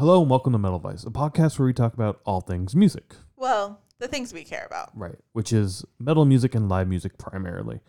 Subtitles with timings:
[0.00, 3.16] Hello and welcome to Metal Vice, a podcast where we talk about all things music,
[3.36, 4.96] Well, the things we care about.
[4.96, 5.16] right?
[5.34, 7.80] Which is metal music and live music primarily.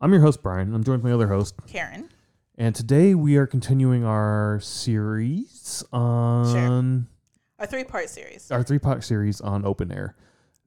[0.00, 0.72] I'm your host, Brian.
[0.72, 2.08] I'm joined by my other host, Karen.
[2.56, 7.08] and today we are continuing our series on
[7.58, 8.48] A three part series.
[8.52, 10.14] our three part series on open air.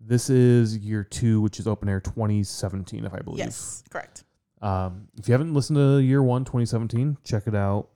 [0.02, 3.40] This is year two, which is open air 2017, if I believe.
[3.40, 4.26] Yes, correct.
[4.62, 7.88] Um, if you haven't listened to year one, 2017, check it out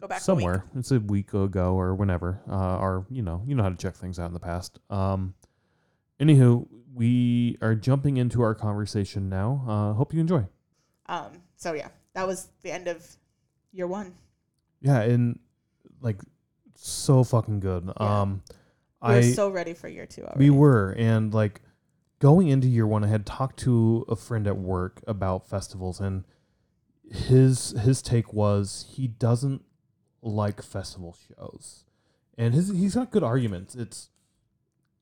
[0.00, 0.64] Go back somewhere.
[0.76, 2.40] It's a week ago or whenever.
[2.50, 4.78] Uh, or you know, you know how to check things out in the past.
[4.88, 5.34] Um,
[6.18, 9.64] anywho, we are jumping into our conversation now.
[9.68, 10.46] Uh, hope you enjoy.
[11.06, 13.06] Um, so yeah, that was the end of
[13.72, 14.14] year one.
[14.80, 15.38] Yeah, and
[16.00, 16.20] like
[16.74, 17.84] so fucking good.
[18.00, 18.20] Yeah.
[18.22, 18.42] Um,
[19.02, 20.38] We were I so ready for year two already.
[20.38, 21.60] we were and like
[22.20, 26.24] going into year one, I had talked to a friend at work about festivals, and
[27.10, 29.62] his his take was he doesn't
[30.22, 31.84] like festival shows,
[32.36, 33.74] and his he's got good arguments.
[33.74, 34.10] It's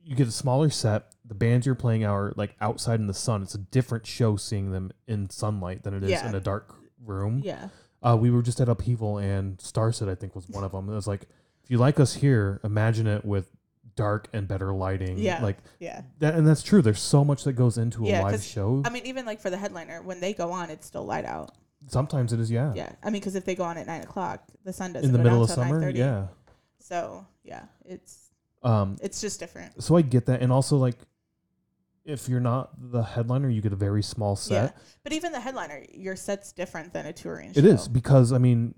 [0.03, 1.07] you get a smaller set.
[1.25, 3.43] The bands you're playing are like outside in the sun.
[3.43, 6.29] It's a different show seeing them in sunlight than it is Yeah.
[6.29, 7.43] in a dark room.
[7.45, 7.69] Yeah.
[8.03, 10.89] Uh, we were just at Upheaval, and Starset, I think, was one of them.
[10.89, 11.23] It was like,
[11.65, 13.51] if you like us here, imagine it with
[13.97, 15.19] dark and better lighting.
[15.19, 15.43] Yeah.
[15.43, 16.03] Like Yeah.
[16.21, 16.81] that, and that's true.
[16.81, 18.83] There's so much that goes into a Yeah, live 'cause, show.
[18.87, 21.51] I mean, even like for the headliner, when they go on, it's still light out.
[21.89, 22.73] Sometimes it is, yeah.
[22.75, 22.93] Yeah.
[23.03, 25.19] I mean, because if they go on at nine o'clock, the sun doesn't In the
[25.19, 25.97] go middle down of till summer, 9:30.
[25.97, 26.27] yeah.
[26.79, 28.31] So yeah, it's
[28.63, 29.83] Um, it's just different.
[29.83, 30.99] so I get that, and also like,
[32.05, 34.73] if you're not the headliner, you get a very small set.
[34.75, 34.83] Yeah.
[35.05, 37.59] But even the headliner, your set's different than a touring show.
[37.59, 38.75] It is because I mean,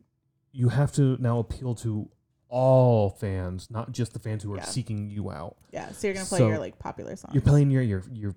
[0.52, 2.08] you have to now appeal to
[2.48, 4.64] all fans, not just the fans who are Yeah.
[4.64, 5.56] seeking you out.
[5.70, 5.92] Yeah.
[5.92, 7.32] So you're gonna play So your like popular songs.
[7.34, 8.34] You're playing your your your,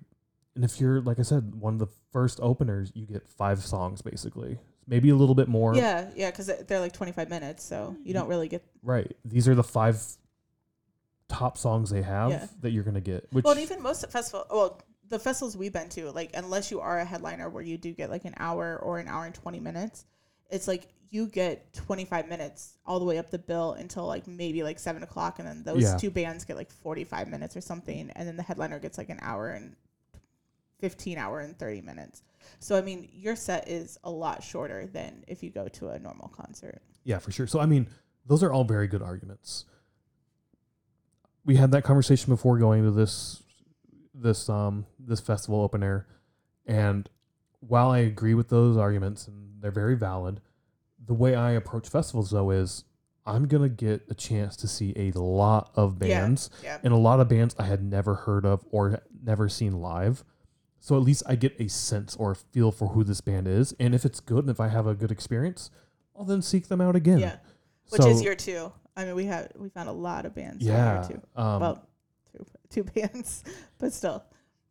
[0.54, 4.02] and if you're like I said, one of the first openers, you get five songs
[4.02, 5.74] basically, maybe a little bit more.
[5.74, 8.64] Yeah, yeah, because they're like 25 minutes, so you don't really get.
[8.82, 9.16] Right.
[9.24, 10.00] These are the five
[11.28, 12.46] top songs they have Yeah.
[12.60, 13.26] that you're gonna get.
[13.32, 16.80] Which Well, and even most festival, well, the festivals we've been to, like unless you
[16.80, 19.60] are a headliner where you do get like an hour or an hour and 20
[19.60, 20.04] minutes,
[20.50, 24.62] it's like you get 25 minutes all the way up the bill until like maybe
[24.62, 25.96] like seven o'clock, and then those Yeah.
[25.96, 29.18] two bands get like 45 minutes or something, and then the headliner gets like an
[29.22, 29.74] hour and
[30.84, 32.22] 15 hour and 30 minutes.
[32.58, 35.98] So I mean, your set is a lot shorter than if you go to a
[35.98, 36.82] normal concert.
[37.04, 37.46] yeah, for sure.
[37.46, 37.86] So I mean,
[38.26, 39.64] those are all very good arguments.
[41.46, 43.42] We had that conversation before going to this
[44.14, 46.06] this um this festival open air,
[46.66, 47.08] and
[47.60, 50.42] while I agree with those arguments and they're very valid,
[51.02, 52.84] the way I approach festivals though is
[53.24, 56.20] I'm gonna get a chance to see a lot of Yeah.
[56.20, 56.78] bands Yeah.
[56.82, 60.24] and a lot of bands I had never heard of or never seen live.
[60.84, 63.74] So at least I get a sense or a feel for who this band is,
[63.80, 65.70] and if it's good and if I have a good experience,
[66.14, 67.20] I'll then seek them out again.
[67.20, 67.36] Yeah.
[67.88, 68.70] Which So- is year two.
[68.94, 70.62] I mean, we have we found a lot of bands.
[70.62, 71.08] yeah.
[71.08, 71.40] Year two.
[71.42, 71.88] Um, well,
[72.36, 73.44] two two bands,
[73.78, 74.24] but still.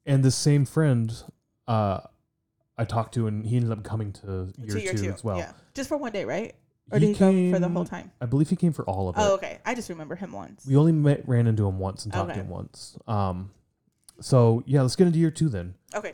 [0.05, 1.11] and the same friend,
[1.67, 2.01] uh,
[2.77, 5.23] I talked to, and he ended up coming to year, to year two, two as
[5.23, 5.39] well.
[5.39, 6.53] Yeah, just for one day, right?
[6.91, 8.11] Or did he come for the whole time?
[8.21, 9.19] I believe he came for all of it.
[9.19, 9.57] Oh, okay.
[9.65, 10.63] I just remember him once.
[10.67, 12.39] We only met, ran into him once and talked Okay.
[12.39, 12.95] to him once.
[13.07, 13.49] Um,
[14.19, 15.75] so yeah, let's get into year two then.
[15.95, 16.13] okay.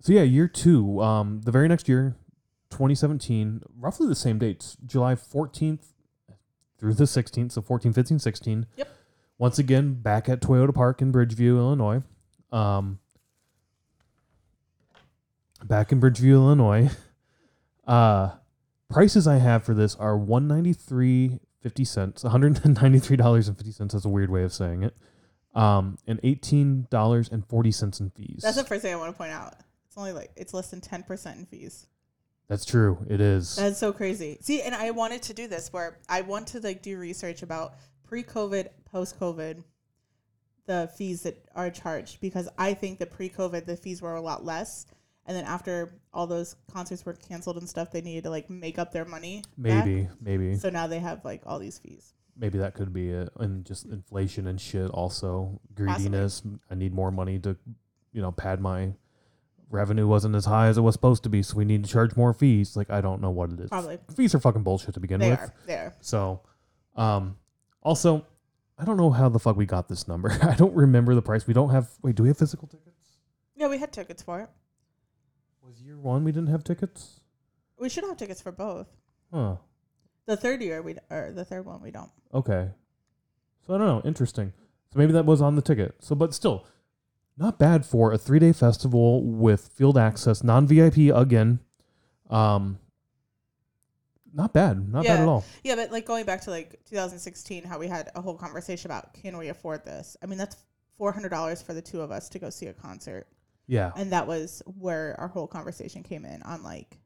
[0.00, 1.02] So yeah, year two.
[1.02, 2.14] Um, the very next year,
[2.70, 5.92] 2017, roughly the same dates, July 14th
[6.78, 8.66] through the 16th, so 14, 15, 16.
[8.76, 8.88] Yep.
[9.38, 12.02] Once again, back at Toyota Park in Bridgeview, Illinois.
[12.52, 13.00] Um,
[15.64, 16.90] back in Bridgeview, Illinois.
[17.86, 18.32] Uh,
[18.90, 23.90] prices I have for this are 193 50 cents, $193.50.
[23.90, 24.94] That's a weird way of saying it.
[25.54, 28.40] Um, and $18.40 in fees.
[28.42, 29.54] That's the first thing I want to point out.
[29.88, 31.86] It's only like it's less than ten percent in fees.
[32.48, 33.04] That's true.
[33.08, 33.56] It is.
[33.56, 34.38] That's so crazy.
[34.40, 37.74] See, and I wanted to do this where I want to like do research about
[38.04, 39.62] pre-COVID, post-COVID,
[40.66, 44.44] the fees that are charged because I think that pre-COVID the fees were a lot
[44.44, 44.86] less,
[45.26, 48.78] and then after all those concerts were canceled and stuff, they needed to like make
[48.78, 49.44] up their money.
[49.58, 49.84] back.
[49.84, 52.14] maybe, maybe, So now they have like all these fees.
[52.38, 53.30] Maybe that could be it.
[53.38, 54.90] And just inflation and shit.
[54.90, 56.42] Also, greediness.
[56.70, 57.56] I need more money to,
[58.12, 58.92] you know, pad my
[59.70, 62.16] revenue wasn't as high as it was supposed to be, so we need to charge
[62.16, 62.76] more fees.
[62.76, 63.70] Like I don't know what it is.
[63.70, 65.40] Probably Fees are fucking bullshit to begin they with.
[65.40, 65.54] are.
[65.66, 65.94] They are.
[66.00, 66.40] So,
[66.96, 67.36] um,
[67.82, 68.26] also,
[68.78, 70.30] I don't know how the fuck we got this number.
[70.42, 71.46] I don't remember the price.
[71.46, 71.88] We don't have.
[72.02, 73.18] Wait, do we have physical tickets?
[73.56, 74.48] Yeah, we had tickets for it.
[75.62, 77.20] Was year one we didn't have tickets?
[77.78, 78.86] We should have tickets for both.
[79.32, 79.56] Huh.
[80.28, 82.10] The third year we or the third one we don't.
[82.34, 82.68] Okay.
[83.66, 84.02] So I don't know.
[84.04, 84.52] Interesting.
[84.92, 85.96] So maybe that was on the ticket.
[86.00, 86.66] So, but still,
[87.36, 91.60] not bad for a three day festival with field access, non VIP again.
[92.28, 92.78] Um,
[94.34, 95.22] not bad, not bad Yeah.
[95.22, 95.44] at all.
[95.64, 99.14] Yeah, but like going back to like 2016, how we had a whole conversation about
[99.14, 100.16] can we afford this?
[100.22, 100.56] I mean, that's
[100.98, 103.28] four hundred dollars for the two of us to go see a concert,
[103.66, 106.98] Yeah, and that was where our whole conversation came in on like,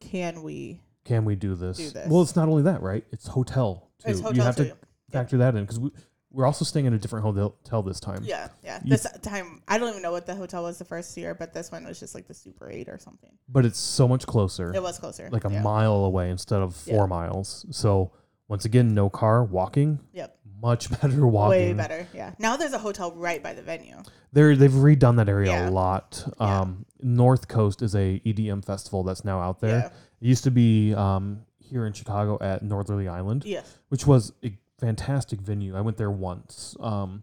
[0.00, 0.80] can we?
[1.08, 1.78] Can we do this?
[1.78, 2.08] Do this.
[2.08, 3.04] Well, it's not only that, right?
[3.12, 4.10] It's hotel too.
[4.10, 4.64] It's hotel you have too.
[4.66, 4.76] to
[5.10, 5.90] factor that in because we,
[6.30, 8.20] we're also staying in a different hotel hotel this time.
[8.22, 8.80] Yeah, yeah.
[8.84, 11.54] You- This time, I don't even know what the hotel was the first year, but
[11.54, 13.30] this one was just like the Super Eight or something.
[13.48, 15.62] But it's so much closer, It was closer, like a yeah.
[15.62, 17.06] mile away instead of four Yeah.
[17.06, 17.64] miles.
[17.70, 18.12] So
[18.48, 20.00] once again, no car, walking.
[20.12, 20.34] Yep.
[20.60, 21.50] Much better walking.
[21.50, 22.06] Way better.
[22.12, 22.34] Yeah.
[22.38, 23.96] Now there's a hotel right by the venue.
[24.32, 25.68] They're they've redone that area Yeah.
[25.68, 26.24] a lot.
[26.38, 26.60] Yeah.
[26.60, 29.92] Um, North Coast is a EDM festival that's now out there.
[30.20, 33.62] It used to be um, here in Chicago at Northerly Island, Yeah.
[33.88, 35.76] which was a fantastic venue.
[35.76, 36.76] I went there once.
[36.80, 37.22] Um,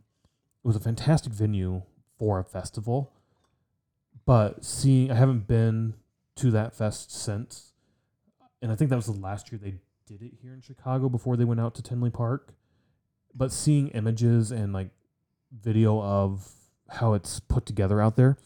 [0.63, 1.81] it was a fantastic venue
[2.17, 3.11] for a festival,
[4.25, 5.95] but seeing I haven't been
[6.37, 7.73] to that fest since,
[8.61, 9.75] and I think that was the last year they
[10.07, 12.53] did it here in Chicago before they went out to Tinley Park.
[13.33, 14.89] But seeing images and like
[15.51, 16.49] video of
[16.89, 18.37] how it's put together out there,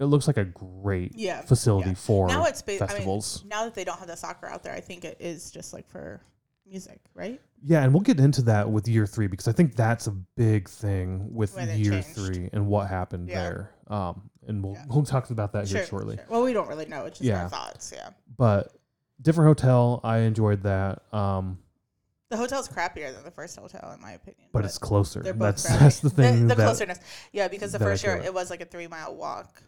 [0.00, 1.42] it looks like a great Yeah.
[1.42, 1.94] facility yeah.
[1.94, 4.72] for Now it's ba- I mean, now that they don't have the soccer out there,
[4.74, 6.20] I think it is just like for
[6.66, 7.40] music, right?
[7.64, 10.68] Yeah, and we'll get into that with year three because I think that's a big
[10.68, 13.42] thing with When year three and what happened Yeah.
[13.42, 13.70] there.
[13.88, 14.84] Um, and we'll Yeah.
[14.88, 16.16] we'll talk about that Sure, here shortly.
[16.16, 16.26] sure.
[16.28, 17.06] Well, we don't really know.
[17.06, 17.44] It's just Yeah.
[17.44, 17.92] our thoughts.
[17.94, 18.10] Yeah.
[18.36, 18.72] But
[19.20, 21.02] different hotel, I enjoyed that.
[21.12, 21.58] Um,
[22.30, 24.48] The hotel's crappier than the first hotel, in my opinion.
[24.52, 25.22] but it's closer.
[25.22, 25.78] That's crappy.
[25.82, 26.46] that's the thing.
[26.46, 26.98] The, the closeness.
[27.32, 29.62] Yeah, because the first year it was like a three mile walk.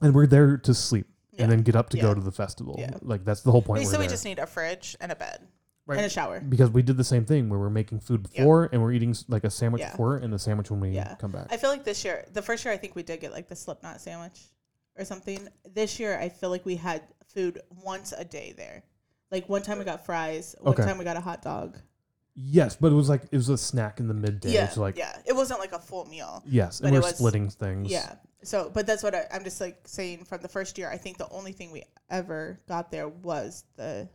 [0.00, 1.42] And we're there to sleep Yeah.
[1.44, 2.02] and then get up to Yeah.
[2.04, 2.76] go to the festival.
[2.78, 2.96] Yeah.
[3.02, 3.80] Like that's the whole point.
[3.80, 4.10] We, we're so we there.
[4.10, 5.46] just need a fridge and a bed
[5.86, 5.96] Right.
[5.98, 6.40] and a shower.
[6.40, 8.40] because we did the same thing where we're making food Yeah.
[8.40, 9.90] before and we're eating s- like a sandwich Yeah.
[9.90, 11.14] before and a sandwich when we Yeah.
[11.16, 11.48] come back.
[11.50, 13.56] I feel like this year, the first year, I think we did get like the
[13.56, 14.40] Slipknot sandwich
[14.96, 15.48] or something.
[15.74, 18.82] This year, I feel like we had food once a day there.
[19.30, 20.84] Like one time we got fries, one Okay.
[20.84, 21.76] time we got a hot dog.
[22.34, 24.52] Yes, but it was like it was a snack in the midday.
[24.52, 26.42] yeah, like yeah, it wasn't like a full meal.
[26.46, 27.90] yes, and we're was- splitting things.
[27.90, 28.14] Yeah.
[28.42, 30.90] So, but that's what I, I'm just like saying from the first year.
[30.90, 34.06] I think the only thing we ever got there was the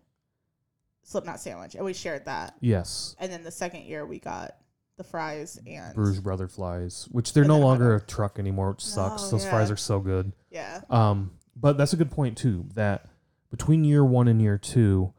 [1.03, 2.53] Slipknot sandwich, and we shared that.
[2.59, 3.15] Yes.
[3.19, 4.55] And then the second year we got
[4.97, 8.37] the fries and Bruges Brother flies, which they're no then a hot longer a truck
[8.37, 9.23] anymore, which sucks.
[9.23, 10.31] No, Those fries are so good.
[10.51, 12.65] yeah, Um, but that's a good point too.
[12.75, 13.07] That
[13.49, 15.13] between year one and year two,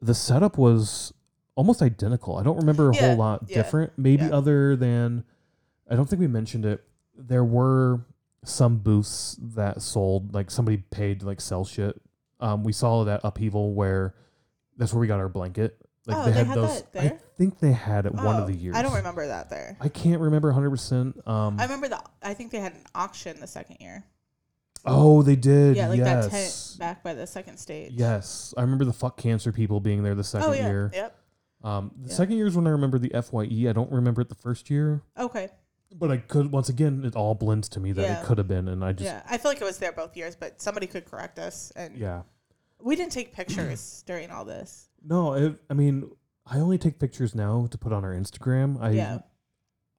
[0.00, 1.12] the setup was
[1.54, 2.36] almost identical.
[2.36, 3.92] I don't remember a Yeah, whole lot yeah, different.
[3.96, 4.30] Maybe yeah.
[4.32, 5.24] other than
[5.90, 6.82] I don't think we mentioned it.
[7.16, 8.00] There were
[8.44, 12.00] some booths that sold like somebody paid to like sell shit.
[12.40, 14.14] Um, we saw that upheaval where
[14.76, 15.76] that's where we got our blanket.
[16.06, 16.82] Like Oh, they they had had those.
[16.98, 18.74] I think they had it one of Oh, the years.
[18.74, 19.76] I don't remember that there.
[19.80, 20.70] I can't remember 100.
[20.70, 22.02] percent Um, I remember the.
[22.22, 24.04] I think they had an auction the second year.
[24.84, 25.76] oh, they did.
[25.76, 26.24] Yeah, like yes.
[26.24, 27.92] that tent back by the second stage.
[27.92, 30.66] Yes, I remember the fuck cancer people being there the second Oh yeah.
[30.68, 30.90] year.
[30.92, 31.18] Yep.
[31.64, 32.14] Um, the Yeah.
[32.16, 33.68] second year is when I remember the Fye.
[33.68, 35.48] I don't remember it the first year, Okay.
[35.94, 37.04] but I could once again.
[37.04, 38.20] It all blends to me that Yeah.
[38.20, 40.16] it could have been, and I just yeah, I feel like it was there both
[40.16, 41.72] years, but somebody could correct us.
[41.76, 42.22] And yeah.
[42.80, 44.88] we didn't take pictures during all this.
[45.04, 46.10] No, it, I mean,
[46.46, 48.80] I only take pictures now to put on our Instagram.
[48.80, 49.18] I Yeah.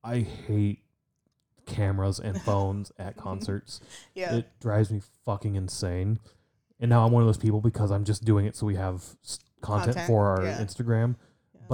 [0.03, 0.83] I hate
[1.65, 3.79] cameras and phones at concerts.
[4.13, 4.35] Yeah.
[4.35, 6.19] It drives me fucking insane.
[6.79, 9.15] And now I'm one of those people because I'm just doing it so we have
[9.61, 10.57] content, Content, for our yeah.
[10.61, 11.15] Instagram.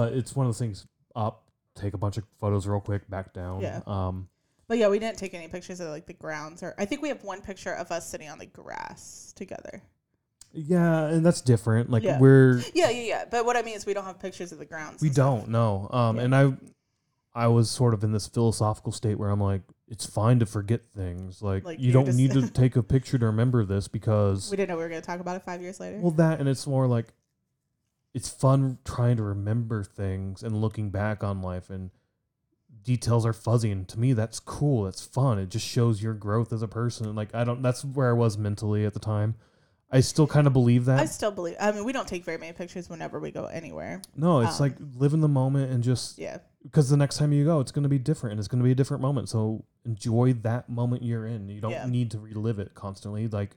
[0.00, 3.34] But it's one of those things up, take a bunch of photos real quick, back
[3.34, 3.60] down.
[3.60, 3.80] Yeah.
[3.86, 4.28] Um,
[4.66, 7.08] But yeah, we didn't take any pictures of like the grounds, or I think we
[7.08, 9.82] have one picture of us sitting on the grass together.
[10.52, 11.90] yeah, and that's different.
[11.90, 12.18] Like Yeah.
[12.18, 13.24] we're Yeah, yeah, yeah.
[13.30, 15.02] But what I mean is we don't have pictures of the grounds.
[15.02, 15.88] we don't know.
[15.92, 16.22] Um, Yeah.
[16.22, 16.52] and I
[17.34, 20.80] I was sort of in this philosophical state where I'm like, it's fine to forget
[20.96, 21.40] things.
[21.42, 24.56] Like, Like, you you don't need to take a picture to remember this because We
[24.56, 25.98] didn't know we were going to talk about it five years later.
[26.00, 27.12] well that and it's more like
[28.14, 31.90] it's fun trying to remember things and looking back on life and
[32.82, 36.52] details are fuzzy and to me that's cool that's fun it just shows your growth
[36.52, 39.34] as a person like i don't that's where i was mentally at the time
[39.90, 41.56] i still kind of believe that I still believe.
[41.60, 44.00] I mean, we don't take very many pictures whenever we go anywhere.
[44.16, 47.32] no it's um, like live in the moment and just Yeah, because the next time
[47.32, 49.28] you go it's going to be different and it's going to be a different moment
[49.28, 51.86] so enjoy that moment you're in you don't Yeah.
[51.86, 53.56] need to relive it constantly like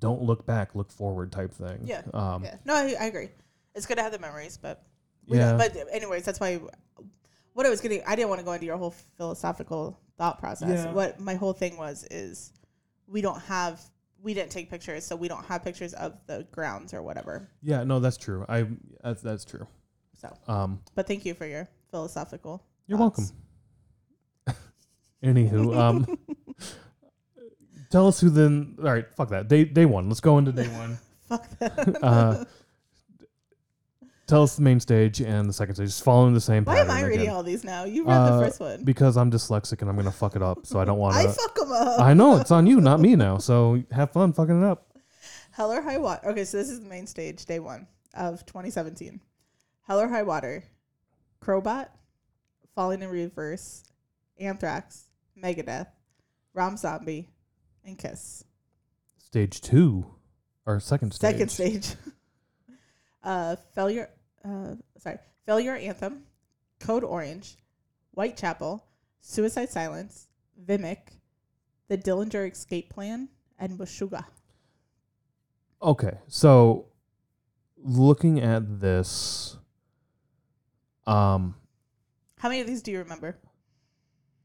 [0.00, 2.02] don't look back look forward type thing Yeah.
[2.12, 2.56] um yeah.
[2.66, 3.30] No, I, I agree.
[3.74, 4.82] It's good to have the memories, but
[5.26, 6.60] yeah but anyways, that's why.
[7.54, 10.84] What I was getting, I didn't want to go into your whole philosophical thought process.
[10.84, 10.92] Yeah.
[10.92, 12.52] What my whole thing was is,
[13.06, 13.80] we don't have,
[14.22, 17.48] we didn't take pictures, so we don't have pictures of the grounds or whatever.
[17.62, 18.66] yeah no that's true i
[19.04, 19.66] that's, that's true
[20.20, 22.64] So, um but thank you for your philosophical.
[22.88, 23.32] You're thoughts.
[24.46, 24.56] welcome.
[25.22, 26.18] Anywho, um,
[27.90, 28.76] tell us who then.
[28.78, 29.48] All right, fuck that.
[29.48, 30.08] Day day one.
[30.08, 30.98] Let's go into day one.
[31.28, 32.04] Fuck that.
[32.04, 32.44] Uh,
[34.26, 35.88] tell us the main stage and the second stage.
[35.88, 37.34] Just following the same Why am pattern I reading again.
[37.34, 37.84] all these now?
[37.84, 38.84] You read Uh, the first one.
[38.84, 41.32] Because I'm dyslexic and I'm gonna fuck it up, so I don't want I to.
[41.32, 42.00] fuck them up.
[42.00, 43.38] I know it's on you, not me now.
[43.38, 44.86] So have fun fucking it up.
[45.52, 46.28] Hell or High Water.
[46.30, 49.20] Okay, so this is the main stage, day one of 2017.
[49.86, 50.64] Hell or High Water,
[51.40, 51.88] Crobot,
[52.74, 53.84] Falling in Reverse,
[54.40, 55.04] Anthrax,
[55.40, 55.86] Megadeth,
[56.54, 57.30] Rob Zombie,
[57.84, 58.42] and Kiss.
[59.18, 60.06] Stage two,
[60.66, 61.30] or second stage.
[61.32, 61.94] Second stage.
[63.22, 64.10] uh, Failure.
[64.44, 66.24] Uh, sorry, Failure Anthem,
[66.80, 67.56] Code Orange,
[68.12, 68.84] Whitechapel,
[69.20, 70.28] Suicide Silence,
[70.62, 71.18] Vimic,
[71.88, 74.26] The Dillinger Escape Plan, and Meshuggah.
[75.82, 76.86] Okay, so
[77.76, 79.56] looking at this,
[81.06, 81.54] um,
[82.38, 83.38] How many of these do you remember?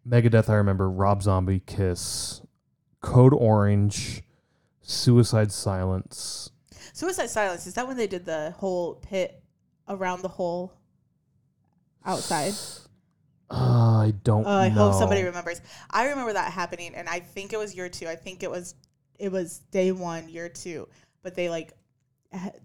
[0.08, 2.42] Megadeth, I remember Rob Zombie, Kiss,
[3.02, 4.24] Code Orange,
[4.82, 6.52] Suicide Silence.
[6.94, 9.39] Suicide Silence is that when they did the whole pit
[9.90, 10.74] around the hole
[12.06, 12.54] outside?
[13.52, 13.56] Uh,
[14.06, 14.46] I don't.
[14.46, 14.92] Oh, I know.
[14.92, 15.60] hope somebody remembers.
[15.90, 18.08] I remember that happening, and I think it was year two.
[18.08, 18.76] I think it was
[19.18, 20.88] it was day one, year two.
[21.24, 21.74] But they like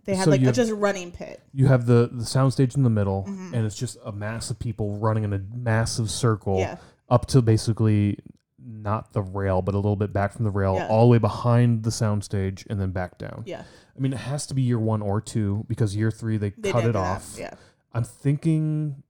[0.05, 1.43] they had So like you a have- just running pit.
[1.55, 3.55] You have the the soundstage in the middle, Mhm.
[3.55, 6.77] and it's just a mass of people running in a massive circle Yeah,
[7.09, 8.19] up to basically
[8.67, 10.89] not the rail, but a little bit back from the rail, Yeah.
[10.89, 13.43] all the way behind the soundstage, and then back down.
[13.47, 13.63] yeah.
[13.97, 16.73] I mean, it has to be year one or two because year three they, They
[16.73, 17.37] cut did it that, off.
[17.39, 17.55] Yeah,
[17.93, 19.03] I'm thinking,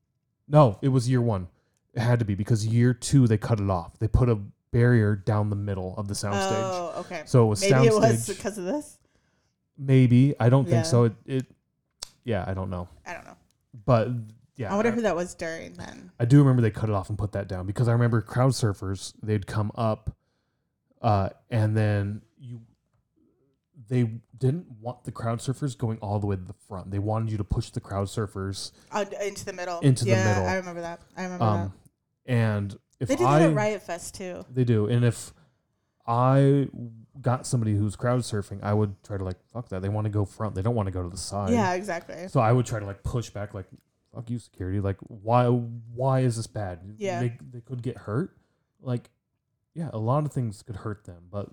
[0.48, 1.48] no, it was year one.
[1.94, 3.98] It had to be because year two they cut it off.
[3.98, 4.38] They put a
[4.72, 6.68] barrier down the middle of the soundstage.
[6.72, 7.22] Oh, okay.
[7.26, 8.36] So it was Maybe it was soundstage.
[8.36, 8.98] because of this.
[9.78, 10.74] Maybe I don't Yeah.
[10.74, 11.04] think so.
[11.04, 11.46] It, it,
[12.24, 12.88] yeah, I don't know.
[13.06, 13.36] I don't know.
[13.86, 14.08] But
[14.56, 16.10] yeah, I wonder who that was during then.
[16.18, 18.52] I do remember they cut it off and put that down because I remember crowd
[18.52, 20.14] surfers they'd come up,
[21.02, 22.60] uh, and then you,
[23.88, 24.10] they
[24.44, 26.90] didn't want the crowd surfers going all the way to the front.
[26.90, 29.80] They wanted you to push the crowd surfers, Uh, into the middle.
[29.80, 30.46] Into the yeah, middle.
[30.46, 31.00] I remember that.
[31.16, 31.72] I remember um,
[32.26, 33.08] and if.
[33.08, 34.44] They did I that at Riot Fest too.
[34.50, 35.32] they do, and if
[36.06, 36.68] I
[37.20, 39.80] got somebody who's crowd surfing, I would try to like fuck that.
[39.80, 40.54] They want to go front.
[40.54, 41.50] They don't want to go to the side.
[41.52, 42.28] Yeah, exactly.
[42.28, 43.66] So I would try to like push back, like
[44.14, 44.80] fuck you, security.
[44.80, 46.80] Like why why is this bad?
[46.98, 47.20] Yeah.
[47.20, 48.36] they they could get hurt.
[48.82, 49.08] Like
[49.72, 51.48] yeah, a lot of things could hurt them, but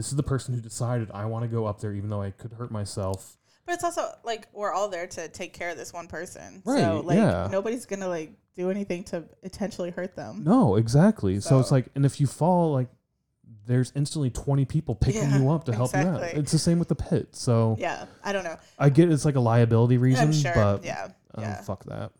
[0.00, 2.30] this is the person who decided I want to go up there, even though I
[2.30, 3.36] could hurt myself.
[3.66, 6.62] But it's also like we're all there to take care of this one person.
[6.64, 7.48] Right, So like yeah.
[7.52, 10.42] nobody's gonna like do anything to intentionally hurt them.
[10.42, 11.38] No, exactly.
[11.40, 12.88] So, it's like, and if you fall, like
[13.66, 16.22] there's instantly 20 people picking Yeah, you up to help you out.
[16.22, 17.36] It's the same with the pit.
[17.36, 18.56] So Yeah, I don't know.
[18.78, 20.54] I get it's like a liability reason, sure.
[20.54, 21.60] but yeah, um, yeah.
[21.60, 22.12] fuck that.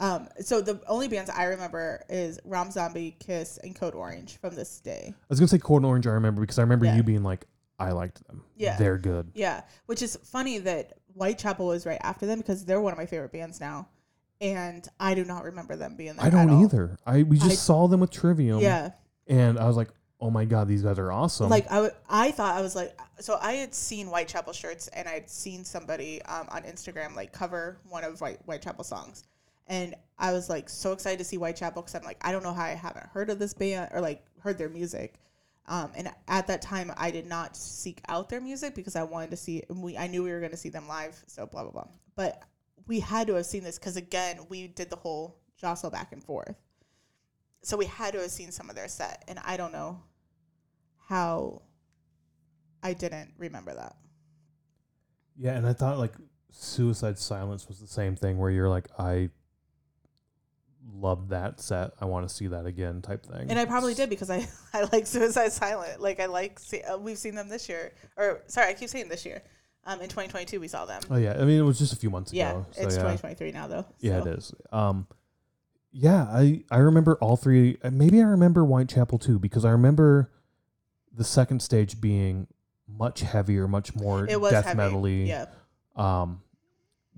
[0.00, 4.54] Um, so the only bands I remember is Rob Zombie, Kiss, and Code Orange from
[4.54, 5.12] this day.
[5.14, 6.06] I was gonna say Code Orange.
[6.06, 6.96] I remember because I remember Yeah.
[6.96, 7.44] you being like,
[7.78, 8.42] I liked them.
[8.56, 8.76] Yeah.
[8.78, 9.30] they're good.
[9.34, 13.06] Yeah, which is funny that Whitechapel was right after them because they're one of my
[13.06, 13.88] favorite bands now,
[14.40, 16.24] and I do not remember them being there.
[16.24, 16.64] I at don't all.
[16.64, 16.96] either.
[17.06, 18.60] I we just I- saw them with Trivium.
[18.60, 18.92] Yeah,
[19.26, 19.90] and I was like,
[20.20, 21.48] oh my god, these guys are awesome.
[21.50, 25.06] like I, w- I thought I was like so I had seen Whitechapel shirts and
[25.08, 29.24] I'd seen somebody um, on Instagram like cover one of White Whitechapel songs,
[29.70, 32.52] and I was like so excited to see Whitechapel because I'm like I don't know
[32.52, 35.14] how I haven't heard of this band or like heard their music.
[35.66, 39.30] Um, and at that time, I did not seek out their music because I wanted
[39.30, 39.62] to see.
[39.68, 41.86] We I knew we were going to see them live, so blah blah blah.
[42.16, 42.42] But
[42.88, 46.22] we had to have seen this because again, we did the whole jostle back and
[46.22, 46.56] forth.
[47.62, 50.02] So we had to have seen some of their set, and I don't know
[51.06, 51.62] how
[52.82, 53.96] I didn't remember that.
[55.36, 56.14] yeah, and I thought like
[56.50, 59.30] Suicide Silence was the same thing where you're like, I
[60.94, 61.92] love that set.
[62.00, 63.50] I want to see that again, type thing.
[63.50, 66.00] And I probably did because I I like Suicide Silent.
[66.00, 69.08] Like I like see, uh, we've seen them this year, or sorry, I keep saying
[69.08, 69.42] this year.
[69.86, 71.00] Um, in 2022 we saw them.
[71.10, 72.66] Oh yeah, I mean it was just a few months yeah, ago.
[72.72, 73.02] So it's yeah.
[73.02, 73.86] 2023 now though.
[73.98, 74.52] Yeah, it is.
[74.70, 75.06] Um,
[75.92, 77.78] yeah, I I remember all three.
[77.82, 80.30] uh, Maybe I remember Whitechapel too because I remember
[81.12, 82.46] the second stage being
[82.86, 84.78] much heavier, much more It was death heavy.
[84.78, 85.26] metally.
[85.26, 85.46] Yeah,
[85.96, 86.42] Um,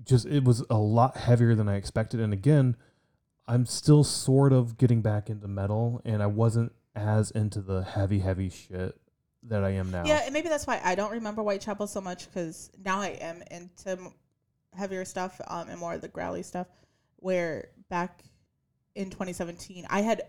[0.03, 2.19] just it was a lot heavier than I expected.
[2.19, 2.75] And again,
[3.47, 8.19] I'm still sort of getting back into metal, and I wasn't as into the heavy,
[8.19, 8.99] heavy shit
[9.43, 10.05] that I am now.
[10.05, 13.43] yeah, and maybe that's why I don't remember Whitechapel so much because now I am
[13.51, 14.11] into
[14.73, 16.67] heavier stuff um, and more of the growly stuff.
[17.17, 18.23] Where back
[18.95, 20.23] in 2017, I had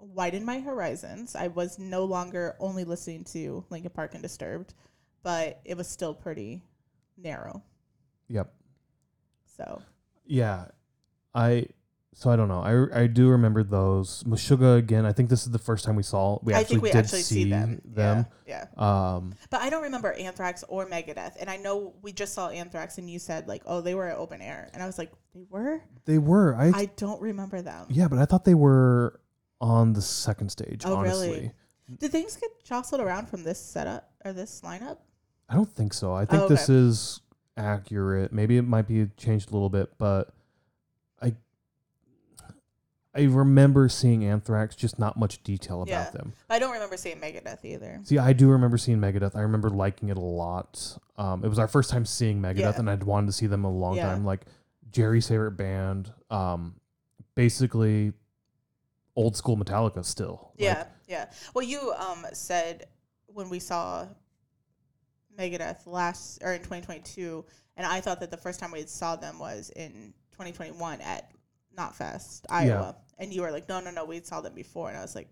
[0.00, 1.36] widened my horizons.
[1.36, 4.74] I was no longer only listening to Linkin Park and Disturbed,
[5.22, 6.62] but it was still pretty
[7.16, 7.62] narrow.
[8.28, 8.52] Yep.
[9.56, 9.82] So
[10.26, 10.66] Yeah,
[11.34, 11.66] I
[12.14, 12.60] so I don't know.
[12.60, 15.06] I I do remember those Meshuggah again.
[15.06, 16.38] I think this is the first time we saw.
[16.42, 17.80] We I actually think we did actually see, see them.
[17.84, 18.26] them.
[18.46, 19.14] Yeah, yeah.
[19.16, 21.36] Um, But I don't remember Anthrax or Megadeth.
[21.40, 24.16] And I know we just saw Anthrax and you said like, oh, they were at
[24.18, 24.68] open air.
[24.74, 25.80] And I was like, they were?
[26.06, 26.56] they were.
[26.56, 27.86] I, I don't remember them.
[27.88, 29.20] yeah, but I thought they were
[29.60, 30.82] on the second stage.
[30.84, 31.52] Oh, honestly, really?
[31.98, 34.98] Did things get jostled around from this setup or this lineup?
[35.48, 36.12] I don't think so.
[36.12, 37.20] I think Oh, this is
[37.56, 38.32] accurate.
[38.32, 40.32] Maybe it might be changed a little bit, but
[43.18, 46.10] I remember seeing Anthrax, just not much detail about Yeah.
[46.10, 46.32] them.
[46.48, 48.00] I don't remember seeing Megadeth either.
[48.04, 49.34] See, I do remember seeing Megadeth.
[49.34, 50.98] I remember liking it a lot.
[51.16, 52.78] Um, it was our first time seeing Megadeth, Yeah.
[52.78, 54.06] and I'd wanted to see them a long Yeah.
[54.06, 54.24] time.
[54.24, 54.46] Like
[54.90, 56.76] Jerry's favorite band, um,
[57.34, 58.12] basically
[59.16, 60.52] old school Metallica still.
[60.54, 61.30] Like, Yeah, yeah.
[61.54, 62.86] Well, you um said
[63.26, 64.06] when we saw
[65.36, 67.44] Megadeth last or in 2022,
[67.76, 71.30] and I thought that the first time we saw them was in 2021 at
[71.78, 75.02] Knotfest, Iowa, and you were like, no, no, no, we saw them before, and I
[75.02, 75.28] was like,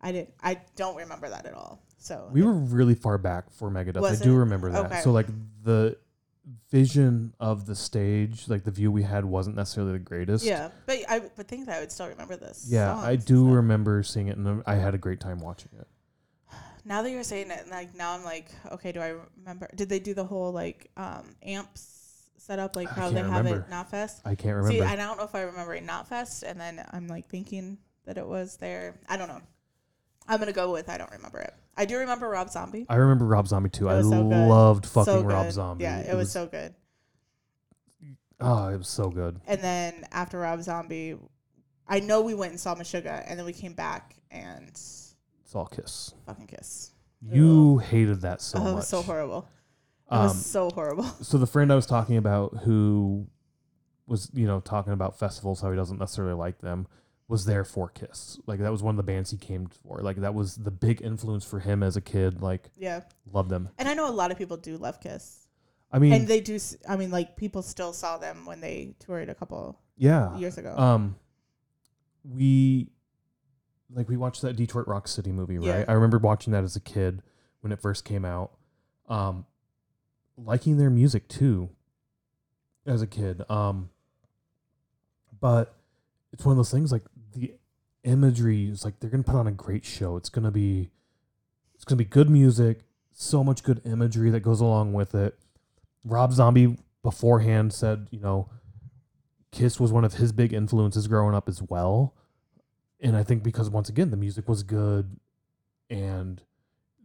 [0.00, 1.82] I didn't, I don't remember that at all.
[1.98, 4.04] So we were really far back for Megadeth.
[4.04, 4.86] I do remember that.
[4.86, 5.00] Okay.
[5.00, 5.26] So like
[5.62, 5.96] the
[6.70, 10.44] vision of the stage, like the view we had, wasn't necessarily the greatest.
[10.44, 12.66] yeah, but I would think that I would still remember this.
[12.68, 15.86] Yeah, I do remember seeing it, and I had a great time watching it.
[16.84, 19.70] now that you're saying it, like now I'm like, okay, do I remember?
[19.74, 21.93] Did they do the whole like um amps
[22.44, 24.20] setup like how they have it it Knotfest?
[24.24, 24.72] I can't remember.
[24.72, 28.18] See, I don't know if I remember it Knotfest, and then I'm like thinking that
[28.18, 28.98] it was there.
[29.08, 29.40] I don't know.
[30.28, 31.54] I'm gonna go with I don't remember it.
[31.76, 32.86] I do remember Rob Zombie.
[32.88, 33.88] I remember Rob Zombie too.
[33.88, 35.50] I was so loved fucking so Rob.
[35.50, 35.84] Zombie.
[35.84, 36.74] Yeah, it, was, so good.
[38.40, 39.40] oh, it was so good.
[39.46, 41.16] And then after Rob Zombie,
[41.88, 44.70] I know we went and saw Meshuggah, and then we came back and
[45.44, 46.14] saw Kiss.
[46.26, 46.92] fucking kiss.
[47.22, 48.84] You hated that so oh, much.
[48.84, 49.48] so horrible.
[50.14, 51.04] It Um, was so horrible.
[51.22, 53.26] so the friend I was talking about who
[54.06, 56.86] was, you know, talking about festivals, how he doesn't necessarily like them,
[57.26, 58.38] was there for Kiss.
[58.46, 60.00] Like that was one of the bands he came for.
[60.02, 62.42] Like that was the big influence for him as a kid.
[62.42, 63.00] Like Yeah,
[63.32, 63.70] love them.
[63.78, 65.46] and I know a lot of people do love Kiss,
[65.90, 66.56] I mean, and they do.
[66.56, 70.36] s- I mean, like people still saw them when they toured a couple yeah.
[70.36, 70.76] years ago.
[70.76, 71.16] Um,
[72.24, 72.90] we
[73.90, 75.80] like we watched that Detroit Rock City movie, right?
[75.80, 75.84] Yeah.
[75.88, 77.22] I remember watching that as a kid
[77.60, 78.52] when it first came out.
[79.08, 79.46] Um,
[80.36, 81.70] liking their music too,
[82.86, 83.42] as a kid.
[83.50, 83.90] Um,
[85.40, 85.76] but
[86.32, 87.54] it's one of those things like the
[88.02, 90.16] imagery is like they're gonna put on a great show.
[90.16, 90.90] It's gonna be,
[91.74, 92.80] it's gonna be good music,
[93.12, 95.38] so much good imagery that goes along with it.
[96.04, 98.50] Rob Zombie beforehand said, you know,
[99.52, 102.14] Kiss was one of his big influences growing up as well.
[103.00, 105.16] And I think because once again the music was good
[105.88, 106.42] and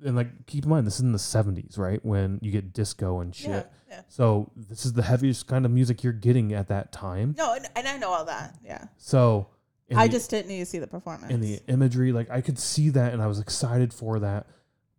[0.05, 2.03] and like keep in mind this is in the 70s, right?
[2.05, 3.49] When you get disco and shit.
[3.49, 4.01] yeah, yeah.
[4.07, 7.35] So this is the heaviest kind of music you're getting at that time.
[7.37, 8.55] No, and, and I know all that.
[8.63, 9.47] Yeah, So
[9.95, 11.33] I the- just didn't need to see the performance.
[11.33, 14.47] and the imagery like I could see that and I was excited for that.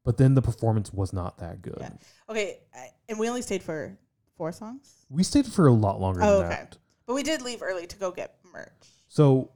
[0.04, 1.76] But then the performance was not that good.
[1.80, 1.90] Yeah.
[2.28, 3.96] okay, I- and we only stayed for
[4.36, 6.54] four songs, We stayed for a lot longer Oh, than okay.
[6.56, 6.78] that.
[7.06, 8.88] but we did leave early to go get merch.
[9.08, 9.50] So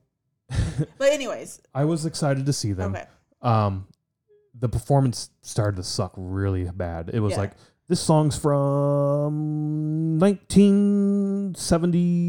[0.99, 2.95] But anyways, I was excited to see them.
[2.95, 3.07] okay,
[3.43, 3.87] um
[4.59, 7.11] the performance started to suck really bad.
[7.12, 7.38] It was Yeah.
[7.40, 7.53] like
[7.88, 10.19] this song's from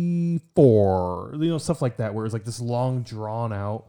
[0.05, 3.87] 1974, you know, stuff like that, where it's like this long drawn out.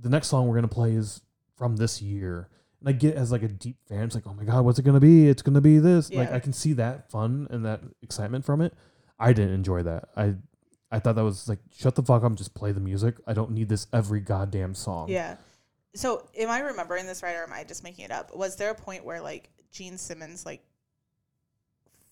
[0.00, 1.20] The next song we're gonna play is
[1.56, 2.48] from this year,
[2.80, 4.02] and I get as like a deep fan.
[4.04, 5.28] It's like, oh my god, what's it gonna be?
[5.28, 6.12] It's gonna be this.
[6.12, 8.74] Like I can see that fun and that excitement from it.
[9.18, 10.08] I didn't enjoy that.
[10.16, 10.34] I
[10.90, 13.16] I thought that was like, shut the fuck up, just play the music.
[13.26, 15.08] I don't need this every goddamn song.
[15.08, 15.36] yeah.
[15.94, 18.34] So am I remembering this right, or am I just making it up?
[18.36, 20.62] Was there a point where like Gene Simmons like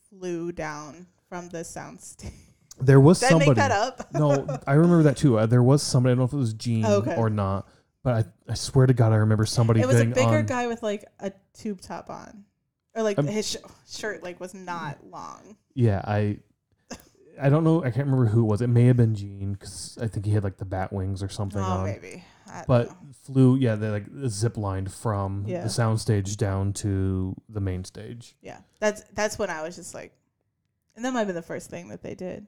[0.09, 2.33] flew down from the sound stage?
[2.81, 3.51] There was Did somebody.
[3.51, 4.12] I make that up?
[4.14, 5.38] no, I remember that too.
[5.38, 6.12] Uh, there was somebody.
[6.12, 7.16] I don't know if it was Gene Okay.
[7.16, 7.68] or not,
[8.03, 10.47] but I, I swear to God, I remember somebody it was a bigger on.
[10.47, 12.45] guy with like a tube top on,
[12.95, 15.57] or like Um, his sh- shirt like was not long.
[15.75, 16.38] Yeah, I,
[17.40, 17.81] I don't know.
[17.85, 18.62] I can't remember who it was.
[18.62, 21.29] It may have been Gene because I think he had like the bat wings or
[21.29, 21.85] something Oh, on.
[21.85, 22.25] maybe.
[22.46, 22.90] I But
[23.22, 25.62] flew, yeah, they like zip lined from Yeah.
[25.62, 28.37] the sound stage down to the main stage.
[28.42, 30.12] yeah, that's that's when I was just like,
[30.96, 32.46] and that might have been the first thing that they did.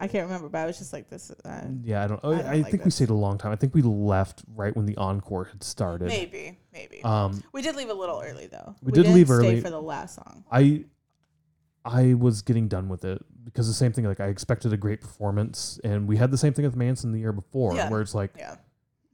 [0.00, 1.30] I can't remember, but I was just like, this.
[1.44, 2.20] Uh, Yeah, I don't.
[2.24, 2.96] I I, don't like think we this.
[2.96, 3.52] stayed a long time.
[3.52, 6.08] I think we left right when the encore had started.
[6.08, 7.02] maybe, maybe.
[7.04, 8.74] Um, we did leave a little early though.
[8.82, 9.60] We did didn't leave stay early.
[9.60, 10.44] for the last song.
[10.50, 10.84] I
[11.84, 14.04] I was getting done with it because the same thing.
[14.04, 17.20] Like I expected a great performance, and we had the same thing with Manson the
[17.20, 17.88] year before, Yeah.
[17.88, 18.56] where it's like Yeah,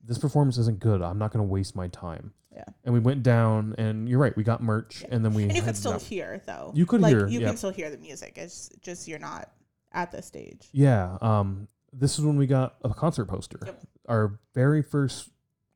[0.05, 1.03] this performance isn't good.
[1.03, 2.33] I'm not going to waste my time.
[2.55, 2.65] Yeah.
[2.85, 4.37] And we went down, and you're right.
[4.37, 5.15] We got merch, Yeah.
[5.15, 6.73] and then we and you could still hear though.
[6.75, 7.49] You could like, hear, You yeah.
[7.49, 8.35] can still hear the music.
[8.37, 9.51] It's just you're not
[9.93, 10.69] at the stage.
[10.73, 11.17] Yeah.
[11.21, 11.69] Um.
[11.93, 13.59] this is when we got a concert poster.
[13.65, 13.81] Yep.
[14.09, 15.31] Our very first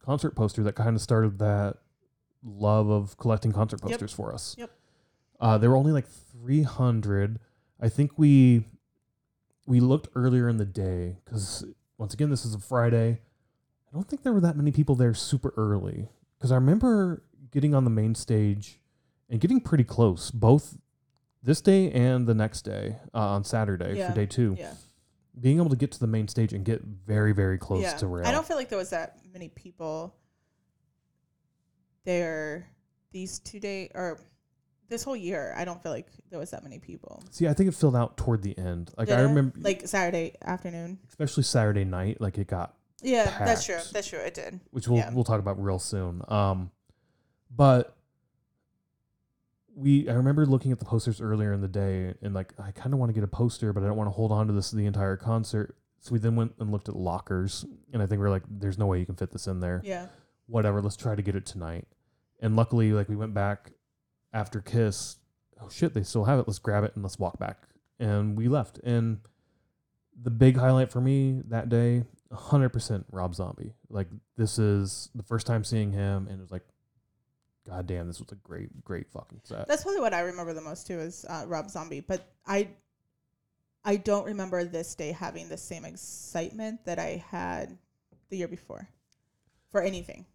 [0.05, 1.77] concert poster that kind of started that
[2.43, 3.91] love of collecting concert Yep.
[3.93, 4.55] posters for us.
[4.59, 4.71] Yep.
[5.41, 7.39] Uh, there were only like 300.
[7.81, 8.67] I think we
[9.67, 11.65] we looked earlier in the day because
[11.99, 13.21] once again this is a Friday.
[13.95, 17.77] I don't think there were that many people there super early because I remember getting
[17.77, 18.81] on the main stage
[19.31, 20.77] and getting pretty close both
[21.45, 24.09] this day and the next day uh, on Saturday Yeah.
[24.09, 24.75] for day two Yeah.
[25.41, 27.97] being able to get to the main stage and get very very close yeah.
[27.99, 30.17] to rail I don't feel like there was that many people
[32.05, 32.67] there
[33.13, 34.19] these two day or
[34.89, 35.55] this whole year.
[35.57, 37.23] I don't feel like there was that many people.
[37.31, 40.35] see i think it filled out toward the end like Did i remember like Saturday
[40.43, 40.99] afternoon.
[41.09, 43.79] especially saturday night like it got Yeah, that's true.
[43.93, 44.19] That's true.
[44.19, 44.61] It did.
[44.71, 45.13] which we'll Yeah.
[45.13, 46.71] we'll talk about real soon um
[47.55, 47.97] but
[49.77, 52.93] we i remember looking at the posters earlier in the day and like i kind
[52.93, 54.71] of want to get a poster but i don't want to hold on to this
[54.71, 58.27] the entire concert so we then went and looked at lockers and i think we
[58.27, 60.07] are like there's no way you can fit this in there Yeah.
[60.47, 61.87] whatever, let's try to get it tonight.
[62.41, 63.73] And luckily, like we went back
[64.35, 65.17] after Kiss.
[65.63, 66.47] Oh shit, they still have it.
[66.47, 67.57] Let's grab it and let's walk back.
[67.99, 68.79] And we left.
[68.85, 69.21] And
[70.21, 73.75] the big highlight for me that day, 100% Rob Zombie.
[73.89, 76.65] Like this is the first time seeing him, and it was like,
[77.67, 79.67] God damn, this was a great, great fucking set.
[79.69, 82.01] That's probably what I remember the most too is uh, Rob Zombie.
[82.01, 82.69] But I,
[83.85, 87.79] I don't remember this day having the same excitement that I had
[88.29, 88.89] the year before,
[89.71, 90.27] for anything.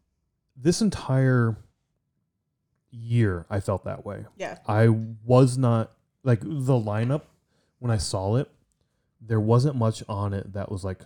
[0.55, 1.57] This entire
[2.91, 4.25] year, I felt that way.
[4.37, 4.57] Yeah.
[4.67, 5.91] I was not
[6.23, 7.21] like the lineup
[7.77, 8.49] when I saw it.
[9.21, 10.99] There wasn't much on it that was like,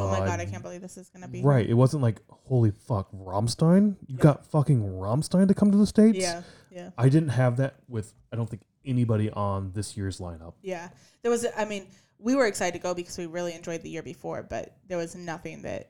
[0.00, 1.68] Oh my uh, god, I can't believe this is gonna be Right.
[1.68, 3.96] It wasn't like, holy fuck, Rammstein?
[4.06, 4.22] You Yeah.
[4.22, 6.18] got fucking Rammstein to come to the States?
[6.18, 10.54] Yeah, yeah, I didn't have that with, I don't think, anybody on this year's lineup.
[10.62, 10.88] yeah.
[11.22, 11.86] There was, I mean,
[12.18, 15.14] we were excited to go because we really enjoyed the year before, but there was
[15.14, 15.88] nothing that,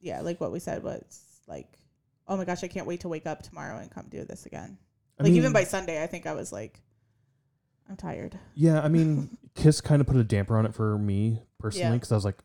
[0.00, 1.78] yeah, like what we said was like,
[2.26, 4.78] oh my gosh, I can't wait to wake up tomorrow and come do this again.
[5.18, 6.80] I like even by Sunday, I think I was like,
[7.88, 8.38] I'm tired.
[8.54, 11.92] Yeah, I mean, Kiss kind of put a damper on it for me personally Yeah.
[11.94, 12.38] because I was like,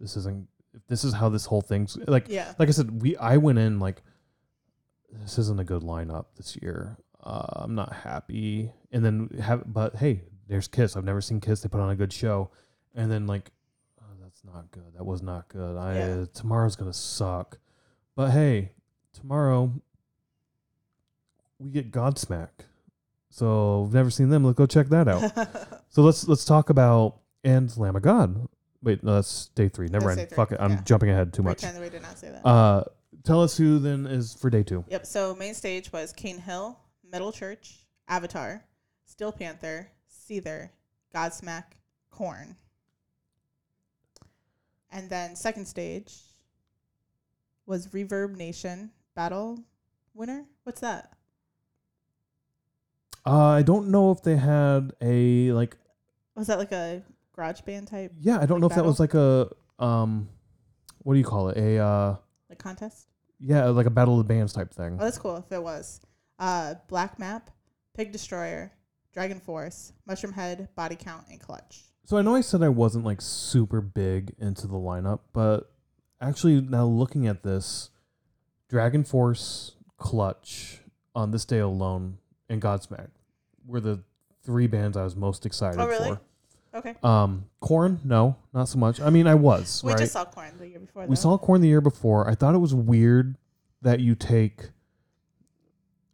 [0.00, 3.16] this isn't, if this is how this whole thing's, like, Yeah, like I said, we
[3.16, 4.02] I went in like
[5.12, 6.96] this isn't a good lineup this year.
[7.22, 8.70] Uh, I'm not happy.
[8.92, 10.96] And then have but hey, there's Kiss.
[10.96, 11.60] I've never seen Kiss.
[11.60, 12.50] They put on a good show.
[12.94, 13.50] And then like
[14.00, 14.92] oh, that's not good.
[14.96, 15.76] That was not good.
[15.76, 16.24] I Yeah.
[16.34, 17.58] tomorrow's going to suck.
[18.14, 18.72] But hey,
[19.12, 19.72] tomorrow
[21.58, 22.48] we get Godsmack.
[23.30, 24.44] So we've never seen them.
[24.44, 25.30] Let's go check that out.
[25.88, 28.48] so let's let's talk about and Lamb of God.
[28.86, 29.88] Wait, no, that's day three.
[29.88, 30.18] Never That's mind.
[30.18, 30.58] day three, Fuck it.
[30.60, 30.82] I'm yeah.
[30.84, 31.60] jumping ahead too much.
[31.62, 32.46] Pretend we did not say that.
[32.46, 32.84] Uh,
[33.24, 34.84] tell us who then is for day two.
[34.88, 35.06] Yep.
[35.06, 36.78] So main stage was Cane Hill,
[37.10, 38.64] Metal Church, Avatar,
[39.04, 40.70] Steel Panther, Seether,
[41.12, 41.64] Godsmack,
[42.10, 42.54] Korn.
[44.92, 46.20] And then second stage
[47.66, 49.58] was Reverb Nation Battle
[50.14, 50.44] Winner.
[50.62, 51.12] What's that?
[53.26, 55.76] Uh, I don't know if they had a like.
[56.36, 57.02] Was that like a
[57.36, 60.28] garage band type Yeah, I don't Like know if that was like a um,
[60.98, 61.56] what do you call it?
[61.58, 62.16] A uh,
[62.48, 63.08] like contest?
[63.38, 64.96] yeah, like a battle of the bands type thing.
[64.98, 66.00] Oh, that's cool if it was.
[66.38, 67.50] Uh, Black Map,
[67.94, 68.72] Pig Destroyer,
[69.12, 71.82] Dragon Force, Mushroom Head, Body Count, and Clutch.
[72.04, 75.70] So I know I said I wasn't like super big into the lineup, but
[76.20, 77.90] actually now looking at this,
[78.68, 80.80] Dragon Force, Clutch
[81.14, 82.18] on this day alone,
[82.48, 83.08] and Godsmack
[83.66, 84.02] were the
[84.44, 86.10] three bands I was most excited Oh, really?
[86.10, 86.20] for.
[86.76, 86.94] Okay.
[87.02, 89.00] Um, Korn, no, not so much.
[89.00, 89.98] I mean, I was We right.
[89.98, 91.02] just saw Korn the year before.
[91.04, 91.14] we though.
[91.14, 92.28] saw Korn the year before.
[92.28, 93.36] I thought it was weird
[93.82, 94.70] that you take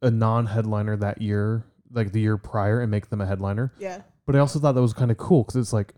[0.00, 3.72] a non-headliner that year, like the year prior, and make them a headliner.
[3.78, 4.02] Yeah.
[4.26, 5.94] But I also thought that was kind of cool because it's like,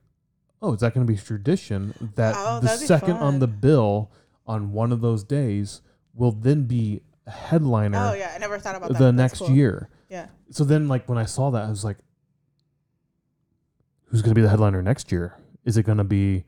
[0.62, 4.10] oh, is that going to be tradition that Oh, the second on the bill
[4.46, 5.82] on one of those days
[6.14, 8.98] will then be a headliner Oh yeah, I never thought about that.
[8.98, 9.50] the next cool.
[9.50, 9.88] year.
[10.08, 10.26] Yeah.
[10.50, 11.96] So then, like when I saw that, I was like,
[14.14, 15.36] who's going to be the headliner next year?
[15.64, 16.44] Is it going to be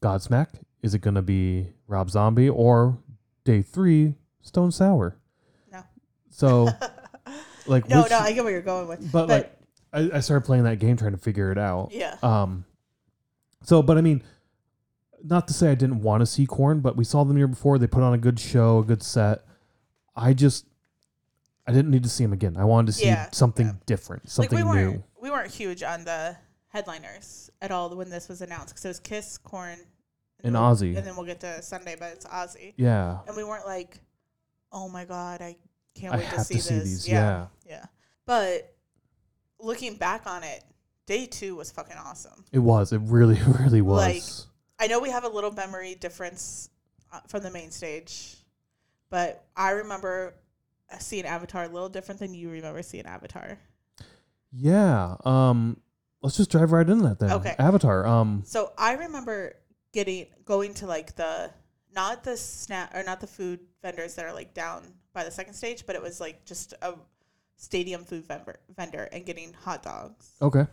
[0.00, 0.46] Godsmack?
[0.80, 2.96] Is it going to be Rob Zombie or
[3.42, 5.16] day three Stone Sour?
[5.72, 5.82] No.
[6.30, 6.68] So
[7.66, 9.10] like, no, which- no, I get where you're going with.
[9.10, 9.56] but, but- like
[9.92, 11.88] I, I started playing that game trying to figure it out.
[11.90, 12.16] Yeah.
[12.22, 12.64] Um,
[13.64, 14.22] so, but I mean,
[15.24, 17.48] not to say I didn't want to see Korn, but we saw them the year
[17.48, 17.76] before.
[17.76, 19.44] They put on a good show, a good set.
[20.14, 20.64] I just,
[21.66, 22.56] I didn't need to see them again.
[22.56, 23.72] I wanted to see Yeah, something yeah.
[23.84, 25.02] different, like something we new.
[25.20, 26.36] we weren't huge on the
[26.70, 29.78] headliners at all when this was announced because it was Kiss, Korn,
[30.42, 30.96] And we'll- Ozzy.
[30.96, 34.00] and then we'll get to Sunday, but it's Ozzy, Yeah, and we weren't like,
[34.72, 35.56] oh my god, I
[35.94, 36.84] can't I wait to have see to see this.
[36.84, 37.08] these.
[37.08, 37.72] yeah, Yeah.
[37.76, 37.84] yeah.
[38.26, 38.74] But
[39.58, 40.64] looking back on it,
[41.06, 42.44] day two was fucking awesome.
[42.52, 42.92] It was.
[42.92, 43.98] It really, really was.
[43.98, 44.46] Like-
[44.82, 46.70] I know we have a little memory difference
[47.12, 48.36] uh, from the main stage,
[49.10, 50.34] but I remember
[51.00, 53.58] seeing Avatar a little different than you remember seeing Avatar.
[54.52, 55.16] yeah.
[55.24, 55.80] Um.
[56.22, 57.32] Let's just drive right into that then.
[57.32, 57.54] Okay.
[57.58, 58.06] Avatar.
[58.06, 58.42] Um.
[58.44, 59.54] So I remember
[59.92, 61.50] getting going to like the
[61.94, 65.54] not the snack or not the food vendors that are like down by the second
[65.54, 66.94] stage, but it was like just a
[67.56, 70.32] stadium food vendor vendor and getting hot dogs.
[70.40, 70.66] Okay.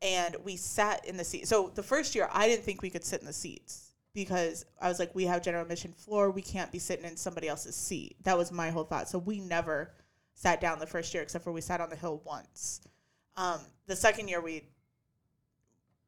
[0.00, 1.46] And we sat in the seat.
[1.46, 4.88] So the first year I didn't think we could sit in the seats because I
[4.88, 8.16] was like, we have general admission floor, we can't be sitting in somebody else's seat.
[8.24, 9.08] That was my whole thought.
[9.08, 9.94] So we never
[10.34, 12.80] sat down the first year except for we sat on the hill once.
[13.36, 14.64] Um, the second year we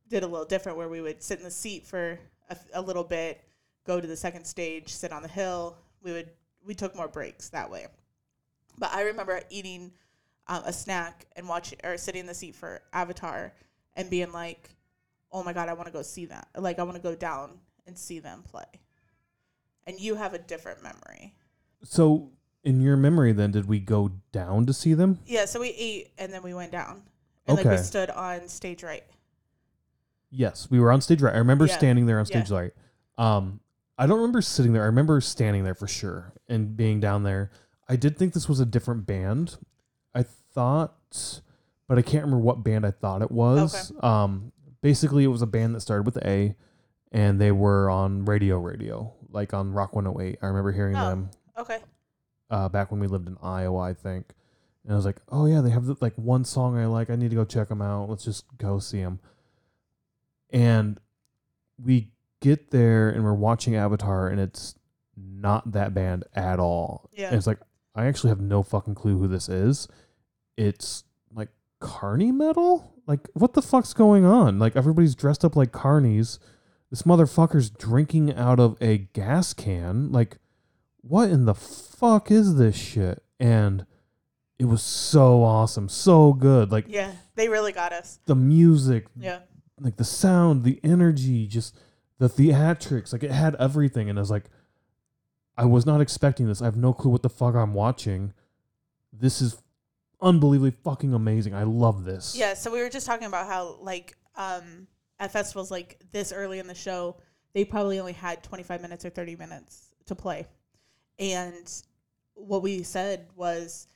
[0.09, 2.19] did a little different where we would sit in the seat for
[2.51, 3.43] a, a little bit,
[3.87, 5.77] go to the second stage, sit on the hill.
[6.03, 6.31] We would
[6.65, 7.87] we took more breaks that way.
[8.79, 9.93] But I remember eating
[10.47, 13.53] um, a snack and watching or sitting in the seat for Avatar
[13.95, 14.71] and being like,
[15.33, 16.49] "Oh my god, I want to go see that!
[16.57, 18.65] Like I want to go down and see them play."
[19.87, 21.35] And you have a different memory.
[21.83, 22.31] So,
[22.63, 25.19] in your memory, then, did we go down to see them?
[25.27, 27.03] Yeah, so we ate and then we went down.
[27.47, 29.05] And like we stood on stage right.
[30.37, 31.35] Yes, we were on stage right.
[31.35, 31.77] I remember Yeah.
[31.77, 32.73] standing there on stage right.
[33.17, 33.61] Um,
[33.97, 34.83] I don't remember sitting there.
[34.83, 37.51] I remember standing there for sure and being down there.
[37.89, 39.57] I did think this was a different band.
[40.15, 40.95] I thought,
[41.89, 43.93] but I can't remember what band I thought it was.
[44.01, 46.57] Um, basically, it was a band that started with A,
[47.13, 50.39] and they were on radio, radio, like on Rock 108.
[50.43, 51.09] I remember hearing Oh.
[51.09, 51.79] them Okay.
[52.51, 54.35] uh, back when we lived in Iowa, I think.
[54.85, 57.11] And I was like, oh yeah, they have like one song I like.
[57.11, 58.09] I need to go check them out.
[58.11, 59.19] Let's just go see them.
[60.51, 60.99] And
[61.83, 64.75] we get there and we're watching Avatar, and it's
[65.17, 67.11] not that band at all.
[67.13, 67.29] Yeah.
[67.29, 67.61] And it's like
[67.95, 69.89] I actually have no fucking clue who this is.
[70.57, 71.49] It's like
[71.81, 72.93] carny metal.
[73.07, 74.59] Like what the fuck's going on?
[74.59, 76.39] Like everybody's dressed up like carnies.
[76.91, 80.11] This motherfucker's drinking out of a gas can.
[80.13, 80.39] Like
[81.01, 83.23] what in the fuck is this shit?
[83.41, 83.85] And
[84.59, 86.71] it was so awesome, so good.
[86.73, 88.19] Like Yeah, they really got us.
[88.27, 89.41] the music, Yeah.
[89.81, 91.77] Like the sound, the energy, just
[92.19, 93.13] the theatrics.
[93.13, 94.45] Like it had everything, and I was like,
[95.57, 96.63] I was not expecting this.
[96.63, 98.33] I have no clue what the fuck I'm watching.
[99.13, 99.63] This is
[100.21, 101.55] unbelievably fucking amazing.
[101.55, 102.35] I love this.
[102.37, 104.87] Yeah, so we were just talking about how like um
[105.21, 107.17] at festivals like this early in the show,
[107.53, 110.47] they probably only had 25 minutes or 30 minutes to play.
[111.19, 111.71] And
[112.35, 113.87] what we said was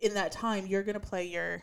[0.00, 1.62] in that time you're going to play your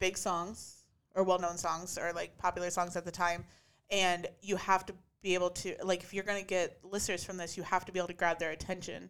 [0.00, 0.81] big songs
[1.14, 3.44] or well-known songs or like popular songs at the time
[3.90, 7.36] and you have to be able to like if you're going to get listeners from
[7.36, 9.08] this, you have to be able to grab their attention.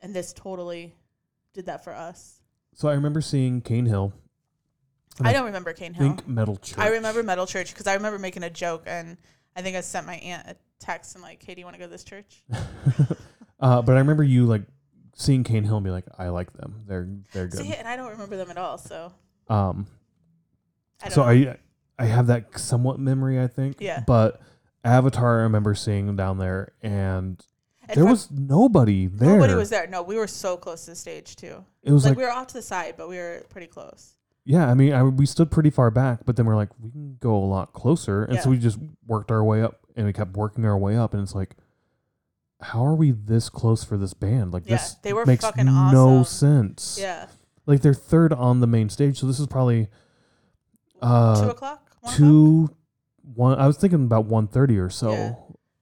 [0.00, 0.94] And this totally
[1.54, 2.40] did that for us.
[2.74, 4.12] So I remember seeing Cane Hill.
[5.18, 6.08] And I don't remember Cane I Hill.
[6.08, 6.78] think Metal Church.
[6.78, 9.16] I remember Metal Church because I remember making a joke and
[9.54, 11.78] I think I sent my aunt a text and like, "Hey, do you want to
[11.80, 12.42] go to this church?"
[13.60, 14.62] uh, but I remember you like
[15.14, 16.82] seeing Cane Hill and be like, I like them.
[16.86, 17.60] They're they're good.
[17.60, 19.12] See, and I don't remember them at all, so
[19.48, 20.01] Um, I
[21.10, 21.28] so know.
[21.28, 21.56] I
[21.98, 23.76] I have that somewhat memory, I think.
[23.80, 24.02] Yeah.
[24.06, 24.40] But
[24.84, 27.40] Avatar, I remember seeing down there, and,
[27.88, 29.30] And there was nobody there.
[29.36, 29.86] nobody was there.
[29.86, 31.64] No, we were so close to the stage too.
[31.82, 34.14] It was Like, like, we were off to the side, but we were pretty close.
[34.44, 34.68] yeah.
[34.68, 37.34] I mean, I, we stood pretty far back, but then we're like, we can go
[37.36, 40.64] a lot closer, and so we just worked our way up, and we kept working
[40.64, 41.56] our way up, and it's like.
[42.60, 44.52] How are we this close for this band?
[44.52, 46.68] Like Yeah, this they were makes fucking no awesome.
[46.68, 46.96] sense.
[47.00, 47.26] Yeah,
[47.66, 49.88] Like they're third on the main stage, so this is probably
[51.02, 51.82] uh two o'clock.
[52.00, 52.16] One o'clock?
[52.16, 52.76] two
[53.34, 55.34] one i was thinking about 1.30 or so Yeah.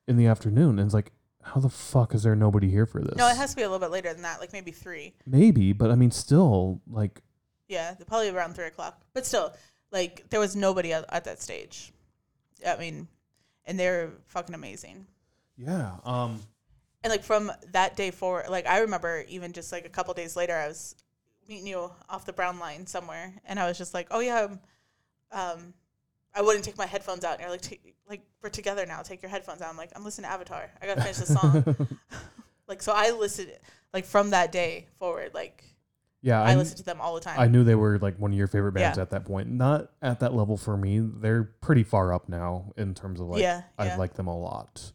[0.09, 3.17] in the afternoon and it's like how the fuck is there nobody here for this
[3.17, 5.15] No, it has to be a little bit later than that, like maybe three.
[5.27, 7.23] maybe but i mean still like
[7.69, 9.01] Yeah, probably around three o'clock.
[9.15, 9.53] But still,
[9.93, 11.93] like there was nobody at, at that stage.
[12.67, 13.09] I mean,
[13.65, 15.07] and they're fucking amazing.
[15.57, 16.41] yeah um
[17.03, 20.37] and like from that day forward like i remember even just like a couple days
[20.37, 20.95] later i was
[21.49, 24.61] meeting you off the brown line somewhere and i was just like oh yeah um,
[25.33, 25.75] um
[26.35, 27.35] i wouldn't take my headphones out.
[27.35, 27.77] And you're like "Ta-
[28.09, 29.03] like we're together now.
[29.03, 29.71] Take your headphones out.
[29.71, 30.71] I'm like i'm listening to avatar.
[30.81, 31.77] I gotta finish the song.
[32.69, 33.51] Like so i listened
[33.93, 35.65] like from that day forward like
[36.23, 37.41] yeah i, I, listened to them all the time.
[37.41, 39.03] I knew they were like one of your favorite bands Yeah.
[39.03, 39.51] at that point.
[39.51, 41.01] Not at that level for me.
[41.01, 43.97] They're pretty far up now in terms of like yeah i yeah.
[43.97, 44.93] like them a lot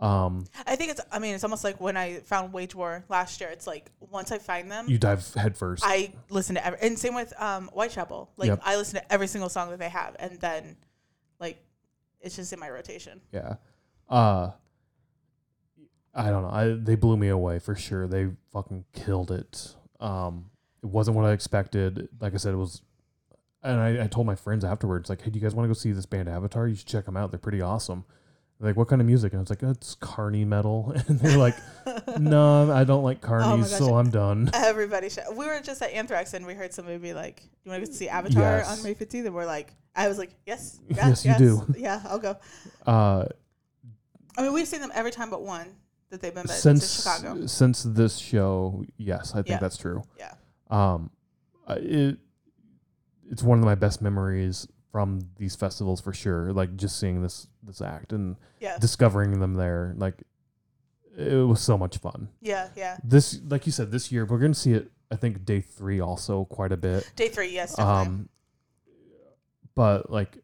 [0.00, 3.40] um i think it's i mean it's almost like when i found wage war last
[3.40, 6.98] year it's like once i find them you dive headfirst I listen to every, and
[6.98, 8.30] same with um, Whitechapel.
[8.36, 8.60] Like Yep.
[8.64, 10.76] I listen to every single song that they have, and then
[11.38, 11.62] like
[12.20, 13.20] it's just in my rotation.
[13.32, 13.56] Yeah.
[14.08, 14.50] Uh
[16.14, 16.50] I don't know.
[16.50, 18.06] I they blew me away for sure.
[18.08, 19.74] They fucking killed it.
[20.00, 20.46] Um
[20.82, 22.08] it wasn't what I expected.
[22.20, 22.82] Like I said, it was
[23.62, 25.74] and I, I told my friends afterwards, like, hey, do you guys want to go
[25.74, 26.66] see this band Avatar?
[26.66, 27.30] You should check them out.
[27.30, 28.04] They're pretty awesome.
[28.62, 29.32] Like, what kind of music?
[29.32, 30.94] And I was like, it's carny metal.
[31.08, 31.56] And they're like,
[32.18, 34.50] no, I don't like carnies, Oh so I'm done.
[34.54, 35.24] Everybody should.
[35.34, 37.96] We were just at Anthrax and we heard somebody be like, "You want to go
[37.96, 38.68] see Avatar Yes.
[38.78, 41.66] on May 15th?" And we're like, "I was like, yes, yeah, Yes, you do.
[41.76, 42.36] Yeah, I'll go."
[42.86, 43.24] Uh,
[44.36, 45.68] I mean, we've seen them every time but one
[46.10, 47.46] that they've been back to since Chicago.
[47.46, 49.58] since this show, yes, I think Yeah.
[49.58, 50.02] that's true.
[50.18, 50.34] Yeah.
[50.70, 51.10] Um,
[51.68, 52.18] it
[53.30, 56.52] it's one of my best memories from these festivals for sure.
[56.52, 60.22] Like just seeing this this act and Yeah, discovering them there, like
[61.16, 62.28] it was so much fun.
[62.40, 62.96] yeah, yeah.
[63.04, 64.90] This, like you said, this year we're gonna see it.
[65.10, 67.10] I think day three also quite a bit.
[67.16, 68.06] Day three, yes, definitely.
[68.06, 68.28] Um,
[69.74, 70.38] but like,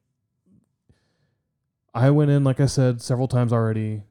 [1.94, 4.02] I went in, like I said, several times already,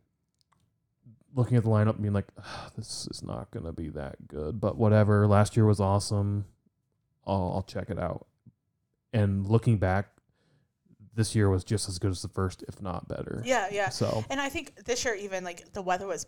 [1.35, 4.59] looking at the lineup, being like, "Ah, this is not gonna be that good.
[4.59, 5.27] But whatever.
[5.27, 6.45] Last year was awesome.
[7.27, 8.25] I'll, I'll check it out.
[9.13, 10.09] And looking back,
[11.15, 13.41] this year was just as good as the first, if not better.
[13.45, 13.89] yeah, yeah.
[13.89, 16.25] So And I think this year, even like the weather was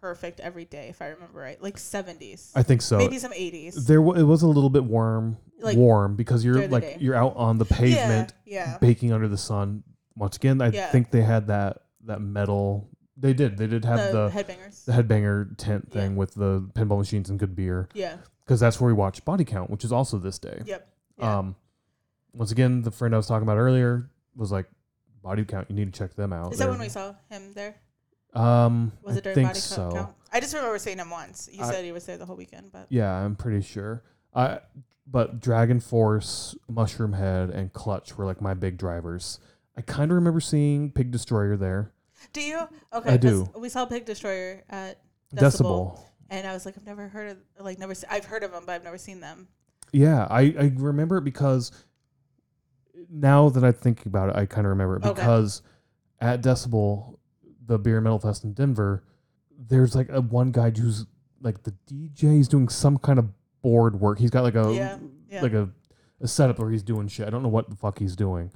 [0.00, 2.98] perfect every day, if I remember right, like 70s, I think so.
[2.98, 3.86] maybe some 80s.
[3.86, 6.96] There, wa- it was a little bit warm, Like, warm because you're like day.
[7.00, 8.78] you're out on the pavement, Yeah, yeah.
[8.78, 9.82] baking under the sun.
[10.16, 10.86] Once again, I Yeah.
[10.90, 12.88] think they had that that metal.
[13.16, 13.58] They did.
[13.58, 14.84] They did have the, the, headbangers.
[14.84, 16.00] the headbanger tent Yeah.
[16.00, 18.18] thing with the pinball machines and good beer yeah.
[18.44, 20.62] because that's where we watched Body Count, which is also this day.
[20.64, 20.88] Yep.
[21.18, 21.38] Yeah.
[21.38, 21.56] Um,
[22.32, 24.66] once again, the friend I was talking about earlier was like,
[25.22, 26.52] Body Count, you need to check them out.
[26.52, 27.74] Is that They're- when we saw him there?
[28.34, 29.90] Um, Was I it during think body so.
[29.92, 30.14] count?
[30.32, 31.48] I just remember seeing him once.
[31.50, 34.02] You I- said he was there the whole weekend, but Yeah, I'm pretty sure.
[34.34, 34.60] I
[35.10, 39.38] but DragonForce, Mushroom Head, and Clutch were like my big drivers.
[39.76, 41.92] I kind of remember seeing Pig Destroyer there.
[42.34, 42.58] do you?
[42.92, 43.48] Okay, I 'cause do.
[43.58, 45.00] We saw Pig Destroyer at
[45.34, 45.40] Decibel.
[45.96, 46.00] Decibel.
[46.30, 47.94] and I was like, I've never heard of like never.
[47.94, 49.48] Se- I've heard of them, but I've never seen them.
[49.92, 51.72] Yeah, I, I remember it because
[53.10, 55.14] now that I think about it, I kind of remember it Okay.
[55.20, 55.62] because
[56.20, 57.18] at Decibel,
[57.66, 59.04] the Beer and Metal Fest in Denver,
[59.58, 61.06] there's like a one guy who's
[61.40, 62.34] like the DJ.
[62.36, 63.28] He's doing some kind of
[63.62, 64.18] board work.
[64.18, 64.98] He's got like a Yeah,
[65.30, 65.42] yeah.
[65.42, 65.68] like a,
[66.20, 67.26] a setup where he's doing shit.
[67.26, 68.50] I don't know what the fuck he's doing.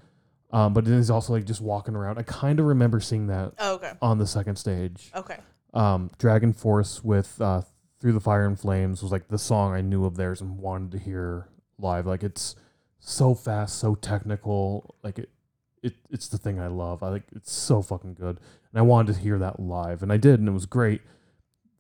[0.53, 2.19] Um, but then he's also like just walking around.
[2.19, 5.11] I kind of remember seeing that Oh, okay, on the second stage.
[5.15, 5.39] okay,
[5.73, 7.63] Um, DragonForce with uh,
[8.01, 10.93] Through the Fire and Flames was like the song I knew of theirs and wanted
[10.93, 12.07] to hear live.
[12.07, 12.55] Like it's
[13.05, 14.95] so fast, so technical.
[15.03, 15.29] Like it,
[15.83, 17.03] it it's the thing I love.
[17.03, 20.17] I like it's so fucking good, and I wanted to hear that live, and I
[20.17, 21.03] did, and it was great.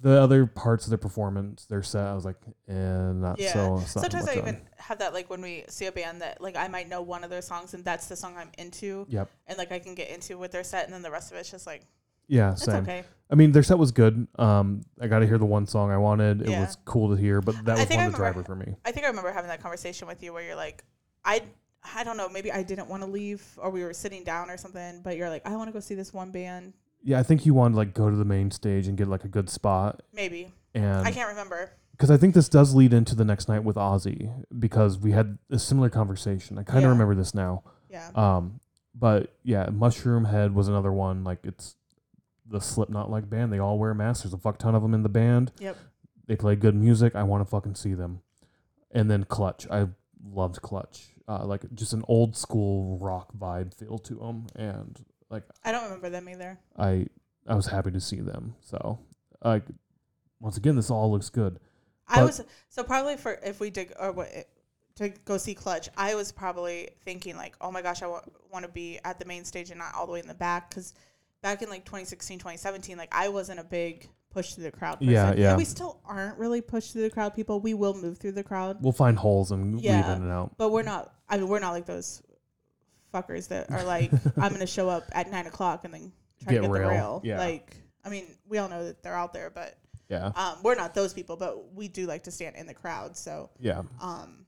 [0.00, 2.34] The other parts of their performance, their set, I was like,
[2.68, 3.52] eh, not Yeah.
[3.52, 3.82] so.
[3.86, 4.38] Sometimes I on.
[4.38, 7.22] even have that like when we see a band that like I might know one
[7.22, 9.30] of their songs and that's the song I'm into Yep.
[9.46, 11.52] and like I can get into with their set and then the rest of it's
[11.52, 11.86] just like
[12.26, 12.82] Yeah, it's same.
[12.82, 13.04] okay.
[13.30, 14.26] I mean, their set was good.
[14.40, 16.42] Um, I got to hear the one song I wanted.
[16.42, 16.62] It Yeah.
[16.62, 18.74] was cool to hear, but that was one of the remember- driver for me.
[18.84, 20.82] I think I remember having that conversation with you where you're like,
[21.24, 21.42] I
[21.96, 24.56] I don't know, maybe I didn't want to leave or we were sitting down or
[24.56, 26.74] something, but you're like, I want to go see this one band.
[27.02, 29.24] Yeah, I think you wanted to like go to the main stage and get like
[29.24, 30.52] a good spot, Maybe.
[30.74, 31.72] and I can't remember.
[31.92, 35.38] because I think this does lead into the next night with Ozzy because we had
[35.50, 36.58] a similar conversation.
[36.58, 36.88] I kind of Yeah.
[36.90, 37.64] remember this now.
[37.90, 38.08] Yeah.
[38.14, 38.60] Um,
[38.94, 41.24] but yeah, Mushroomhead was another one.
[41.24, 41.74] Like it's
[42.48, 43.52] the Slipknot like band.
[43.52, 44.22] They all wear masks.
[44.22, 45.50] There's a fuck ton of them in the band.
[45.58, 45.76] Yep.
[46.26, 47.16] They play good music.
[47.16, 48.20] I want to fucking see them.
[48.92, 49.66] And then Clutch.
[49.70, 49.88] I
[50.24, 51.11] loved Clutch.
[51.28, 55.84] Uh, like just an old school rock vibe feel to them, and like I don't
[55.84, 56.58] remember them either.
[56.76, 57.06] I
[57.46, 58.54] I was happy to see them.
[58.60, 58.98] So
[59.44, 59.64] like
[60.40, 61.60] once again, this all looks good.
[62.08, 64.28] I But- was so probably for if we did or what
[64.96, 68.68] to go see Clutch, I was probably thinking like, oh my gosh, I want to
[68.68, 70.92] be at the main stage and not all the way in the back because
[71.40, 74.98] back in like 2016, 2017, like I wasn't a big push through the crowd.
[74.98, 75.12] Person.
[75.12, 75.48] Yeah, yeah.
[75.50, 77.60] And we still aren't really push through the crowd people.
[77.60, 79.96] We will move through the crowd, We'll find holes and Yeah.
[80.08, 80.56] weave in and out.
[80.56, 81.12] but we're not.
[81.28, 82.22] I mean, we're not like those
[83.12, 86.62] fuckers that are like, I'm gonna show up at nine o'clock and then try Get
[86.62, 86.82] to get rail.
[86.82, 87.20] the rail.
[87.24, 87.38] Yeah.
[87.38, 89.76] Like, I mean, we all know that they're out there, but
[90.08, 91.36] Yeah, um, we're not those people.
[91.36, 93.16] But we do like to stand in the crowd.
[93.16, 93.50] So.
[93.60, 94.46] yeah, Um,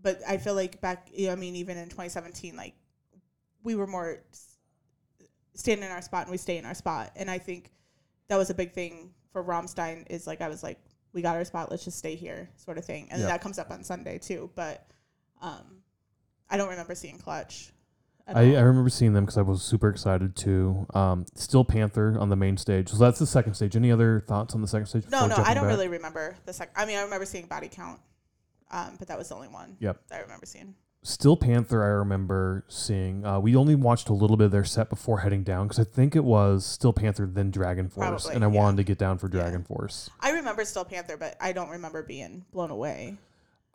[0.00, 2.74] but I feel like back, you know, I mean, even in 2017, like
[3.62, 4.18] we were more
[5.54, 7.10] stand in our spot and we stay in our spot.
[7.16, 7.70] And I think
[8.28, 10.78] that was a big thing for Rammstein is like, I was like,
[11.12, 13.08] we got our spot, let's just stay here sort of thing.
[13.10, 13.26] And Yeah.
[13.28, 14.50] that comes up on Sunday too.
[14.54, 14.86] But,
[15.40, 15.82] um,
[16.50, 17.72] I don't remember seeing Clutch.
[18.26, 20.86] I, I remember seeing them because I was super excited too.
[20.94, 22.88] Um, Steel Panther on the main stage.
[22.88, 23.76] So that's the second stage.
[23.76, 25.04] Any other thoughts on the second stage?
[25.10, 25.72] no, no, I don't back?
[25.72, 26.72] really remember the second.
[26.74, 28.00] I mean, I remember seeing Body Count,
[28.70, 30.08] um, but that was the only one Yep.
[30.08, 30.74] that I remember seeing.
[31.06, 33.26] Steel Panther, I remember seeing.
[33.26, 35.84] Uh, we only watched a little bit of their set before heading down because I
[35.84, 38.52] think it was Steel Panther, then DragonForce, Probably, and I yeah.
[38.58, 39.50] wanted to get down for Yeah.
[39.50, 40.08] DragonForce.
[40.20, 43.18] I remember Steel Panther, but I don't remember being blown away.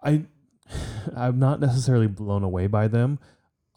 [0.03, 0.25] I
[1.15, 3.19] I'm not necessarily blown away by them.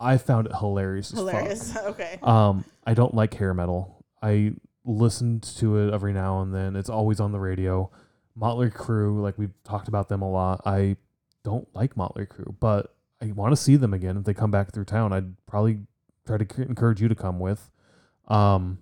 [0.00, 1.12] I found it hilarious.
[1.12, 1.28] as fuck.
[1.28, 1.76] Hilarious.
[1.88, 2.18] okay.
[2.22, 4.02] Um, I don't like hair metal.
[4.22, 4.54] I
[4.86, 6.74] listened to it every now and then.
[6.74, 7.90] It's always on the radio.
[8.34, 10.62] Motley Crue, like we've talked about them a lot.
[10.64, 10.96] I
[11.44, 12.91] don't like Motley Crue, but
[13.22, 14.16] I want to see them again.
[14.16, 15.80] If they come back through town, I'd probably
[16.26, 17.70] try to c- encourage you to come with.
[18.28, 18.78] Um,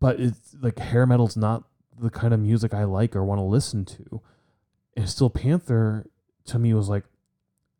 [0.00, 1.64] but it's like hair metal's not
[2.00, 4.20] the kind of music I like or want to listen to.
[4.96, 6.06] And Steel Panther
[6.46, 7.04] to me was like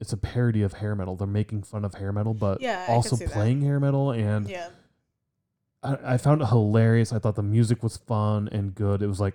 [0.00, 1.16] it's a parody of hair metal.
[1.16, 3.32] They're making fun of hair metal, but Yeah, also see that.
[3.34, 4.68] playing hair metal and Yeah.
[5.82, 7.12] I, I found it hilarious.
[7.12, 9.02] I thought the music was fun and good.
[9.02, 9.34] It was like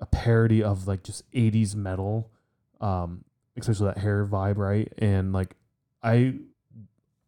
[0.00, 2.30] a parody of like just 80s metal,
[2.80, 3.24] um,
[3.60, 4.92] especially that hair vibe, right?
[4.98, 5.54] And like
[6.02, 6.34] I,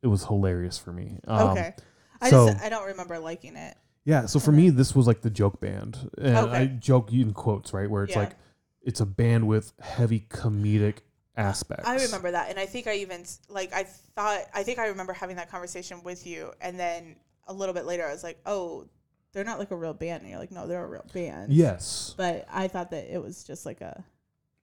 [0.02, 1.18] it was hilarious for me.
[1.26, 1.74] Um, okay.
[2.20, 3.76] I so- just I don't remember liking it.
[4.04, 4.26] Yeah.
[4.26, 6.76] So for me, this was like the joke band, and I Okay.
[6.80, 8.20] joke in quotes, right, where it's Yeah.
[8.20, 8.36] like
[8.82, 10.98] it's a band with heavy comedic
[11.36, 11.86] aspects.
[11.86, 15.12] I remember that, and I think I even like I thought I think I remember
[15.12, 17.16] having that conversation with you, and then
[17.46, 18.86] a little bit later I was like, oh,
[19.32, 20.22] they're not like a real band.
[20.22, 21.52] And you're like, no, they're a real band.
[21.52, 22.14] Yes.
[22.16, 24.02] But I thought that it was just like a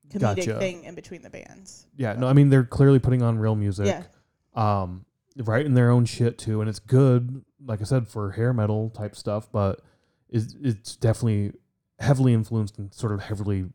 [0.10, 0.60] comedic Gotcha.
[0.60, 1.88] thing in between the bands.
[1.96, 2.14] Yeah.
[2.14, 3.88] No, I mean they're clearly putting on real music.
[3.88, 4.04] Yeah.
[4.56, 5.06] um,
[5.38, 7.44] writing their own shit too, and it's good.
[7.66, 9.82] Like I said, for hair metal type stuff, but
[10.30, 11.54] it's it's definitely
[12.00, 13.66] heavily influenced and sort of heavily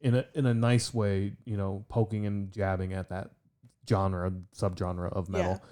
[0.00, 3.30] in a in a nice way, you know, poking and jabbing at that
[3.88, 5.62] genre subgenre of metal.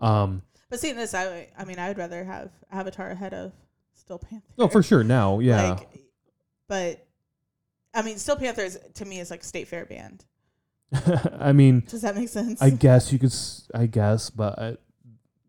[0.00, 3.52] Um, But seeing this, I I mean, I would rather have Avatar ahead of
[3.94, 4.46] Steel Panther.
[4.58, 5.02] no, for sure.
[5.04, 5.88] Now, yeah, Like,
[6.68, 7.05] but
[7.96, 10.24] I mean, Steel Panther is, to me is like state fair band.
[11.40, 12.62] I mean, Does that make sense?
[12.62, 14.76] I guess you could, s- I guess, but I,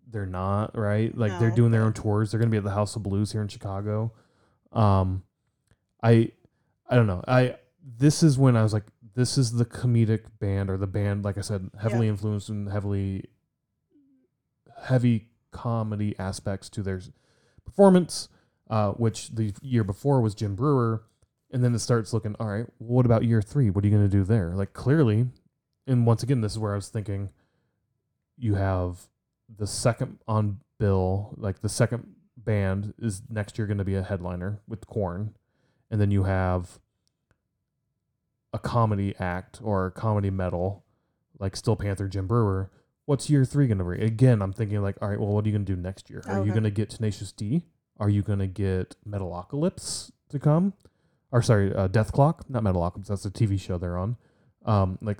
[0.10, 1.16] they're not right.
[1.16, 2.32] Like they're No, doing their own tours.
[2.32, 4.14] They're gonna be at the House of Blues here in Chicago.
[4.72, 5.24] Um,
[6.02, 6.32] I,
[6.90, 7.24] I don't know.
[7.28, 7.58] I
[8.00, 8.86] this is when I was like,
[9.16, 11.24] this is the comedic band or the band.
[11.26, 13.26] Like I said, heavily influenced and heavily,
[14.86, 17.02] heavy comedy aspects to their
[17.66, 18.30] performance.
[18.70, 21.04] Uh, which the year before was Jim Breuer,
[21.52, 22.36] and then it starts looking.
[22.40, 23.70] All right, what about year three?
[23.70, 24.54] What are you gonna do there?
[24.56, 25.28] Like clearly,
[25.86, 27.30] and once again, this is where I was thinking
[28.38, 29.08] you have
[29.56, 34.04] the second on bill, like the second band is next year going to be a
[34.04, 35.36] headliner with Korn,
[35.90, 36.80] and then you have
[38.54, 40.84] a comedy act or comedy metal
[41.40, 42.70] like Steel Panther, Jim Breuer.
[43.06, 44.04] What's year three going to be?
[44.04, 46.22] Again, I'm thinking like, all right, well, what are you going to do next year?
[46.28, 47.64] Are you going to get Tenacious D?
[48.00, 50.74] Are you going to get Metalocalypse to come?
[51.32, 53.08] Or sorry, uh, Dethklok, not Metalocalypse.
[53.08, 54.16] That's a TV show they're on.
[54.66, 55.20] Um, like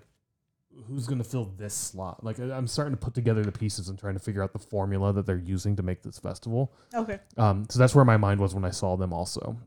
[0.88, 2.24] who's going to fill this slot?
[2.24, 4.60] Like I- I'm starting to put together the pieces and trying to figure out the
[4.60, 6.72] formula that they're using to make this festival.
[6.94, 7.20] okay.
[7.36, 9.58] Um, so that's where my mind was when I saw them also.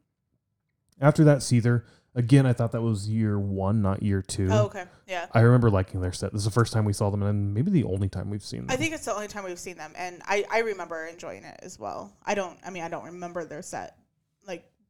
[1.00, 1.84] After that, Seether,
[2.14, 4.48] again, I thought that was year one, not year two.
[4.50, 4.84] Oh, okay.
[5.08, 5.26] Yeah.
[5.32, 6.32] I remember liking their set.
[6.32, 8.60] This is the first time we saw them, and maybe the only time we've seen
[8.66, 8.70] them.
[8.70, 11.58] I think it's the only time we've seen them, and I, I remember enjoying it
[11.62, 12.14] as well.
[12.24, 13.96] I don't, I mean, I don't remember their set,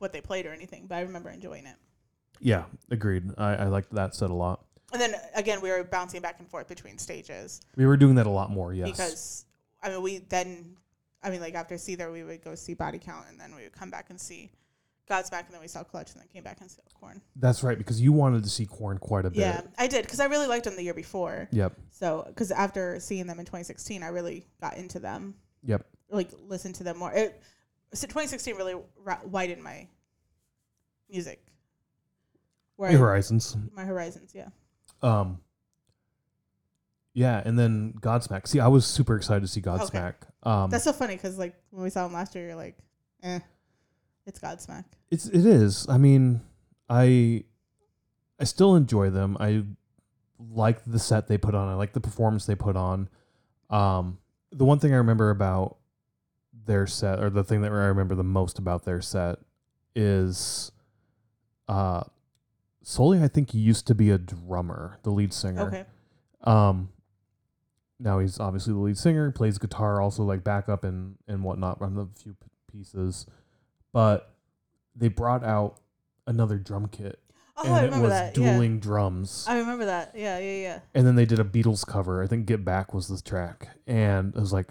[0.01, 1.77] what they played or anything, but I remember enjoying it.
[2.41, 3.31] yeah, agreed.
[3.39, 4.65] I, I liked that set a lot.
[4.93, 8.27] And then again, we were bouncing back and forth between stages We were doing that
[8.27, 8.91] a lot more, yes.
[8.91, 9.45] because,
[9.83, 10.77] I mean, we then,
[11.23, 13.73] I mean, like after Seether, we would go see Body Count, and then we would
[13.73, 14.51] come back and see
[15.09, 17.21] Godsmack, and then we saw Clutch, and then came back and saw Korn.
[17.37, 19.41] that's right, because you wanted to see Korn quite a bit.
[19.41, 21.49] Yeah, I did because I really liked them the year before.
[21.53, 21.73] Yep.
[21.91, 25.35] So, because after seeing them in 2016, I really got into them.
[25.65, 25.85] Yep.
[26.11, 27.13] like listen to them more.
[27.13, 27.43] It,
[27.93, 29.89] so 2016 really ra- widened my
[31.09, 31.45] music.
[32.77, 33.57] Where I- Horizons.
[33.75, 34.49] my horizons, yeah.
[35.03, 35.41] Um.
[37.13, 38.47] Yeah, and then Godsmack.
[38.47, 40.15] See, I was super excited to see Godsmack.
[40.45, 42.79] Um, That's so funny because like when we saw them last year, you're like,
[43.23, 43.41] eh,
[44.27, 44.85] it's Godsmack.
[45.11, 45.87] It's it is.
[45.89, 46.41] I mean,
[46.89, 47.45] I
[48.39, 49.37] I still enjoy them.
[49.41, 49.65] I
[50.39, 51.69] like the set they put on.
[51.69, 53.09] I like the performance they put on.
[53.71, 54.19] Um,
[54.53, 55.79] the one thing I remember about
[56.67, 59.39] their set, or the thing that I remember the most about their set,
[59.95, 60.71] is
[61.69, 62.03] uh,
[62.83, 63.23] Sully.
[63.23, 65.63] I think he used to be a drummer, the lead singer.
[65.69, 65.85] Okay.
[66.45, 66.91] Um,
[67.99, 71.95] now he's obviously the lead singer, plays guitar, also like backup and and whatnot on
[71.95, 73.27] the few p- pieces.
[73.93, 74.33] But
[74.97, 75.79] they brought out
[76.27, 77.19] another drum kit,
[77.57, 78.35] Oh, and I it remember was that.
[78.35, 79.45] dueling drums.
[79.49, 80.13] I remember that.
[80.15, 80.79] Yeah, yeah, yeah.
[80.95, 82.23] and then they did a Beatles cover.
[82.23, 84.69] I think "Get Back" was the track, and it was like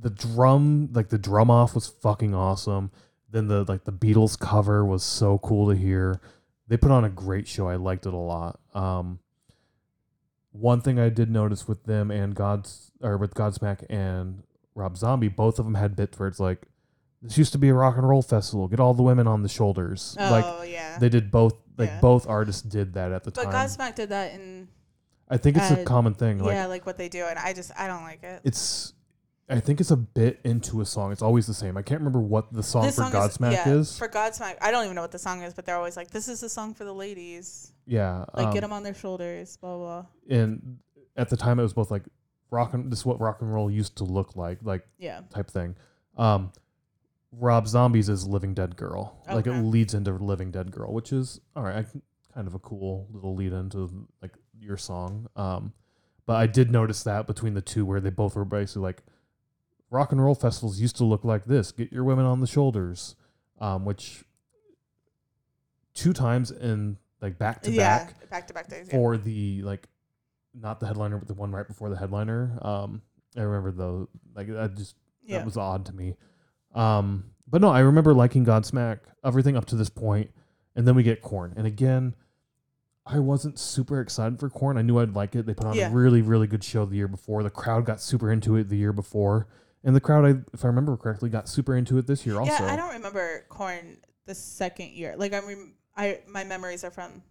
[0.00, 2.90] the drum, like the drum off was fucking awesome.
[3.30, 6.20] Then the like the Beatles cover was so cool to hear.
[6.68, 7.68] They put on a great show.
[7.68, 8.60] I liked it a lot.
[8.74, 9.18] Um,
[10.52, 14.42] one thing I did notice with them and God's or with Godsmack and
[14.74, 16.66] Rob Zombie, both of them had bits where it's like,
[17.22, 18.66] this used to be a rock and roll festival.
[18.68, 20.16] Get all the women on the shoulders.
[20.18, 20.98] Oh, like yeah.
[20.98, 22.00] they did both Like Yeah.
[22.00, 23.52] both artists did that at the But time.
[23.52, 24.68] But Godsmack did that in
[25.28, 26.38] I think it's a uh, common thing.
[26.38, 28.40] Like yeah, like what they do, and I just I don't like it.
[28.42, 28.92] it's
[29.50, 31.10] I think it's a bit into a song.
[31.10, 31.76] It's always the same.
[31.76, 33.98] I can't remember what the song This for song Godsmack yeah, is.
[33.98, 36.28] For Godsmack, I don't even know what the song is, but they're always like, "This
[36.28, 38.24] is the song for the ladies." yeah.
[38.32, 40.06] Like, get um, them on their shoulders, blah blah.
[40.28, 40.78] and
[41.16, 42.04] at the time it was both like
[42.50, 45.50] rock and this is what rock and roll used to look like, like Yeah, type
[45.50, 45.76] thing.
[46.16, 46.52] Um
[47.32, 49.22] Rob Zombies is Living Dead Girl.
[49.32, 52.02] Like it leads into Living Dead Girl, which is all right, I can,
[52.34, 55.28] kind of a cool little lead into like your song.
[55.36, 55.72] Um
[56.26, 59.02] but I did notice that between the two where they both were basically like
[59.90, 61.72] rock and roll festivals used to look like this.
[61.72, 63.16] Get your women on the shoulders.
[63.60, 64.24] Um which
[65.94, 68.86] two times in like back to yeah, back back to back days.
[68.88, 68.92] Yeah.
[68.92, 69.88] for the like
[70.54, 73.02] not the headliner but the one right before the headliner um
[73.36, 75.38] i remember though like that just yeah.
[75.38, 76.16] that was odd to me
[76.74, 80.30] um but no i remember liking godsmack everything up to this point
[80.74, 82.14] and then we get Korn and again
[83.06, 85.88] i wasn't super excited for Korn i knew i'd like it they put on Yeah.
[85.88, 88.76] a really really good show the year before the crowd got super into it the
[88.76, 89.46] year before
[89.84, 92.52] and the crowd I, if i remember correctly got super into it this year also
[92.52, 95.14] Yeah, I don't remember Korn the second year.
[95.16, 97.22] Like I'm, rem- I my memories are from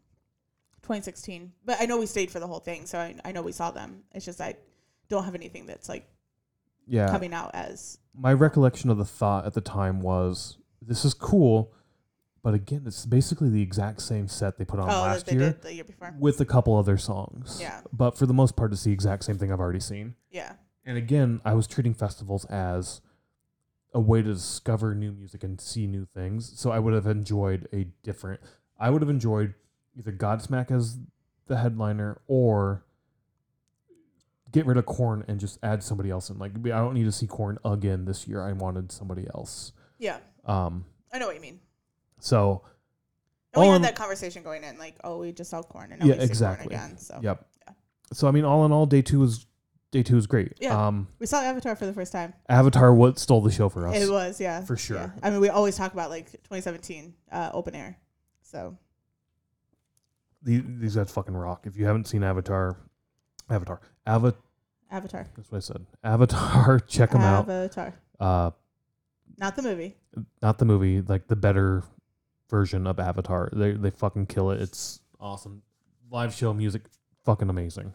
[0.81, 3.51] 2016, but I know we stayed for the whole thing, so I, I know we
[3.51, 4.03] saw them.
[4.13, 4.55] It's just I
[5.07, 6.07] don't have anything that's like
[6.87, 11.13] yeah coming out as my recollection of the thought at the time was this is
[11.13, 11.71] cool
[12.41, 15.41] but again it's basically the exact same set they put on oh last they year
[15.51, 16.13] did the year before.
[16.19, 17.81] with a couple other songs Yeah.
[17.93, 20.53] but for the most part it's the exact same thing i've already seen Yeah,
[20.89, 22.99] and again i was treating festivals as
[23.93, 27.67] a way to discover new music and see new things so i would have enjoyed
[27.71, 28.39] a different
[28.79, 29.53] i would have enjoyed
[29.97, 30.97] either godsmack as
[31.47, 32.83] the headliner or
[34.51, 37.11] get rid of Korn and just add somebody else in like i don't need to
[37.11, 39.71] see Korn again this year i wanted somebody else
[40.01, 41.59] yeah, um I know what you mean.
[42.21, 42.61] so
[43.53, 46.05] And we had that conversation going in, like, oh, we just saw Korn and now
[46.05, 46.67] Yeah, we see exactly.
[46.73, 46.97] Korn again.
[46.97, 47.73] So yep Yeah.
[48.13, 49.45] so i mean all in all day two was
[49.91, 50.87] day two was great Yeah.
[50.87, 52.33] um we saw Avatar for the first time.
[52.47, 54.97] avatar what stole the show for us It was, yeah, For sure.
[54.97, 55.09] yeah.
[55.23, 57.97] I mean, we always talk about like 2017 uh, open air.
[58.43, 58.77] So
[60.41, 62.77] these, these guys fucking rock if you haven't seen avatar
[63.49, 64.33] avatar Ava,
[64.91, 68.51] Avatar, that's what i said avatar check them out Avatar, uh
[69.37, 69.95] not the movie.
[70.41, 71.83] not the movie like the better
[72.49, 75.61] version of avatar they, they fucking kill it it's awesome
[76.09, 76.83] live show music
[77.25, 77.93] fucking amazing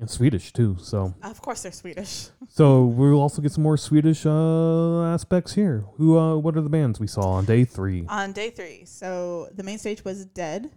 [0.00, 2.28] and swedish too so Of course, they're Swedish.
[2.50, 5.84] So we'll also get some more Swedish uh, aspects here.
[5.96, 6.18] Who?
[6.18, 8.04] Uh, what are the bands we saw on day three?
[8.08, 8.84] on day three.
[8.84, 10.70] So the main stage was DED,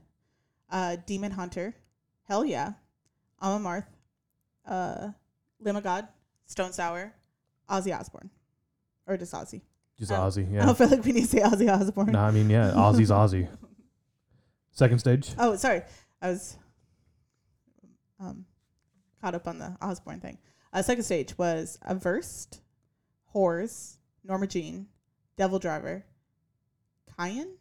[0.69, 1.74] uh, Demon Hunter,
[2.28, 2.74] Hell Yeah,
[3.41, 3.86] Amon Amarth,
[4.67, 5.11] uh,
[5.59, 6.07] Lamb of God,
[6.45, 7.13] Stone Sour,
[7.69, 8.30] Ozzy Osbourne,
[9.07, 9.61] or just Ozzy.
[9.97, 10.59] Just um, Ozzy.
[10.61, 12.11] I don't feel like we need to say Ozzy Osbourne.
[12.11, 13.47] no, I mean yeah, Ozzy's Ozzy.
[14.72, 15.32] Second stage.
[15.38, 15.82] Oh, sorry,
[16.22, 16.57] I was
[18.19, 18.45] um,
[19.22, 20.38] caught up on the Osbourne thing.
[20.74, 22.59] Uh, second stage was Averst,
[23.36, 24.88] Whores, Norma Jean,
[25.38, 26.03] Devil Driver,
[27.17, 27.55] Kyan,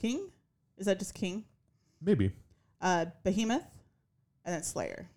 [0.00, 0.30] King.
[0.78, 1.44] Is that just King?
[2.02, 2.32] Maybe.
[2.80, 3.62] uh, Behemoth,
[4.44, 5.08] and then Slayer.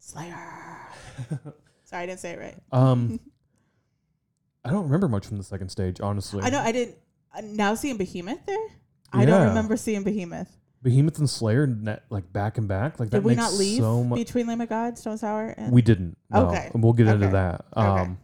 [0.00, 0.34] Slayer.
[1.84, 2.56] Sorry, I didn't say it right.
[2.72, 3.20] um,
[4.64, 6.42] I don't remember much from the second stage, honestly.
[6.42, 6.96] I know I didn't.
[7.32, 8.56] Uh, now seeing Behemoth there,
[9.12, 9.48] I don't Yeah.
[9.48, 10.50] remember seeing Behemoth.
[10.82, 13.00] Behemoth and Slayer net, like back and back.
[13.00, 14.18] Like that Did we makes not leave so much.
[14.18, 16.16] between Lamb of God, Stone Sour, and We didn't.
[16.30, 16.46] No.
[16.48, 16.70] Okay.
[16.72, 17.32] And we'll get into Okay.
[17.32, 17.64] that.
[17.76, 17.86] Okay.
[17.86, 18.18] Um,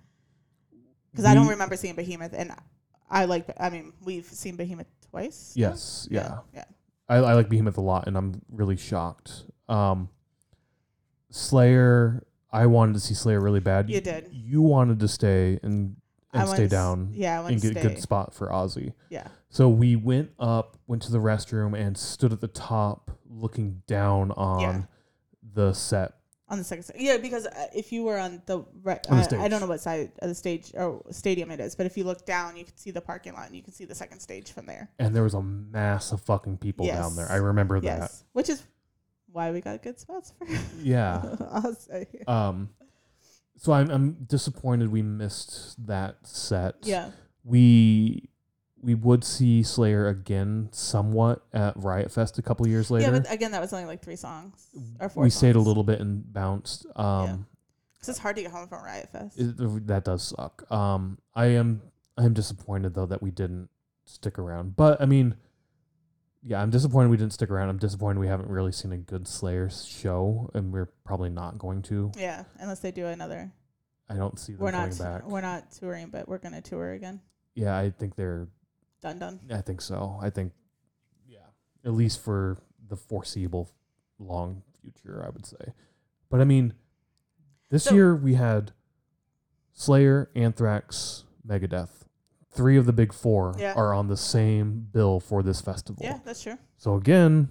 [1.10, 2.52] because I don't we- remember seeing Behemoth, and
[3.10, 3.46] I like.
[3.58, 5.52] I mean, we've seen Behemoth twice.
[5.56, 5.68] now?
[5.70, 6.08] Yes.
[6.10, 6.38] Yeah.
[6.54, 6.64] yeah.
[7.08, 9.44] I, I like Behemoth a lot, and I'm really shocked.
[9.68, 10.08] Um,
[11.30, 13.88] Slayer, I wanted to see Slayer really bad.
[13.90, 14.28] You did.
[14.32, 15.96] You wanted to stay and
[16.32, 17.88] and stay s- down Yeah, I want and to get a stay.
[17.94, 18.94] good spot for Ozzy.
[19.10, 23.82] Yeah, So we went up, went to the restroom, and stood at the top, looking
[23.86, 24.82] down on Yeah.
[25.54, 26.14] the set.
[26.48, 26.96] on the second stage.
[27.00, 29.50] Yeah, because uh, if you were on the right, On the I, I stage.
[29.50, 32.26] don't know what side of the stage or stadium it is, but if you look
[32.26, 34.66] down, you can see the parking lot and you can see the second stage from
[34.66, 34.90] there.
[34.98, 37.24] And there was a mass of fucking people down there.
[37.24, 37.32] Yes.
[37.32, 37.86] I remember that.
[38.00, 38.62] Yes, which is
[39.32, 40.46] why we got good spots for.
[40.78, 41.22] Yeah.
[41.50, 42.06] I'll say.
[42.28, 42.68] Um,
[43.62, 46.74] so I'm I'm disappointed we missed that set.
[46.82, 47.10] Yeah,
[47.44, 48.28] we
[48.82, 53.12] we would see Slayer again somewhat at Riot Fest a couple years later.
[53.12, 54.66] yeah, but again, that was only like three songs
[54.98, 55.22] or four.
[55.22, 56.84] we stayed a little bit and bounced.
[56.96, 57.36] Um, Yeah.
[58.00, 59.38] 'Cause it's hard to get home from Riot Fest.
[59.38, 60.68] it- that does suck.
[60.72, 61.82] Um, I am
[62.18, 63.68] I am disappointed though that we didn't
[64.04, 64.74] stick around.
[64.74, 65.36] But I mean,
[66.44, 67.68] yeah, I'm disappointed we didn't stick around.
[67.68, 71.82] I'm disappointed we haven't really seen a good Slayer show, and we're probably not going
[71.82, 72.12] to.
[72.16, 73.52] yeah, unless they do another.
[74.08, 74.98] I don't see them We're coming not.
[74.98, 75.26] back.
[75.26, 77.20] We're not touring, but we're gonna tour again.
[77.54, 78.48] yeah, I think they're
[79.00, 79.40] Done, done.
[79.50, 80.18] I think so.
[80.22, 80.52] I think,
[81.26, 81.38] yeah,
[81.84, 83.70] at least for the foreseeable
[84.18, 85.72] long future, I would say.
[86.28, 86.74] But I mean,
[87.70, 88.72] this So- year we had
[89.72, 92.01] Slayer, Anthrax, Megadeth.
[92.52, 93.72] Three of the big four Yeah.
[93.74, 96.02] are on the same bill for this festival.
[96.04, 96.58] Yeah, that's true.
[96.76, 97.48] So again,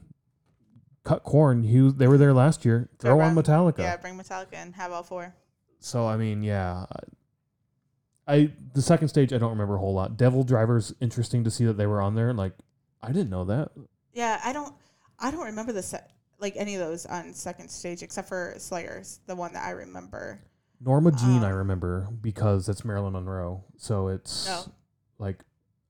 [1.03, 1.63] cut Korn.
[1.63, 2.89] He, they were there last year.
[2.99, 3.35] Throw on.
[3.35, 3.79] Metallica.
[3.79, 5.33] Yeah, bring Metallica and have all four.
[5.79, 6.85] So I mean, yeah.
[8.27, 10.17] I, I the second stage I don't remember a whole lot.
[10.17, 12.33] Devil Drivers interesting to see that they were on there.
[12.33, 12.53] Like
[13.01, 13.69] I didn't know that.
[14.13, 14.73] Yeah, I don't,
[15.17, 19.19] I don't remember the set like any of those on second stage except for Slayers,
[19.25, 20.41] the one that I remember.
[20.79, 23.63] Norma Jean I Um, remember because it's Marilyn Monroe.
[23.77, 24.71] So it's Oh.
[25.22, 25.39] Like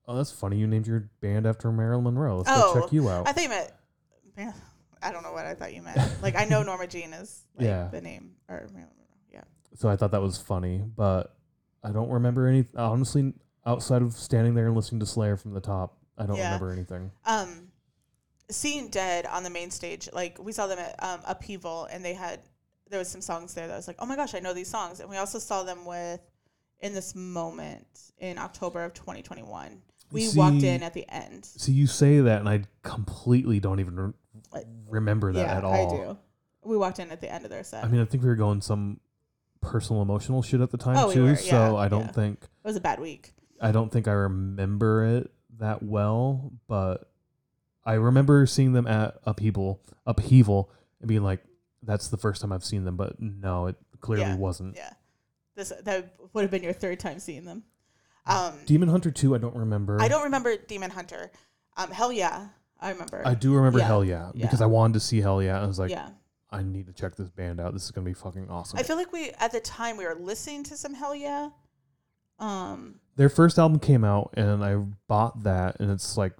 [0.06, 2.38] oh that's funny you named your band after Marilyn Monroe.
[2.38, 3.26] Let's Oh, go check you out.
[3.26, 3.56] I think you
[4.36, 4.54] meant.
[5.02, 5.98] I don't know what I thought you meant.
[6.22, 7.88] Like I know Norma Jean is like Yeah.
[7.90, 9.16] the name or Marilyn Monroe.
[9.32, 9.40] Yeah.
[9.74, 11.34] so I thought that was funny, but
[11.82, 13.32] I don't remember any honestly
[13.66, 15.96] outside of standing there and listening to Slayer from the top.
[16.18, 16.44] I don't Yeah.
[16.46, 17.10] remember anything.
[17.24, 17.68] Um,
[18.50, 22.14] seeing DED on the main stage, like we saw them at um, Upheaval, and they
[22.14, 22.40] had
[22.90, 25.00] there was some songs there that was like, oh my gosh, I know these songs,
[25.00, 26.20] and we also saw them with
[26.82, 27.86] in this moment
[28.18, 29.80] in October of 2021.
[30.10, 31.46] We walked in at the end.
[31.46, 33.96] So you say that, and I completely don't even
[34.52, 35.72] re- remember that yeah, at all.
[35.72, 36.18] I do.
[36.64, 37.82] We walked in at the end of their set.
[37.82, 39.00] I mean, I think we were going some
[39.62, 41.24] personal emotional shit at the time Oh, we too.
[41.24, 42.12] were, so yeah, I don't yeah.
[42.12, 43.32] think it was a bad week.
[43.60, 47.10] I don't think I remember it that well, but
[47.84, 50.70] I remember seeing them at upheaval, upheaval,
[51.00, 51.42] and being like,
[51.82, 54.76] "That's the first time I've seen them." But no, it clearly wasn't.
[54.76, 54.92] Yeah,
[55.54, 57.64] this that would have been your third time seeing them.
[58.26, 60.00] Um, Demon Hunter two, I don't remember.
[60.00, 61.30] I don't remember Demon Hunter.
[61.76, 62.48] Um, hell yeah,
[62.80, 63.22] I remember.
[63.24, 63.86] I do remember Yeah.
[63.86, 64.46] Hell Yeah Yeah.
[64.46, 65.60] because I wanted to see Hell Yeah.
[65.62, 66.10] I was like, yeah.
[66.50, 67.72] I need to check this band out.
[67.72, 68.78] This is gonna be fucking awesome.
[68.78, 71.50] I feel like we at the time we were listening to some hell yeah.
[72.38, 74.76] Um Their first album came out, and I
[75.08, 76.32] bought that, and it's like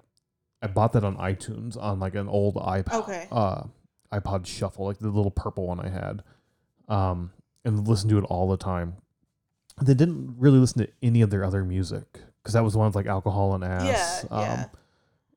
[0.61, 3.27] I bought that on iTunes on like an old iPod, Okay.
[3.31, 3.63] uh,
[4.13, 6.23] iPod Shuffle, like the little purple one I had,
[6.87, 7.31] um,
[7.65, 8.95] and listened to it all the time.
[9.81, 12.87] They didn't really listen to any of their other music because that was the one
[12.87, 14.65] with like alcohol and ass, Yeah, yeah.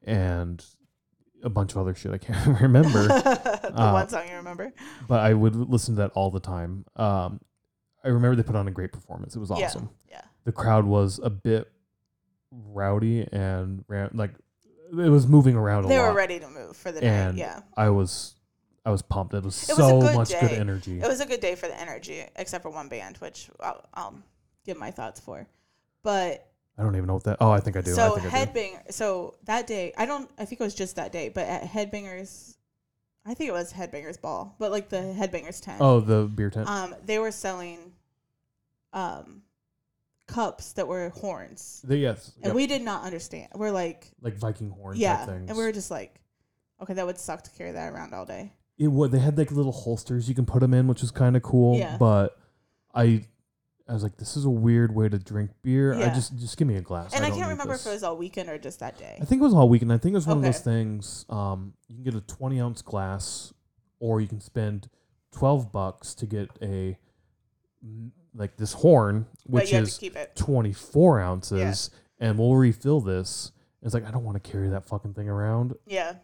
[0.02, 0.64] and
[1.42, 2.90] a bunch of other shit I can't remember.
[3.08, 4.72] the Uh, one song you remember.
[5.08, 6.84] but I would listen to that all the time.
[6.96, 7.40] Um,
[8.04, 9.34] I remember they put on a great performance.
[9.34, 9.90] It was awesome.
[10.10, 10.20] Yeah.
[10.44, 11.70] The crowd was a bit
[12.52, 14.32] rowdy and ran, like
[14.92, 16.10] it was moving around a They lot.
[16.10, 17.40] were ready to move for the And night.
[17.40, 17.60] Yeah.
[17.76, 18.35] I was,
[18.86, 19.34] I was pumped.
[19.34, 20.56] It was It was so good much good day.
[20.56, 21.00] energy.
[21.00, 24.14] It was a good day for the energy, except for one band, which I'll, I'll
[24.64, 25.46] give my thoughts for.
[26.04, 26.46] But
[26.78, 27.38] I don't even know what that.
[27.40, 27.90] Oh, I think I do.
[27.90, 28.76] I so think I do.
[28.90, 30.30] So that day, I don't.
[30.38, 32.54] I think it was just that day, but at Headbangers,
[33.24, 35.78] I think it was Headbangers Ball, but like the Headbangers tent.
[35.80, 36.68] Oh, the beer tent.
[36.68, 37.92] um, they were selling,
[38.92, 39.42] um,
[40.28, 43.48] cups that were horns, the, yes, and yep, we did not understand.
[43.54, 44.98] We're like, like Viking horns.
[44.98, 45.48] yeah, type things.
[45.48, 46.20] and we were just like,
[46.80, 48.52] okay, that would suck to carry that around all day.
[48.78, 49.10] It would.
[49.10, 51.78] They had like little holsters you can put them in, which was kind of cool.
[51.78, 51.96] Yeah.
[51.98, 52.36] But
[52.94, 53.26] I,
[53.88, 55.94] I was like, this is a weird way to drink beer.
[55.94, 56.10] Yeah.
[56.10, 57.14] I just, just give me a glass.
[57.14, 57.86] And I, don't can't remember this.
[57.86, 59.18] if it was all weekend or just that day.
[59.20, 59.92] I think it was all weekend.
[59.92, 61.24] I think it was one of those things.
[61.28, 63.52] Um, you can get a twenty ounce glass,
[64.00, 64.88] or you can spend
[65.32, 66.98] twelve bucks to get a
[68.34, 70.00] like this horn, which is
[70.34, 73.52] twenty four ounces, and we'll refill this.
[73.82, 75.74] It's like I don't want to carry that fucking thing around.
[75.86, 76.14] Yeah,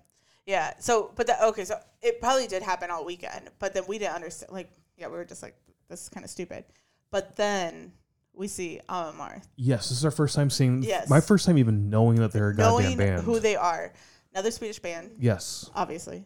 [0.47, 0.75] yeah.
[0.79, 1.65] So, but that okay.
[1.65, 4.53] So it probably did happen all weekend, but then we didn't understand.
[4.53, 5.57] Like, yeah, we were just like,
[5.89, 6.65] this is kind of stupid.
[7.11, 7.93] But then
[8.35, 10.83] we see Amar Yes, this is our first time seeing.
[10.83, 11.09] Yes.
[11.11, 13.23] my first time even knowing that they're a goddamn knowing band.
[13.25, 13.93] who they are.
[14.35, 16.25] Another Swedish band, yes, obviously.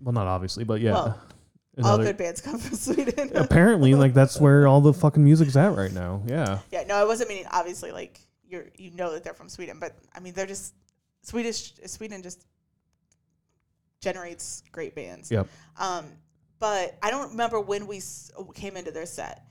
[0.00, 0.92] well, not obviously, but yeah.
[0.92, 1.20] Well,
[1.78, 3.30] All Another- good bands come from Sweden.
[3.34, 6.22] apparently, like that's where all the fucking music's at right now.
[6.26, 6.58] Yeah.
[6.70, 9.96] yeah, no, I wasn't meaning obviously like you're you know that they're from Sweden, but
[10.14, 10.74] I mean they're just
[11.22, 11.72] Swedish.
[11.86, 12.44] Sweden just
[14.04, 15.30] generates great bands.
[15.30, 15.48] Yep.
[15.78, 16.04] Um,
[16.60, 19.44] but I don't remember when we s- came into their set.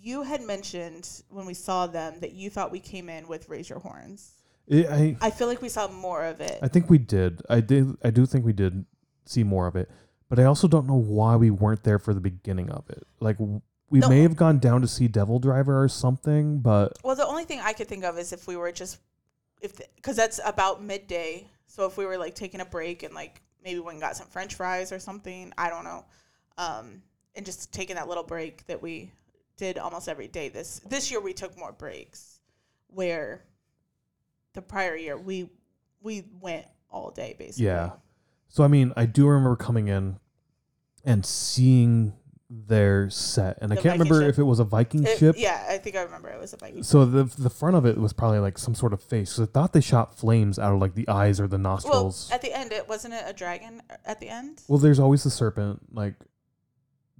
[0.00, 3.68] You had mentioned when we saw them that you thought we came in with Raise
[3.68, 4.32] Your Horns.
[4.66, 6.58] It, I I feel like we saw more of it.
[6.62, 7.42] I think we did.
[7.50, 7.96] I did.
[8.04, 8.84] I do think we did
[9.26, 9.90] see more of it,
[10.28, 13.04] but I also don't know why we weren't there for the beginning of it.
[13.20, 14.08] Like we No.
[14.08, 17.60] may have gone down to see Devil Driver or something, but well, the only thing
[17.60, 18.98] I could think of is if we were just
[19.60, 21.46] if because that's about midday.
[21.66, 24.26] So if we were like taking a break and like maybe went and got some
[24.26, 26.04] French fries or something, I don't know,
[26.58, 27.02] um,
[27.34, 29.12] and just taking that little break that we
[29.56, 30.48] did almost every day.
[30.48, 32.40] This this year we took more breaks,
[32.88, 33.44] where
[34.54, 35.48] the prior year we
[36.02, 37.66] we went all day basically.
[37.66, 37.92] Yeah.
[38.48, 40.18] so I mean, I do remember coming in
[41.04, 42.12] and seeing
[42.54, 44.28] their set, and I can't Viking remember ship.
[44.34, 45.36] if it was a Viking It- ship.
[45.38, 46.82] yeah, I think I remember it was a Viking.
[46.82, 49.32] So the the front of it was probably like some sort of face.
[49.32, 52.30] So I thought they shot flames out of like the eyes or the Well, nostrils.
[52.30, 55.30] at the end, it wasn't it a dragon at the end Well, there's always the
[55.30, 56.14] serpent like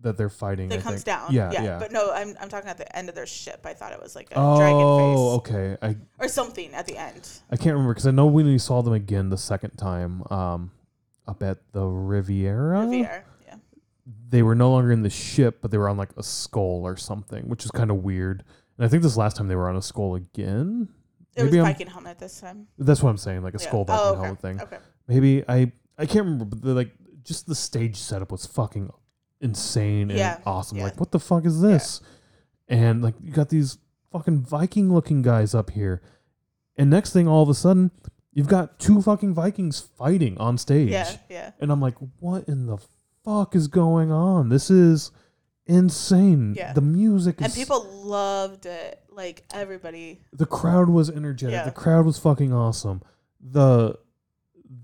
[0.02, 0.68] that they're fighting.
[0.68, 1.06] that I comes think.
[1.06, 1.32] down.
[1.32, 1.78] Yeah, yeah.
[1.78, 3.60] But no, I'm I'm talking at the end of their ship.
[3.64, 5.76] I thought it was like a oh, dragon face Oh okay.
[5.80, 7.26] I or something at the end.
[7.50, 10.72] I can't remember because I know when we saw them again the second time, um,
[11.26, 12.80] up at the Riviera.
[12.80, 13.22] Riviera.
[14.32, 16.96] They were no longer in the ship, but they were on like a skull or
[16.96, 18.42] something, which is kind of weird.
[18.78, 20.88] And I think this last time they were on a skull again.
[21.36, 22.66] It Maybe was I'm- Viking helmet this time.
[22.78, 23.68] That's what I'm saying, like a Yeah.
[23.68, 24.20] skull oh, Viking oh, okay.
[24.22, 24.60] helmet thing.
[24.62, 24.78] Okay.
[25.06, 28.90] Maybe I I can't remember, but the, like just the stage setup was fucking
[29.42, 30.78] insane and Yeah, awesome.
[30.78, 30.84] yeah.
[30.84, 32.00] Like, what the fuck is this?
[32.68, 33.76] And like you got these
[34.12, 36.00] fucking Viking looking guys up here,
[36.78, 37.90] and next thing, all of a sudden,
[38.32, 40.90] you've got two fucking Vikings fighting on stage.
[40.90, 41.16] Yeah.
[41.28, 41.50] Yeah.
[41.60, 42.78] And I'm like, what in the
[43.24, 44.48] fuck is going on?
[44.48, 45.10] This is
[45.66, 46.54] insane.
[46.56, 46.72] Yeah.
[46.72, 48.98] The music is And people loved it.
[49.10, 50.20] Like everybody.
[50.32, 51.52] the crowd was energetic.
[51.52, 51.64] Yeah.
[51.64, 53.02] The crowd was fucking awesome.
[53.40, 53.98] The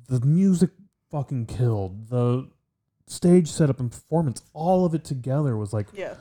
[0.09, 0.71] the music
[1.11, 2.09] fucking killed.
[2.11, 2.49] The
[3.07, 6.15] stage setup and performance, all of it together was like, Yeah.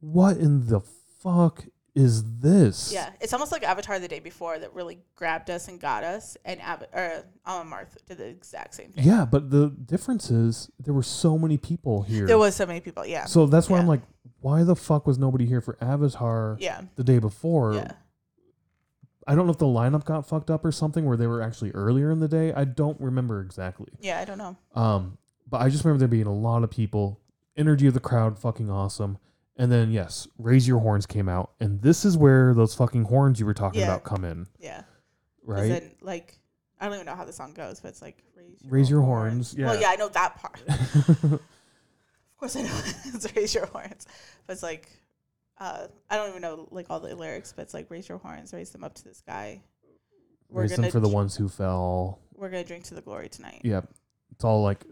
[0.00, 1.64] what in the fuck
[1.98, 2.92] is this?
[2.92, 3.10] Yeah.
[3.20, 6.36] It's almost like Avatar the day before that really grabbed us and got us.
[6.44, 9.04] And Ab- or Amon Amarth did the exact same thing.
[9.04, 12.26] Yeah, but the difference is there were so many people here.
[12.26, 13.04] There was so many people.
[13.04, 13.24] Yeah.
[13.24, 14.02] so that's why I'm like,
[14.40, 16.82] why the fuck was nobody here for Avatar yeah.
[16.94, 17.74] the day before?
[17.74, 17.92] Yeah.
[19.26, 21.72] I don't know if the lineup got fucked up or something where they were actually
[21.72, 22.52] earlier in the day.
[22.52, 23.88] I don't remember exactly.
[24.00, 24.20] Yeah.
[24.20, 24.56] I don't know.
[24.74, 25.18] Um,
[25.50, 27.20] but I just remember there being a lot of people,
[27.56, 29.18] energy of the crowd, fucking awesome.
[29.58, 33.40] And then yes, raise your horns came out, and this is where those fucking horns
[33.40, 33.88] you were talking Yeah.
[33.88, 34.78] about come in, Yeah.
[34.82, 34.86] 'Cause
[35.42, 35.68] right?
[35.68, 36.38] Then, like,
[36.80, 39.00] I don't even know how the song goes, but it's like raise your, Raise your
[39.02, 39.80] horns, Well, yeah.
[39.80, 40.62] yeah, I know that part.
[41.22, 41.40] of
[42.38, 42.70] course, I know
[43.06, 44.06] it's raise your horns,
[44.46, 44.88] but it's like,
[45.58, 48.52] uh, I don't even know like all the lyrics, but it's like raise your horns,
[48.52, 49.60] raise them up to the sky.
[50.48, 52.20] We're raise them gonna for the dr- ones who fell.
[52.36, 53.62] We're gonna drink to the glory tonight.
[53.64, 53.80] Yeah,
[54.30, 54.84] it's all like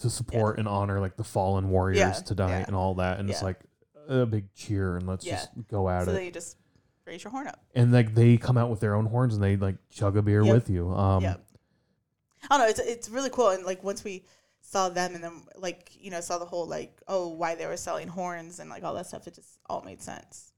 [0.00, 2.64] to support and honor like the fallen warriors Yeah, tonight yeah.
[2.68, 3.46] and all that, and it's Yeah.
[3.46, 3.60] like
[4.08, 5.36] a big cheer and let's Yeah.
[5.36, 6.14] just go at so it.
[6.14, 6.56] then you just
[7.04, 7.62] raise your horn up.
[7.74, 10.42] and like they come out with their own horns and they like chug a beer
[10.42, 10.54] Yep.
[10.54, 10.90] with you.
[10.90, 11.36] Um, yeah.
[12.50, 12.68] I don't know.
[12.68, 14.24] It's it's really cool, and like once we
[14.60, 17.76] saw them, and then like you know saw the whole like oh why they were
[17.76, 20.52] selling horns and like all that stuff, it just all made sense.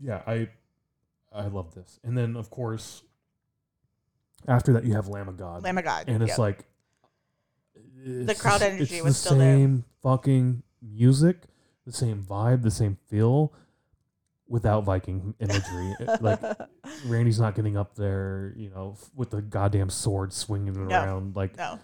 [0.00, 0.48] yeah, I
[1.32, 2.00] I love this.
[2.02, 3.02] And then of course
[4.48, 5.62] after that you have Lamb of God.
[5.62, 6.64] Lamb of God, and it's like
[8.04, 9.54] it's crowd energy was the still there.
[9.56, 11.44] same fucking music,
[11.86, 13.52] the same vibe, the same feel
[14.48, 15.94] without Viking imagery.
[16.20, 16.40] Like
[17.06, 21.02] Randy's not getting up there, you know, f- with the goddamn sword swinging it No.
[21.02, 21.78] around like no.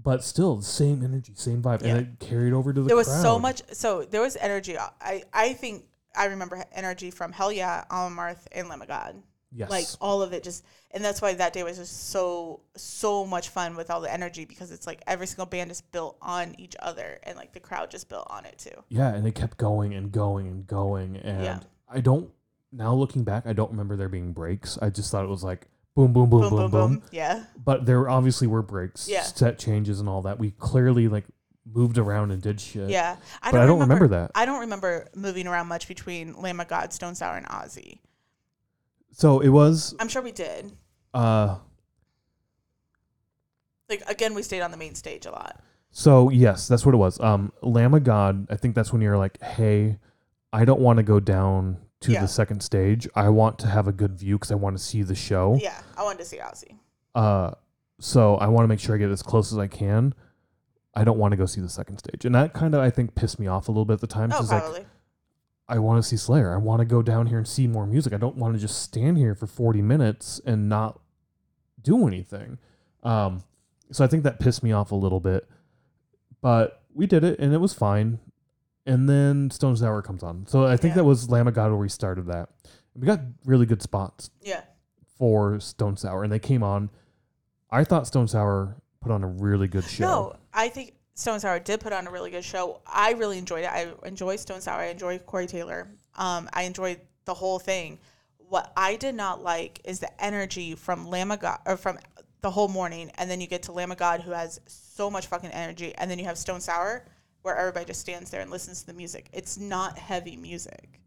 [0.00, 1.88] but still the same energy, same vibe Yeah.
[1.96, 5.22] and it carried over to the there was so much so there was energy i
[5.32, 5.84] i think
[6.16, 9.20] i remember energy from hell yeah Amon Amarth, and lamb of god
[9.54, 9.70] Yes.
[9.70, 13.50] like all of it just and that's why that day was just so so much
[13.50, 16.74] fun with all the energy because it's like every single band is built on each
[16.80, 19.92] other and like the crowd just built on it too Yeah, and it kept going
[19.94, 21.16] and going and going.
[21.16, 21.58] And Yeah.
[21.88, 22.30] I don't
[22.72, 24.78] now looking back, I don't remember there being breaks.
[24.80, 27.02] I just thought it was like boom, boom, boom, boom, boom.
[27.10, 29.22] yeah But there obviously were breaks, Yeah.
[29.22, 30.38] set changes and all that.
[30.38, 31.26] We clearly like
[31.70, 32.88] moved around and did shit.
[32.88, 34.30] yeah But I don't remember that.
[34.34, 37.98] i don't remember moving around much between lamb of god stone sour and ozzy
[39.12, 40.72] So it was i'm sure we did
[41.14, 41.58] uh
[43.88, 45.60] like again we stayed on the main stage a lot
[45.94, 47.20] so yes, that's what it was.
[47.20, 49.98] Um Lamb of God, I think that's when you're like, Hey,
[50.50, 52.22] I don't want to go down to Yeah.
[52.22, 53.06] the second stage.
[53.14, 55.58] I want to have a good view because I want to see the show.
[55.60, 56.78] yeah i wanted to see ozzy
[57.14, 57.50] Uh,
[58.00, 60.14] so I want to make sure I get as close as I can.
[60.94, 63.14] I don't want to go see the second stage, and that kind of I think
[63.14, 64.86] pissed me off a little bit at the time oh because like probably
[65.72, 66.52] I want to see Slayer.
[66.52, 68.12] I want to go down here and see more music.
[68.12, 71.00] I don't want to just stand here for forty minutes and not
[71.80, 72.58] do anything.
[73.02, 73.42] Um,
[73.90, 75.48] so I think that pissed me off a little bit,
[76.40, 78.18] but we did it and it was fine.
[78.84, 80.96] And then Stone Sour comes on, so I think Yeah.
[81.02, 82.48] that was Lamb of God where we started that.
[82.94, 84.62] We got really good spots yeah
[85.16, 86.90] for Stone Sour, and they came on.
[87.70, 90.04] I thought Stone Sour put on a really good show.
[90.04, 92.80] No, I think Stone Sour did put on a really good show.
[92.86, 93.70] I really enjoyed it.
[93.70, 94.80] I enjoy Stone Sour.
[94.80, 95.88] I enjoy Corey Taylor.
[96.16, 97.98] Um, I enjoyed the whole thing.
[98.38, 101.98] What I did not like is the energy from Lamb God, or from
[102.40, 105.50] the whole morning, and then you get to Lamb God, who has so much fucking
[105.50, 107.06] energy, and then you have Stone Sour,
[107.42, 109.28] where everybody just stands there and listens to the music.
[109.32, 111.00] It's not heavy music.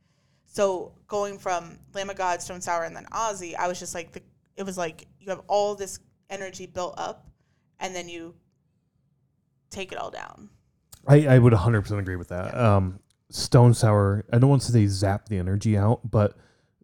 [0.45, 4.21] So going from Lamb God, Stone Sour, and then Ozzy, I was just like, the,
[4.55, 5.99] it was like you have all this
[6.29, 7.27] energy built up,
[7.79, 8.33] and then you
[9.76, 10.49] take it all down.
[11.07, 12.57] I, I would 100% agree with that.
[12.57, 12.99] Um,
[13.30, 16.36] Stone Sour, I don't want to say zap the energy out, but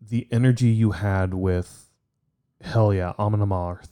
[0.01, 1.89] the energy you had with
[2.61, 3.89] Hell Yeah, Amon Amarth,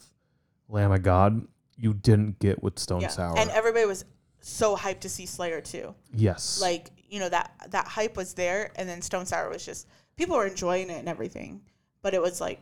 [0.67, 1.47] Lamb of God,
[1.77, 3.07] you didn't get with Stone yeah.
[3.07, 3.37] Sour.
[3.39, 4.05] And everybody was
[4.41, 5.95] so hyped to see Slayer too.
[6.13, 6.59] yes.
[6.61, 10.35] Like you know that that hype was there, and then Stone Sour was just people
[10.37, 11.61] were enjoying it and everything,
[12.03, 12.61] but it was like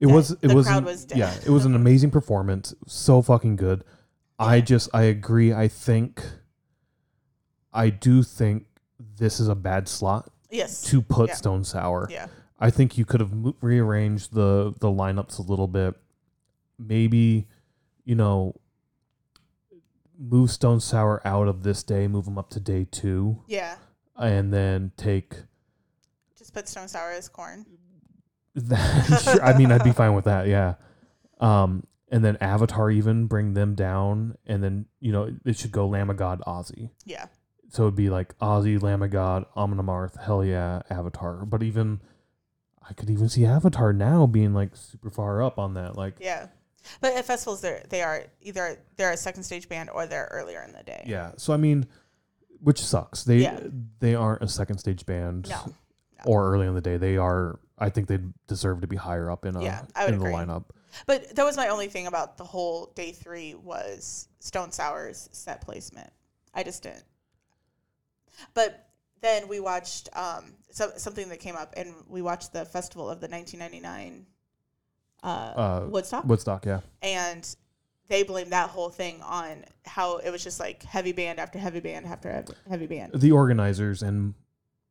[0.00, 0.14] it dead.
[0.14, 1.18] was, it The was, crowd was dead.
[1.18, 2.74] yeah, it was an amazing performance.
[2.86, 3.84] So fucking good.
[4.42, 5.52] I just, I agree.
[5.52, 6.22] I think,
[7.72, 8.66] I do think
[9.16, 11.34] this is a bad slot yes, to put Yeah.
[11.34, 12.08] Stone Sour.
[12.10, 12.26] yeah,
[12.58, 15.94] I think you could have rearranged the the lineups a little bit.
[16.78, 17.48] Maybe,
[18.04, 18.54] you know,
[20.18, 23.76] move Stone Sour out of this day, move them up to day two, yeah.
[24.16, 25.34] and then take
[26.36, 27.66] Just put Stone Sour as Korn.
[28.54, 29.22] that.
[29.22, 30.46] sure, I mean, I'd be fine with that.
[30.46, 30.74] Yeah.
[31.40, 35.88] Um, and then Avatar even bring them down, and then you know it should go
[35.88, 36.90] Lamb of God, Ozzy.
[37.04, 37.26] Yeah,
[37.70, 41.44] So it'd be like Ozzy, Lamb of God, Amon Amarth, Hell yeah, Avatar.
[41.46, 42.00] But even
[42.88, 45.96] I could even see Avatar now being like super far up on that.
[45.96, 46.46] Like yeah.
[47.00, 50.62] But at festivals, they they are either they're a second stage band or they're earlier
[50.62, 51.04] in the day.
[51.06, 51.32] yeah.
[51.36, 51.86] So I mean,
[52.60, 53.24] which sucks.
[53.24, 53.58] They Yeah.
[54.00, 55.56] they aren't a second stage band No.
[55.66, 55.72] no.
[56.26, 56.96] or early in the day.
[56.96, 57.58] They are.
[57.78, 60.64] I think they deserve to be higher up in a Yeah, in the lineup.
[61.06, 65.62] But that was my only thing about the whole day three was Stone Sour's set
[65.62, 66.10] placement.
[66.54, 67.04] I just didn't.
[68.54, 68.88] But
[69.20, 73.20] then we watched um, so, something that came up, and we watched the festival of
[73.20, 74.26] the 1999
[75.22, 76.80] uh, Uh, Woodstock, Woodstock, yeah.
[77.02, 77.56] and
[78.08, 81.80] they blamed that whole thing on how it was just like heavy band after heavy
[81.80, 83.12] band after heavy, heavy band.
[83.14, 84.34] The organizers and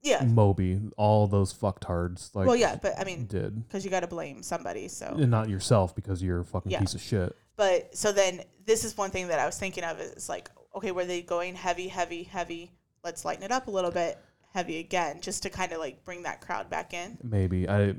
[0.04, 0.24] Yeah.
[0.24, 3.68] Moby, all those fucktards, like well, yeah, but I mean, did.
[3.68, 4.88] because you got to blame somebody.
[4.88, 6.80] So And not yourself because you're a fucking Yeah.
[6.80, 7.36] piece of shit.
[7.56, 10.92] But so then this is one thing that I was thinking of is like, okay,
[10.92, 12.72] were they going heavy, heavy, heavy?
[13.04, 14.18] Let's lighten it up a little bit,
[14.54, 17.18] heavy again, just to kind of like bring that crowd back in.
[17.24, 17.96] Maybe I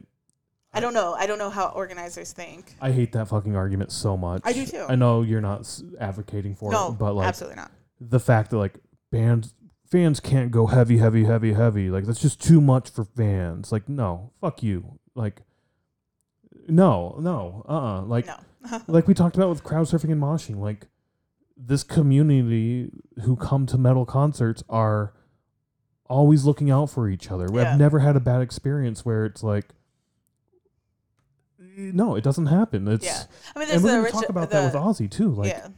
[0.75, 1.13] I don't know.
[1.15, 2.75] I don't know how organizers think.
[2.81, 4.41] I hate that fucking argument so much.
[4.45, 4.87] I do too.
[4.89, 7.71] I know you're not s- advocating for no, it, but like absolutely not.
[8.01, 8.79] the fact that like
[9.11, 9.55] bands
[9.93, 13.71] fans can't go heavy, heavy, heavy, heavy, like that's just too much for fans.
[13.71, 14.99] Like no, fuck you.
[15.15, 15.43] Like
[16.67, 18.81] no, no, uh, uh like no.
[18.89, 20.89] like we talked about with crowd surfing and moshing, like
[21.57, 22.91] this community
[23.25, 25.13] who come to metal concerts are
[26.09, 27.47] always looking out for each other.
[27.53, 27.73] Yeah.
[27.73, 29.67] I've never had a bad experience where it's like
[31.77, 32.89] no, it doesn't happen.
[32.89, 33.25] It's yeah.
[33.55, 35.31] I mean, and there's we're the rich, talk about the, that with Ozzy too.
[35.33, 35.69] Like yeah,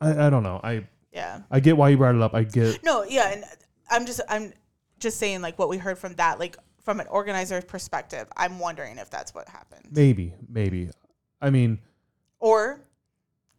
[0.00, 0.58] I, I don't know.
[0.64, 0.86] I
[1.18, 1.40] yeah.
[1.50, 2.34] I get why you brought it up.
[2.34, 3.44] I get No, yeah, and
[3.90, 4.52] I'm just I'm
[4.98, 8.26] just saying like what we heard from that, like from an organizer's perspective.
[8.36, 10.90] I'm wondering if that's what happened, maybe, maybe.
[11.40, 11.78] I mean,
[12.40, 12.80] or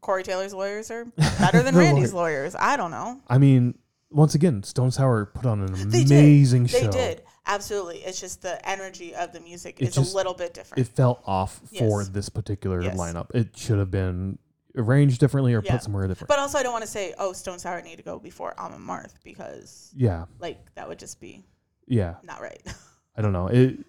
[0.01, 1.05] Corey Taylor's lawyers are
[1.39, 2.55] better than The Randy's lawyer- lawyers.
[2.55, 3.19] I don't know.
[3.27, 3.77] I mean,
[4.11, 6.11] once again, Stone Sour put on an They did.
[6.11, 6.79] amazing show.
[6.79, 7.97] They did absolutely.
[7.99, 10.81] It's just the energy of the music It is just- a little bit different.
[10.87, 12.09] It felt off for Yes.
[12.09, 12.97] this particular Yes.
[12.97, 13.33] lineup.
[13.35, 14.39] It should have been
[14.77, 15.73] arranged differently or Yeah.
[15.73, 16.27] put somewhere different.
[16.29, 18.79] but also, I don't want to say, "Oh, Stone Sour need to go before Amon
[18.81, 21.43] Amarth" because, yeah, like, that would just be
[21.87, 22.15] yeah.
[22.23, 22.61] not right.
[23.17, 23.47] I don't know.
[23.47, 23.79] It,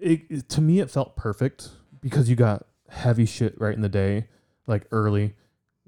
[0.00, 1.70] it it- to me it felt perfect
[2.00, 4.28] because you got heavy shit right in the day,
[4.66, 5.34] like early.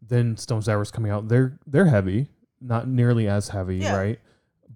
[0.07, 1.29] Then Stone Sour's coming out.
[1.29, 2.29] They're they're heavy,
[2.61, 3.97] not nearly as heavy, Yeah.
[3.97, 4.21] right?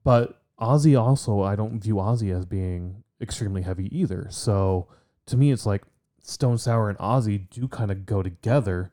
[0.05, 4.27] But Ozzy also, I don't view Ozzy as being extremely heavy either.
[4.31, 4.89] So
[5.27, 5.83] to me, it's like
[6.29, 8.93] Stone Sour and Ozzy do kind of go together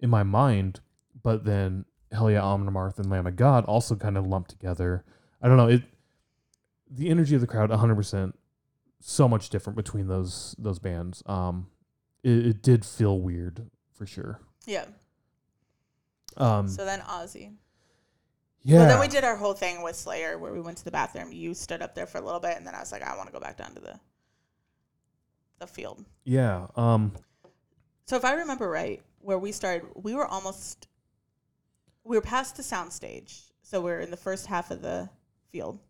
[0.00, 0.80] in my mind.
[1.22, 5.04] But then Hell Yeah, Amon Amarth and Lamb of God also kind of lump together.
[5.42, 5.68] I don't know.
[5.68, 5.82] It
[6.90, 8.32] the energy of the crowd 100%
[9.00, 11.66] so much different between those those bands um
[12.22, 14.84] it, it did feel weird for sure yeah.
[16.36, 17.54] um So then Ozzy.
[18.62, 20.90] yeah Well, then we did our whole thing with Slayer where we went to the
[20.90, 21.32] bathroom.
[21.32, 23.28] You stood up there for a little bit, and then I was like, I want
[23.28, 24.00] to go back down to the
[25.58, 26.04] the field.
[26.24, 27.12] yeah um
[28.06, 30.88] So if I remember right, where we started, we were almost
[32.04, 33.42] we were past the sound stage.
[33.62, 35.08] So we're in the first half of the
[35.50, 35.80] field.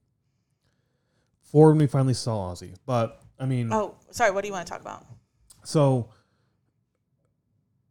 [1.42, 4.30] for when we finally saw ozzy but i mean Oh, sorry.
[4.32, 5.04] What do you want to talk about?
[5.64, 6.08] so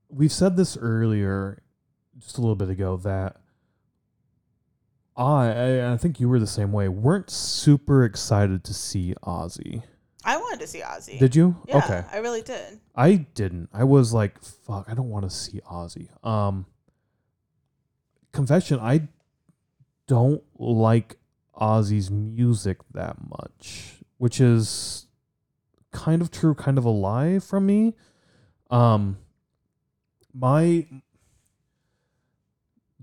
[0.10, 1.62] we've said this earlier
[2.18, 3.38] just a little bit ago that
[5.18, 6.88] I, I I think you were the same way.
[6.90, 9.84] weren't super excited to see Ozzy.
[10.26, 11.20] I wanted to see Ozzy.
[11.20, 11.56] Did you?
[11.68, 12.04] yeah, okay.
[12.12, 12.80] I really did.
[12.96, 13.70] I didn't.
[13.72, 16.10] I was like, fuck, I don't want to see Ozzy.
[16.26, 16.66] Um
[18.32, 19.08] confession, I
[20.08, 21.18] don't like
[21.56, 25.06] Ozzy's music that much, which is
[25.92, 27.94] kind of true, kind of a lie from me.
[28.72, 29.18] Um
[30.34, 30.88] my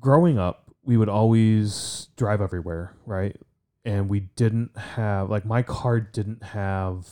[0.01, 3.37] growing up, we would always drive everywhere, right?
[3.85, 7.09] And we didn't have like my car didn't have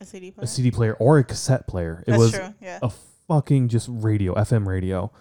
[0.00, 0.44] A CD player.
[0.44, 2.02] a CD player or a cassette player.
[2.06, 2.54] It That's was true.
[2.60, 2.78] Yeah.
[2.82, 2.90] a
[3.28, 5.12] fucking just radio, FM radio.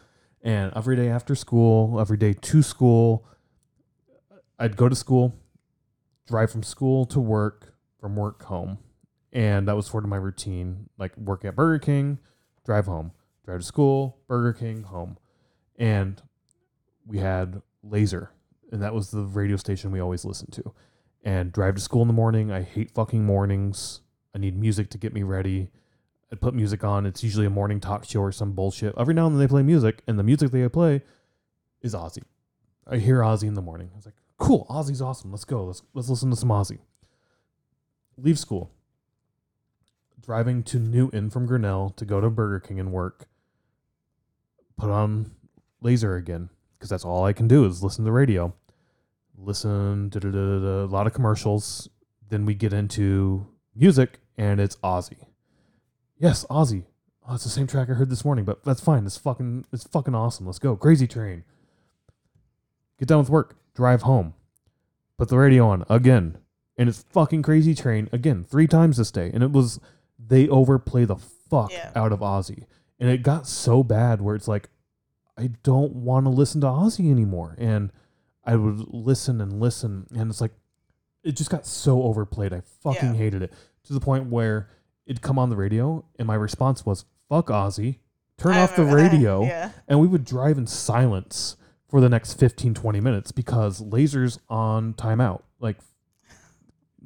[0.42, 3.26] And every day after school, every day to school,
[4.60, 5.36] I'd go to school,
[6.28, 8.78] drive from school to work, from work home.
[9.32, 10.90] And that was sort of my routine.
[10.98, 12.20] Like work at Burger King,
[12.66, 13.12] drive home,
[13.46, 15.18] drive to school, Burger King, home.
[15.78, 16.22] And
[17.06, 18.32] we had Laser,
[18.74, 20.74] and that was the radio station we always listened to.
[21.24, 22.52] And drive to school in the morning.
[22.52, 24.02] I hate fucking mornings.
[24.36, 25.70] I need music to get me ready.
[26.32, 27.06] I'd put music on.
[27.06, 28.96] It's usually a morning talk show or some bullshit.
[28.98, 31.04] Every now and then they play music, and the music they play
[31.82, 32.24] is Ozzy.
[32.88, 33.92] I hear Ozzy in the morning.
[33.94, 35.32] I was like, cool, Ozzy's awesome.
[35.32, 35.66] Let's go.
[35.66, 36.80] Let's let's listen to some Ozzy.
[38.18, 38.72] Leave school.
[40.20, 43.28] Driving to Newton from Grinnell to go to Burger King and work.
[44.78, 45.32] Put on
[45.84, 48.54] Lazer again because that's all I can do is listen to the radio.
[49.38, 51.90] Listen to a lot of commercials.
[52.30, 55.18] Then we get into music, and it's Ozzy.
[56.18, 56.86] Yes, Ozzy.
[57.28, 59.06] Oh, it's the same track I heard this morning, but that's fine.
[59.06, 60.46] It's fucking it's fucking awesome.
[60.46, 60.76] Let's go.
[60.76, 61.44] Crazy Train.
[63.00, 63.56] Get done with work.
[63.76, 64.34] Drive home.
[65.18, 66.38] Put the radio on again.
[66.78, 69.30] And it's fucking Crazy Train again, three times this day.
[69.34, 69.80] And it was
[70.20, 71.92] they overplay the fuck Yeah.
[71.96, 72.66] out of Ozzy.
[73.00, 74.70] And it got so bad where it's like
[75.38, 77.56] I don't want to listen to Ozzy anymore.
[77.58, 77.92] And
[78.46, 80.52] I would listen and listen and it's like
[81.24, 82.54] it just got so overplayed.
[82.54, 83.18] I fucking Yeah.
[83.18, 83.54] hated it.
[83.86, 84.70] To the point where
[85.06, 88.00] it'd come on the radio and my response was fuck Ozzy.
[88.38, 89.12] Turn I off the remember that.
[89.12, 89.72] radio Yeah.
[89.88, 91.56] and we would drive in silence
[91.88, 95.78] for the next 15 20 minutes because Lazer's on timeout like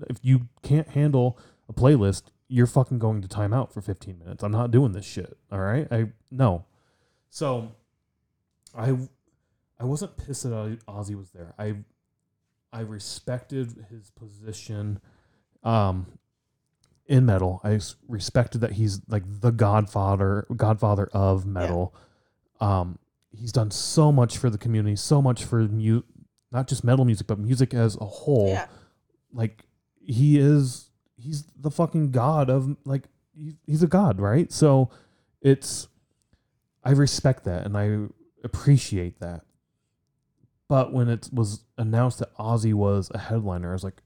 [0.09, 1.37] if you can't handle
[1.69, 5.37] a playlist you're fucking going to timeout for 15 minutes i'm not doing this shit
[5.51, 6.63] all right i no
[7.29, 7.71] so
[8.73, 8.95] i
[9.79, 11.53] i wasn't pissed that ozzy was there.
[11.57, 11.75] I
[12.73, 14.99] i respected his position
[15.63, 16.05] um
[17.07, 17.61] in metal.
[17.63, 21.95] I respected that he's like the godfather godfather of metal.
[22.59, 22.99] Um
[23.31, 26.01] he's done so much for the community so much for mu-
[26.51, 28.49] not just metal music but music as a whole.
[28.49, 28.67] Yeah.
[29.31, 29.63] like
[29.99, 33.03] he is he's the fucking god of like
[33.33, 34.51] he, he's a god right?
[34.51, 34.89] So
[35.41, 35.87] it's
[36.83, 37.97] i respect that and i
[38.43, 39.43] appreciate that
[40.67, 44.01] but when it was announced that ozzy was a headliner i was like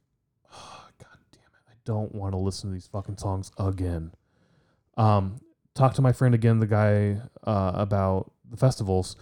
[0.54, 1.70] oh, god damn it.
[1.70, 4.12] I don't want to listen to these fucking songs again.
[4.98, 5.40] Um
[5.74, 9.16] talked to my friend again the guy uh, about the festivals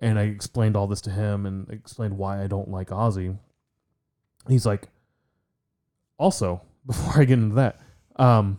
[0.00, 3.38] and i explained all this to him and explained why i don't like ozzy.
[4.48, 4.88] He's like
[6.18, 7.80] also before i get into that
[8.16, 8.58] um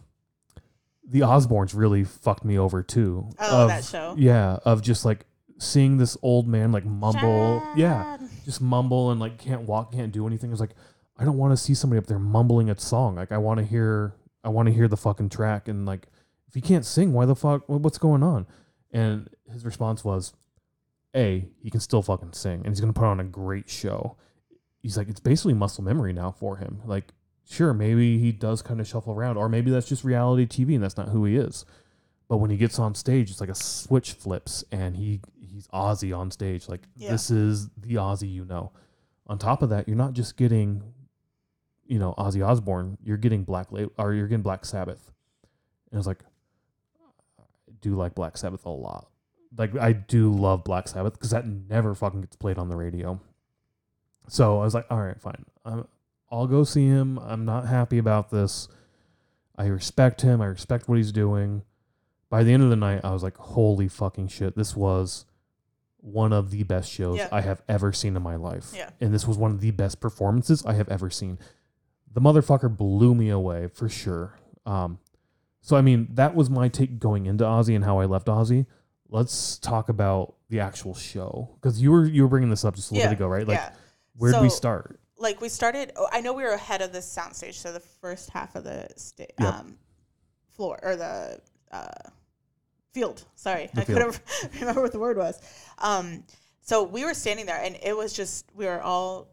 [1.05, 3.29] the osbournes really fucked me over too.
[3.37, 4.15] Oh, of, that show.
[4.17, 5.25] yeah of just like
[5.57, 7.63] seeing this old man like mumble.
[7.75, 10.51] Yeah just mumble and like can't walk can't do anything.
[10.51, 10.75] It's like
[11.17, 13.15] i don't want to see somebody up there mumbling a song.
[13.15, 16.07] Like i want to hear i want to hear the fucking track and like
[16.47, 18.45] if you can't sing why the fuck what's going on?
[18.91, 20.33] And his response was
[21.15, 24.17] a he can still fucking sing and he's gonna put on a great show.
[24.81, 26.81] He's like it's basically muscle memory now for him.
[26.85, 27.13] Like
[27.45, 30.83] sure maybe he does kind of shuffle around or maybe that's just reality tv and
[30.83, 31.65] that's not who he is.
[32.29, 35.21] But when he gets on stage it's like a switch flips and he
[35.53, 36.67] he's ozzy on stage.
[36.67, 37.11] Like Yeah.
[37.11, 38.71] this is the ozzy you know.
[39.27, 40.83] On top of that you're not just getting
[41.85, 45.11] you know ozzy osbourne you're getting black La- or you're getting black sabbath.
[45.91, 46.23] And it's like
[47.39, 47.43] i
[47.81, 49.09] do like black sabbath a lot.
[49.57, 53.19] Like i do love black sabbath because that never fucking gets played on the radio.
[54.27, 55.45] So i was like all right fine.
[55.65, 55.87] I'm,
[56.31, 57.19] i'll go see him.
[57.19, 58.67] I'm not happy about this.
[59.55, 60.41] I respect him.
[60.41, 61.61] I respect what he's doing.
[62.29, 65.25] By the end of the night i was like holy fucking shit this was
[66.05, 67.29] one of the best shows Yeah.
[67.31, 68.89] i have ever seen in my life Yeah.
[68.99, 71.39] and this was one of the best performances i have ever seen
[72.11, 74.99] the motherfucker blew me away for sure um
[75.61, 78.65] so i mean that was my take going into ozzy and how i left ozzy
[79.09, 82.91] let's talk about the actual show because you were you were bringing this up just
[82.91, 83.73] a little Yeah, bit ago right like yeah.
[84.17, 85.93] where did we start Like we started.
[85.95, 88.89] Oh, I know we were ahead of the soundstage, so the first half of the
[88.97, 89.53] sta- Yep.
[89.53, 89.77] um,
[90.55, 91.39] floor or the
[91.71, 91.87] uh,
[92.93, 93.25] field.
[93.35, 94.21] Sorry, The I couldn't
[94.59, 95.39] remember what the word was.
[95.79, 96.23] Um,
[96.61, 99.27] so we were standing there, and it was just we were all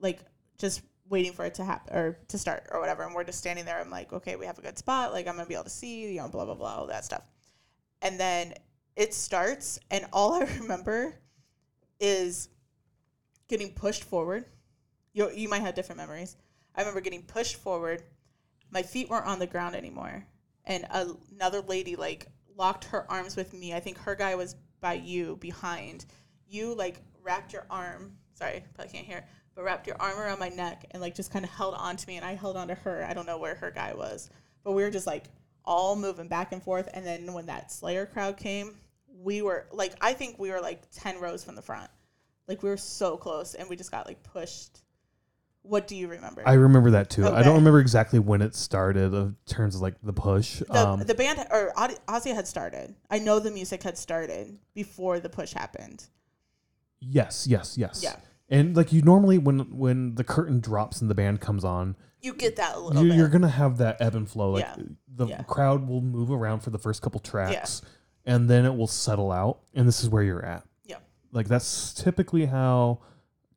[0.00, 0.20] like
[0.58, 3.64] just waiting for it to happen or to start or whatever, and we're just standing
[3.64, 3.80] there.
[3.80, 5.12] I'm like, okay, we have a good spot.
[5.12, 7.22] Like I'm gonna be able to see, you know, blah blah blah, all that stuff.
[8.02, 8.54] And then
[8.96, 11.14] it starts, and all I remember
[12.00, 12.48] is
[13.48, 14.44] getting pushed forward.
[15.12, 16.36] You you might have different memories.
[16.74, 18.02] I remember getting pushed forward.
[18.70, 20.26] My feet weren't on the ground anymore,
[20.64, 22.26] and a, another lady like
[22.56, 23.74] locked her arms with me.
[23.74, 26.06] I think her guy was by you behind.
[26.48, 29.24] You like wrapped your arm sorry, probably can't hear,
[29.54, 32.06] but wrapped your arm around my neck and like just kind of held on to
[32.06, 33.06] me, and I held on to her.
[33.08, 34.30] I don't know where her guy was,
[34.62, 35.24] but we were just like
[35.64, 36.88] all moving back and forth.
[36.92, 38.76] And then when that Slayer crowd came,
[39.06, 41.90] we were like, I think we were like ten rows from the front,
[42.48, 44.80] like we were so close, and we just got like pushed.
[45.66, 46.42] What do you remember?
[46.46, 47.26] I remember that too.
[47.26, 50.58] I don't remember exactly when it started in terms of like the push.
[50.60, 52.94] the, um, the band or Ozzy had started.
[53.10, 56.04] I know the music had started before the push happened.
[57.00, 58.00] yes, yes, yes.
[58.02, 58.16] Yeah.
[58.50, 62.34] And like you normally when when the curtain drops and the band comes on, You
[62.34, 64.50] get that a little you, you're gonna have that ebb and flow.
[64.52, 64.84] Like Yeah.
[65.08, 65.42] the Yeah.
[65.44, 67.80] crowd will move around for the first couple tracks,
[68.26, 70.62] and then it will settle out, and this is where you're at.
[70.84, 70.98] Yeah.
[71.32, 73.00] Like that's typically how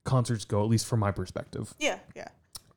[0.08, 1.74] concerts go, at least from my perspective.
[1.80, 2.30] yeah, yeah.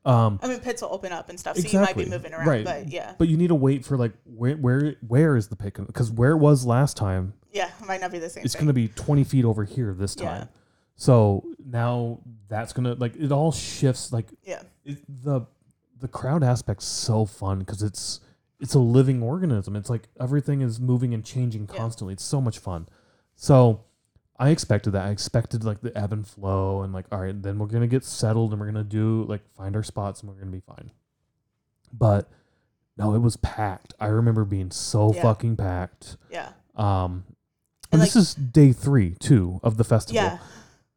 [0.04, 2.46] Um, I mean, pits will open up and stuff, so you might be moving around.
[2.46, 2.64] Right.
[2.64, 5.74] But yeah, but you need to wait for like where where where is the pick?
[5.74, 8.42] Because where it was last time, yeah, it might not be the same.
[8.44, 10.26] it's going to be 20 feet over here this time.
[10.26, 10.44] Yeah.
[10.96, 15.42] So now that's going to like it all shifts like yeah, it, the
[15.98, 18.20] the crowd aspect's so fun because it's
[18.58, 19.76] it's a living organism.
[19.76, 21.76] It's like everything is moving and changing Yeah.
[21.78, 22.14] constantly.
[22.14, 22.88] It's so much fun.
[23.36, 23.84] So
[24.40, 25.06] I expected that.
[25.06, 28.04] I expected like the ebb and flow and like all right, then we're gonna get
[28.04, 30.90] settled and we're gonna do like find our spots and we're gonna be fine.
[31.92, 32.28] But
[32.96, 33.94] no, it was packed.
[34.00, 35.22] I remember being so Yeah.
[35.22, 36.16] fucking packed.
[36.30, 37.24] yeah, Um,
[37.92, 40.38] And, and this is day three too of the festival yeah.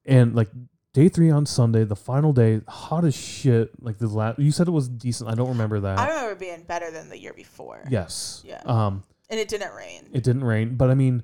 [0.05, 0.49] and like
[0.93, 3.71] day three on Sunday, the final day, hot as shit.
[3.83, 5.29] Like the last, you said it was decent.
[5.29, 5.97] I don't remember that.
[5.99, 7.83] I remember being better than the year before.
[7.89, 8.43] yes.
[8.45, 8.61] Yeah.
[8.65, 10.09] Um, and it didn't rain.
[10.13, 11.23] it didn't rain, but I mean,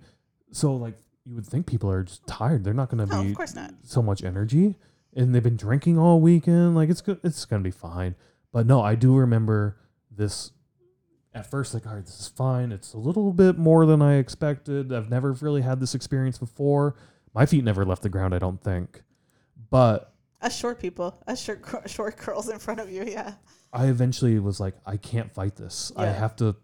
[0.52, 0.96] so like
[1.26, 2.64] you would think people are just tired.
[2.64, 3.74] They're not going to no, be of course not.
[3.84, 4.76] so much energy,
[5.16, 6.76] and they've been drinking all weekend.
[6.76, 7.20] Like it's good.
[7.24, 8.16] It's going to be fine.
[8.52, 9.78] But no, I do remember
[10.10, 10.52] this.
[11.32, 12.72] At first, like, all right, this is fine.
[12.72, 14.92] It's a little bit more than I expected.
[14.92, 16.96] I've never really had this experience before.
[17.36, 18.34] My feet never left the ground.
[18.34, 19.04] I don't think,
[19.70, 20.12] but
[20.42, 23.04] Us short people, us short short girls in front of you.
[23.06, 23.34] Yeah,
[23.72, 25.92] I eventually was like, I can't fight this.
[25.96, 26.56] I have to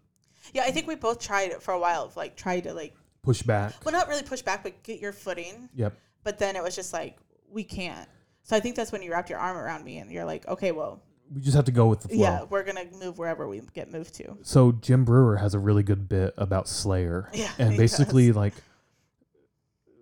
[0.52, 0.62] yeah.
[0.64, 2.10] I think we both tried it for a while.
[2.16, 2.94] Like tried to like,
[3.26, 3.74] push back.
[3.84, 5.68] well, not really push back, but get your footing.
[5.74, 5.92] Yep.
[6.24, 7.18] But then it was just like
[7.50, 8.08] we can't.
[8.42, 10.70] So I think that's when you wrapped your arm around me and you're like, okay,
[10.72, 11.02] well,
[11.34, 12.16] We just have to go with the flow.
[12.18, 14.36] yeah, we're gonna move wherever we get moved to.
[14.42, 17.28] So Jim Breuer has a really good bit about Slayer.
[17.34, 18.36] Yeah, And basically does.
[18.36, 18.54] like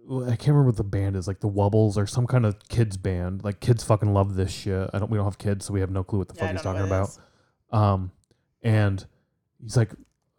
[0.06, 2.98] I can't remember what the band is, like the Wubbles or some kind of kids
[2.98, 3.42] band.
[3.42, 4.90] Like kids fucking love this shit.
[4.92, 6.52] I don't we don't have kids, so we have no clue what the Yeah, fuck
[6.52, 7.08] he's talking about.
[7.72, 8.12] Um
[8.62, 9.04] and
[9.62, 9.92] he's like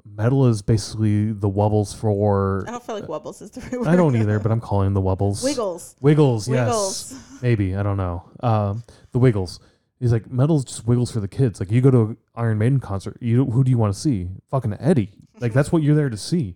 [0.05, 3.87] metal is basically the Wubbles for I don't feel like wobbles is the right word.
[3.87, 5.43] I don't either, but I'm calling the Wubbles.
[5.43, 5.95] Wiggles.
[5.99, 6.67] Wiggles, yes.
[6.67, 7.41] Wiggles.
[7.41, 8.23] Maybe I don't know.
[8.41, 9.59] Um, the Wiggles.
[9.99, 11.59] He's like metal's just Wiggles for the kids.
[11.59, 14.27] Like you go to an Iron Maiden concert, you who do you want to see?
[14.49, 15.11] Fucking Eddie.
[15.39, 16.55] Like that's what you're there to see,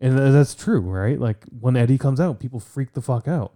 [0.00, 1.18] and tha- that's true, right?
[1.18, 3.54] Like when Eddie comes out, people freak the fuck out.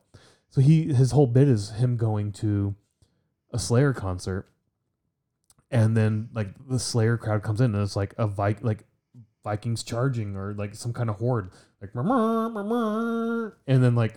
[0.50, 2.74] So he his whole bit is him going to
[3.52, 4.48] a Slayer concert,
[5.70, 8.84] and then like the Slayer crowd comes in, and it's like a Vi- like
[9.44, 14.16] Vikings charging or like some kind of horde, like and then like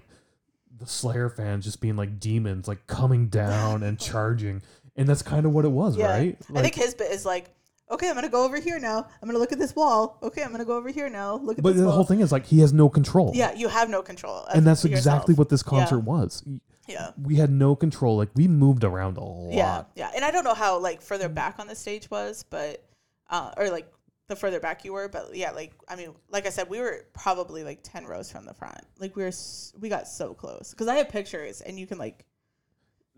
[0.78, 4.61] the Slayer fans just being like demons, like coming down and charging,
[4.95, 6.11] and that's kind of what it was, Yeah.
[6.11, 6.38] right?
[6.55, 7.49] I think his bit is like,
[7.89, 9.07] okay, I'm gonna go over here now.
[9.21, 10.17] I'm gonna look at this wall.
[10.21, 11.36] Okay, I'm gonna go over here now.
[11.38, 11.91] Look at but the wall.
[11.93, 13.32] whole thing is like he has no control.
[13.34, 14.45] Yeah, you have no control.
[14.53, 14.97] and that's yourself.
[14.97, 16.03] exactly what this concert Yeah.
[16.03, 16.43] was.
[16.88, 17.11] Yeah.
[17.19, 18.17] We had no control.
[18.17, 19.53] Like we moved around a lot.
[19.53, 22.84] Yeah, yeah, and I don't know how like further back on the stage was, but
[23.30, 23.91] uh, or like
[24.28, 27.05] the further back you were, but yeah, like I mean, like I said, we were
[27.13, 28.81] probably like ten rows from the front.
[28.99, 31.97] Like we were, s- we got so close because I have pictures, and you can
[31.97, 32.26] like,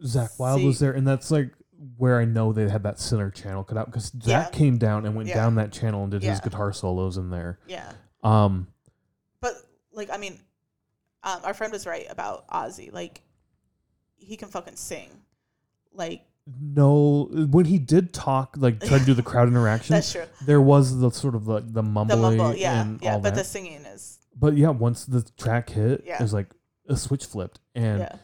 [0.04, 1.52] Zakk Wylde was there, and that's like
[1.98, 4.50] where I know they had that center channel cut out because Zakk Yeah.
[4.50, 5.36] came down and went Yeah.
[5.36, 7.60] down that channel and did his guitar solos in there.
[7.68, 7.92] yeah,
[8.24, 8.68] Um,
[9.40, 9.54] but
[9.94, 10.40] like I mean,
[11.24, 12.92] um, our friend was right about Ozzy.
[12.92, 13.22] Like
[14.18, 15.10] he can fucking sing.
[15.94, 16.26] Like
[16.62, 20.24] no, when he did talk, like try to do the crowd interaction, that's true.
[20.46, 23.36] there was the sort of the the The mumbling mumble, yeah, yeah, but that.
[23.36, 26.16] the singing is but yeah, once the track hit, Yeah.
[26.16, 26.48] it was like
[26.88, 28.16] a switch flipped, and yeah,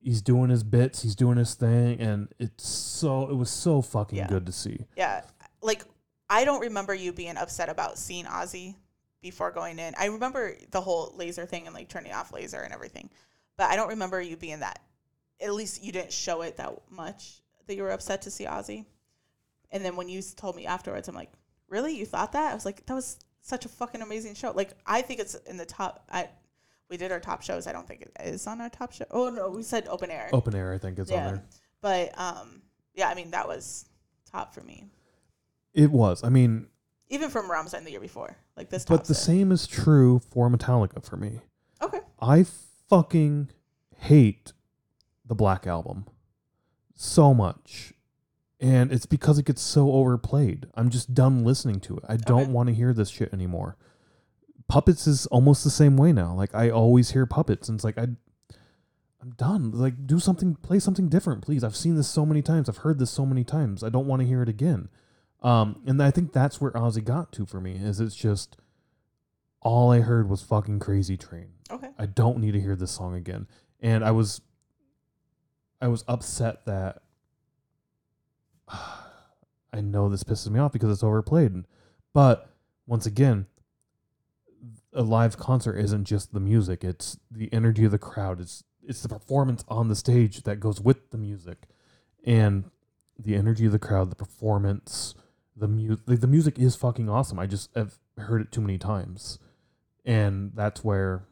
[0.00, 4.18] he's doing his bits, he's doing his thing, and it's so it was so fucking
[4.18, 4.26] Yeah.
[4.28, 4.86] good to see.
[4.96, 5.22] yeah.
[5.62, 5.84] Like
[6.28, 8.76] I don't remember you being upset about seeing Ozzy
[9.22, 9.94] before going in.
[9.98, 13.10] I remember the whole Lazer thing and like turning off Lazer and everything,
[13.58, 14.80] but I don't remember you being that.
[15.40, 18.84] At least you didn't show it that much that you were upset to see Ozzy.
[19.70, 21.30] And then when you told me afterwards, I'm like,
[21.68, 21.96] really?
[21.96, 22.50] You thought that?
[22.50, 24.50] I was like, that was such a fucking amazing show.
[24.52, 26.04] Like I think it's in the top.
[26.10, 26.28] I
[26.88, 27.66] we did our top shows.
[27.66, 29.04] I don't think it is on our top show.
[29.10, 30.28] Oh no, we said open air.
[30.32, 31.44] Open air, I think, is on there.
[31.80, 32.62] but um,
[32.94, 33.08] yeah.
[33.08, 33.86] I mean that was
[34.30, 34.86] top for me.
[35.72, 36.24] It was.
[36.24, 36.66] I mean,
[37.08, 38.84] Even from Rammstein the year before, like this.
[38.84, 41.40] but the same is true for Metallica for me.
[41.80, 42.00] Okay.
[42.20, 42.44] I
[42.88, 43.50] fucking
[43.96, 44.52] hate
[45.30, 46.06] the Black Album
[46.96, 47.94] so much.
[48.58, 50.66] And it's because it gets so overplayed.
[50.74, 52.04] I'm just done listening to it.
[52.08, 52.50] I don't Okay.
[52.50, 53.76] want to hear this shit anymore.
[54.68, 56.34] Puppets is almost the same way now.
[56.34, 58.08] Like I always hear puppets and it's like I
[59.22, 59.70] I'm done.
[59.70, 61.62] Like do something play something different, please.
[61.62, 62.68] I've seen this so many times.
[62.68, 63.82] I've heard this so many times.
[63.84, 64.88] I don't want to hear it again.
[65.42, 68.56] Um and I think that's where Ozzy got to for me is it's just
[69.62, 71.50] all I heard was fucking Crazy Train.
[71.70, 71.90] Okay.
[71.98, 73.46] I don't need to hear this song again.
[73.80, 74.40] And I was
[75.80, 77.02] I was upset that
[79.72, 81.64] I know this pisses me off because it's overplayed.
[82.12, 82.50] But
[82.86, 83.46] once again,
[84.92, 88.40] a live concert isn't just the music, it's the energy of the crowd.
[88.40, 91.68] It's it's the performance on the stage that goes with the music.
[92.24, 92.64] And
[93.18, 95.14] the energy of the crowd, the performance,
[95.56, 97.38] the music the music is fucking awesome.
[97.38, 99.38] I just have heard it too many times.
[100.04, 101.24] And that's where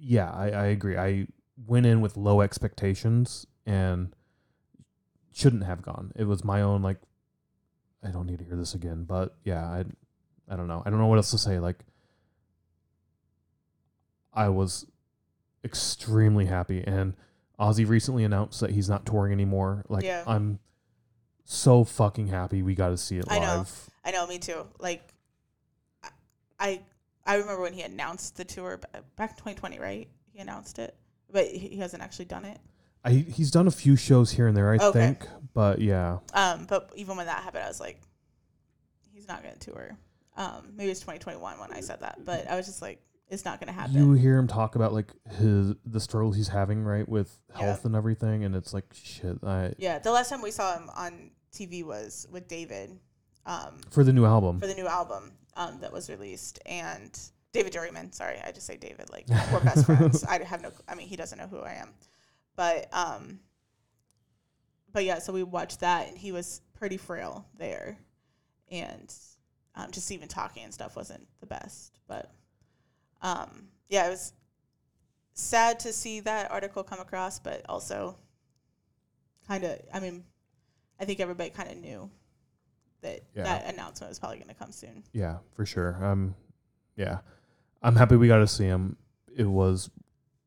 [0.00, 0.96] yeah, I, I agree.
[0.96, 1.26] I
[1.66, 4.14] went in with low expectations and
[5.32, 6.12] shouldn't have gone.
[6.16, 6.98] It was my own like
[8.02, 9.04] I don't need to hear this again.
[9.04, 9.84] But yeah, I
[10.48, 10.82] I don't know.
[10.84, 11.58] I don't know what else to say.
[11.58, 11.84] Like
[14.32, 14.86] I was
[15.64, 17.14] extremely happy and
[17.58, 19.84] Ozzy recently announced that he's not touring anymore.
[19.88, 20.22] Like Yeah.
[20.26, 20.60] I'm
[21.44, 23.36] so fucking happy we got to see it live.
[23.36, 23.66] I know.
[24.04, 24.66] I know, me too.
[24.78, 25.02] Like,
[26.58, 26.80] I
[27.26, 28.78] I remember when he announced the tour
[29.16, 30.08] back in 2020, right?
[30.32, 30.94] He announced it,
[31.30, 32.58] but he hasn't actually done it.
[33.04, 34.92] I he's done a few shows here and there, I Okay.
[34.92, 35.26] think.
[35.54, 36.18] But yeah.
[36.34, 38.00] Um, but even when that happened, I was like,
[39.12, 39.96] he's not going to tour.
[40.36, 43.60] Um, maybe it's 2021 when I said that, but I was just like, it's not
[43.60, 43.94] going to happen.
[43.96, 47.62] You hear him talk about like his the struggles he's having, right, with Yeah.
[47.66, 49.38] health and everything, and it's like shit.
[49.44, 52.98] I yeah, the last time we saw him on TV was with David
[53.46, 54.60] um, for the new album.
[54.60, 57.18] for the new album um, that was released, and
[57.52, 58.14] David Juryman.
[58.14, 59.10] Sorry, I just say David.
[59.10, 60.24] Like we're best friends.
[60.28, 60.70] I have no.
[60.88, 61.90] I mean, he doesn't know who I am,
[62.56, 63.40] but um,
[64.92, 65.18] but yeah.
[65.18, 67.98] So we watched that, and he was pretty frail there,
[68.70, 69.12] and
[69.74, 71.98] um, just even talking and stuff wasn't the best.
[72.06, 72.30] But
[73.22, 74.32] um, yeah, it was
[75.32, 78.18] sad to see that article come across, but also
[79.46, 79.78] kind of.
[79.92, 80.24] I mean,
[81.00, 82.10] I think everybody kind of knew
[83.00, 83.44] that Yeah.
[83.44, 85.02] that announcement was probably going to come soon.
[85.12, 86.04] yeah, for sure.
[86.04, 86.34] Um,
[86.96, 87.18] yeah,
[87.82, 88.96] I'm happy we got to see him.
[89.36, 89.90] It was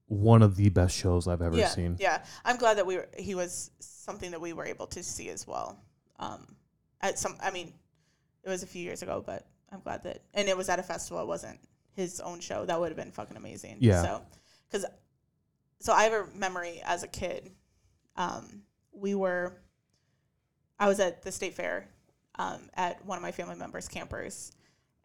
[0.08, 1.96] one of the best shows I've ever yeah, seen.
[2.00, 3.08] Yeah, I'm glad that we were.
[3.18, 5.80] He was something that we were able to see as well.
[6.20, 6.56] Um,
[7.00, 7.74] at some, I mean,
[8.44, 10.84] it was a few years ago, but I'm glad that, and it was at a
[10.84, 11.22] festival.
[11.24, 11.60] It wasn't
[11.94, 12.66] his own show.
[12.66, 13.78] That would have been fucking amazing.
[13.80, 14.04] Yeah.
[14.04, 14.22] So,
[14.70, 14.86] because,
[15.80, 17.52] so I have a memory as a kid.
[18.18, 19.56] Um, we were,
[20.80, 21.88] I was at the state fair,
[22.36, 24.52] um, at one of my family members' campers,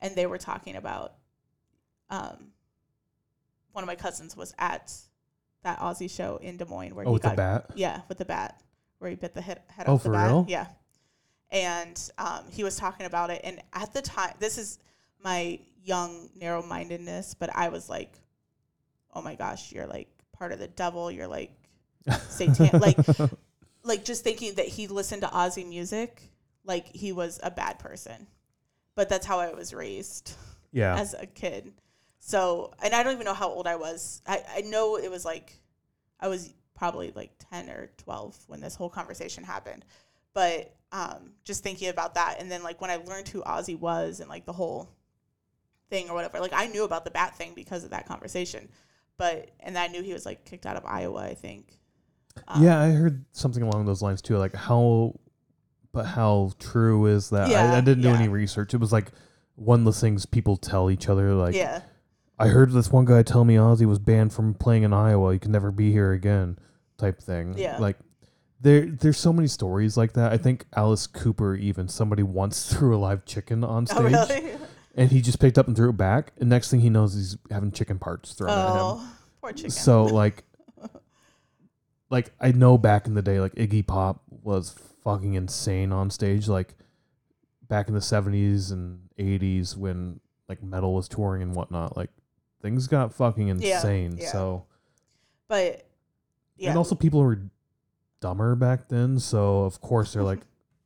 [0.01, 1.15] and they were talking about,
[2.11, 2.49] um,
[3.73, 4.93] one of my cousins was at
[5.63, 7.71] that Ozzy show in Des Moines where Oh, he got the bat.
[7.75, 8.61] yeah with the bat
[8.99, 10.29] where he bit the head, head Oh, off the bat.
[10.29, 10.47] real?
[10.49, 10.67] Yeah,
[11.51, 14.79] and um, he was talking about it, and at the time, this is
[15.23, 18.13] my young narrow mindedness, but I was like,
[19.15, 21.11] oh my gosh, you're like part of the devil.
[21.11, 21.53] You're like
[22.29, 22.97] Satan, like
[23.83, 26.23] like just thinking that he listened to Ozzy music,
[26.65, 28.27] like he was a bad person.
[28.95, 30.33] But that's how I was raised
[30.73, 31.73] yeah, as a kid.
[32.27, 34.21] So, and I don't even know how old I was.
[34.27, 35.61] I, I know it was like,
[36.19, 39.85] I was probably like 10 or 12 when this whole conversation happened.
[40.35, 42.39] But um, just thinking about that.
[42.41, 44.91] And then, like, when I learned who Ozzy was and like the whole
[45.89, 48.71] thing or whatever, like, I knew about the bat thing because of that conversation.
[49.19, 51.79] But, and I knew he was like kicked out of Iowa, I think.
[52.49, 52.81] Um, yeah.
[52.81, 54.37] I heard something along those lines too.
[54.37, 55.15] Like how,
[55.93, 57.51] but how true is that?
[57.51, 58.19] I, I didn't do yeah.
[58.19, 58.75] any research.
[58.75, 59.13] It was like
[59.55, 61.33] one of the things people tell each other.
[61.33, 61.83] Like, yeah.
[62.39, 65.33] I heard this one guy tell me Ozzy was banned from playing in Iowa.
[65.33, 66.59] You can never be here again,
[66.99, 67.55] type thing.
[67.57, 67.79] Yeah.
[67.79, 67.97] Like
[68.61, 70.33] there, there's so many stories like that.
[70.33, 74.51] I think Alice Cooper even somebody once threw a live chicken on stage, Oh, really?
[74.95, 76.33] and he just picked up and threw it back.
[76.39, 78.73] And next thing he knows, he's having chicken parts thrown at him.
[78.77, 79.11] oh,
[79.41, 79.71] poor chicken.
[79.71, 80.45] So like,
[82.11, 86.49] like I know back in the day, like Iggy Pop was fucking insane on stage.
[86.49, 86.75] Like
[87.69, 91.97] back in the seventies and eighties when like metal was touring and whatnot.
[91.97, 92.11] Like
[92.67, 94.17] things got fucking Yeah, insane.
[94.21, 94.33] yeah.
[94.33, 94.65] So
[95.49, 95.87] but,
[96.57, 96.71] yeah.
[96.71, 97.41] and also people were
[98.21, 99.21] dumber back then.
[99.21, 100.41] So of course they're like,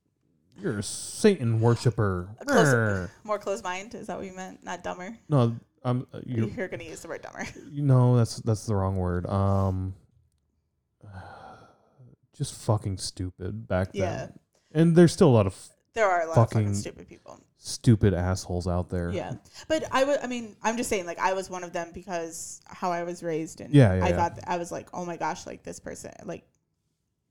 [0.61, 2.28] you're a Satan worshiper.
[2.47, 3.94] Close- Grr." more closed mind.
[3.94, 4.62] Is that what you meant?
[4.62, 5.16] Not dumber?
[5.31, 7.47] No, I'm uh, You're, you're going to use the word dumber.
[7.73, 9.24] No, that's that's the wrong word.
[9.27, 9.94] Um,
[12.36, 14.02] just fucking stupid back then.
[14.02, 14.27] Yeah.
[14.73, 15.57] And there's still a lot of
[15.94, 17.40] There are a lot of fucking Fucking- stupid people.
[17.62, 19.11] Stupid assholes out there.
[19.12, 19.35] Yeah,
[19.69, 20.19] but I would.
[20.23, 23.23] I mean, I'm just saying, like, I was one of them because how I was
[23.23, 24.16] raised, and Yeah, yeah, I yeah.
[24.16, 26.45] thought I was like, oh my gosh, like this person, like,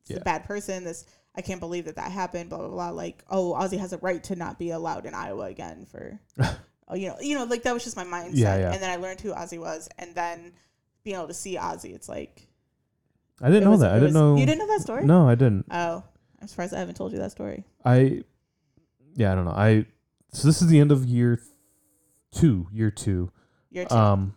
[0.02, 0.18] it's Yeah.
[0.18, 0.84] a bad person.
[0.84, 2.50] This I can't believe that that happened.
[2.50, 2.90] Blah blah blah.
[2.92, 6.20] Like, oh, Ozzy has a right to not be allowed in Iowa again for,
[6.88, 8.32] oh, you know, you know, like that was just my mindset.
[8.36, 8.72] Yeah, yeah.
[8.74, 10.54] And then I learned who Ozzy was, and then
[11.04, 12.48] being able to see Ozzy, it's like
[13.42, 13.92] I didn't know was- that.
[13.92, 14.36] I didn't was- know.
[14.38, 15.06] You didn't know that story?
[15.06, 15.66] No, I didn't.
[15.72, 16.04] Oh,
[16.42, 17.64] I'm surprised I haven't told you that story.
[17.84, 18.24] I,
[19.16, 19.52] yeah, I don't know.
[19.52, 19.86] I
[20.32, 21.40] so this is the end of year
[22.32, 22.68] two.
[22.72, 23.32] Year two.
[23.72, 24.36] Year two, Um,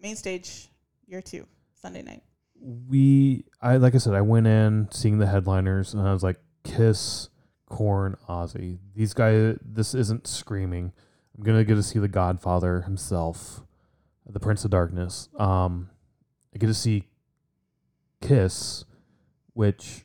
[0.00, 0.68] main stage,
[1.06, 2.22] year two, Sunday night.
[2.60, 6.38] we I like I said, I went in seeing the headliners and I was like,
[6.64, 7.28] Kiss,
[7.66, 8.78] Korn, Ozzy.
[8.94, 9.58] These guys.
[9.64, 10.92] This isn't screaming.
[11.36, 13.62] I'm gonna get to see the Godfather himself,
[14.26, 15.28] the Prince of Darkness.
[15.38, 15.90] Um,
[16.54, 17.04] I get to see
[18.20, 18.84] Kiss,
[19.54, 20.04] which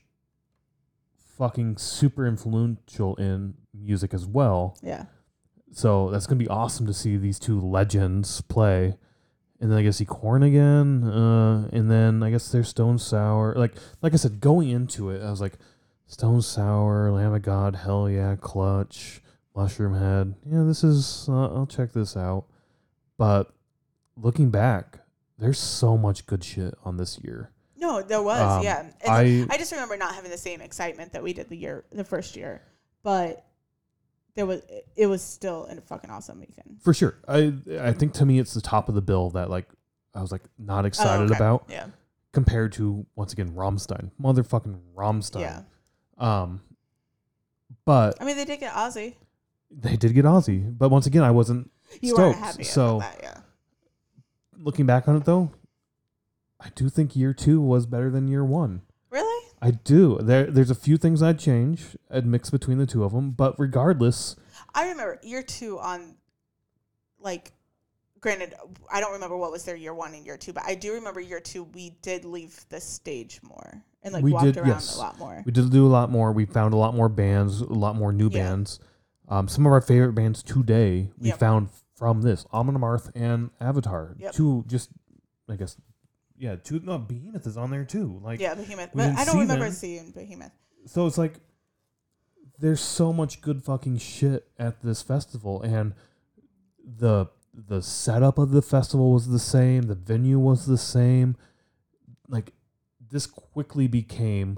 [1.37, 4.77] fucking super influential in music as well.
[4.83, 5.05] Yeah.
[5.73, 8.97] So that's gonna be awesome to see these two legends play.
[9.59, 11.03] And then I guess see Korn again.
[11.03, 13.53] Uh, and then I guess there's Stone Sour.
[13.55, 15.53] Like like I said, going into it, I was like,
[16.07, 19.21] Stone Sour, Lamb of God, hell yeah, Clutch,
[19.55, 20.35] Mushroomhead.
[20.45, 21.27] Yeah, this is.
[21.29, 22.45] Uh, I'll check this out.
[23.17, 23.53] But
[24.17, 24.99] looking back,
[25.37, 27.51] there's so much good shit on this year.
[27.77, 28.79] No, there was, Um, yeah.
[28.79, 31.85] And I I just remember not having the same excitement that we did the year,
[31.91, 32.63] the first year,
[33.03, 33.45] but
[34.35, 34.61] there was
[34.95, 36.79] it was still a fucking awesome weekend.
[36.81, 37.15] for sure.
[37.27, 39.67] I I think to me it's the top of the bill that like
[40.15, 41.35] I was like not excited Oh, okay.
[41.35, 41.65] about.
[41.69, 41.87] Yeah,
[42.31, 45.41] compared to once again Rammstein, motherfucking Rammstein.
[45.41, 45.61] yeah.
[46.17, 46.61] Um,
[47.85, 49.15] but I mean, they did get Ozzy.
[49.71, 50.77] they did get Ozzy.
[50.77, 51.71] But once again, I wasn't
[52.01, 52.37] You stoked.
[52.39, 53.37] happy so about that, yeah.
[54.57, 55.51] looking back on it though,
[56.59, 58.81] I do think year two was better than year one.
[59.61, 60.17] I do.
[60.21, 61.95] There, there's a few things I'd change.
[62.09, 63.31] I'd mix between the two of them.
[63.31, 64.35] But regardless,
[64.73, 66.15] I remember year two on,
[67.19, 67.51] like,
[68.19, 68.55] granted,
[68.91, 71.19] I don't remember what was their year one and year two, but I do remember
[71.19, 71.63] year two.
[71.63, 74.95] We did leave the stage more and like We walked did, around yes.
[74.95, 75.43] a lot more.
[75.45, 76.31] we did do a lot more.
[76.31, 78.43] We found a lot more bands, a lot more new Yeah.
[78.49, 78.79] bands.
[79.27, 81.39] Um, some of our favorite bands today we Yep.
[81.39, 84.15] found from this Amon Amarth and Avatar.
[84.17, 84.33] Yep.
[84.33, 84.89] Two just,
[85.47, 85.77] I guess,
[86.41, 86.79] yeah, two.
[86.83, 88.19] No, Behemoth is on there too.
[88.23, 88.89] Like, yeah, Behemoth.
[88.95, 89.73] But I don't remember them.
[89.73, 90.51] seeing Behemoth.
[90.87, 91.35] so it's like
[92.59, 95.93] there's so much good fucking shit at this festival, and
[96.83, 99.83] the the setup of the festival was the same.
[99.83, 101.35] The venue was the same.
[102.27, 102.53] Like,
[103.09, 104.57] this quickly became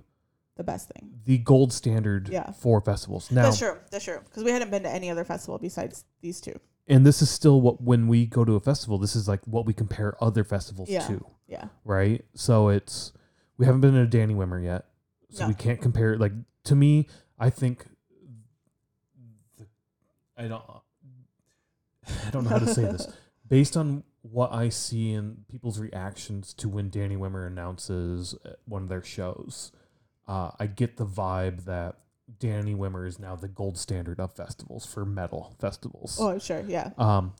[0.58, 1.10] The best thing.
[1.26, 2.52] the gold standard Yeah.
[2.52, 3.32] for festivals.
[3.32, 3.78] Now, That's true.
[3.90, 4.20] That's true.
[4.24, 6.58] Because we hadn't been to any other festival besides these two.
[6.88, 9.66] And this is still what when we go to a festival this is like what
[9.66, 11.08] we compare other festivals Yeah.
[11.08, 11.68] to Yeah.
[11.86, 13.12] right so it's
[13.58, 14.86] we haven't been to danny wimmer yet
[15.30, 15.48] so No.
[15.50, 16.34] we can't compare like
[16.66, 17.08] to me
[17.40, 17.86] i think
[19.58, 19.66] the,
[20.38, 20.64] i don't
[22.08, 23.08] i don't know how to say this
[23.48, 28.84] based on what i see in people's reactions to when danny wimmer announces uh, one
[28.84, 29.72] of their shows
[30.28, 31.98] uh, i get the vibe that
[32.40, 36.64] danny wimmer is now the gold standard of festivals for metal festivals Oh, sure.
[36.68, 36.92] Yeah.
[36.98, 37.34] um,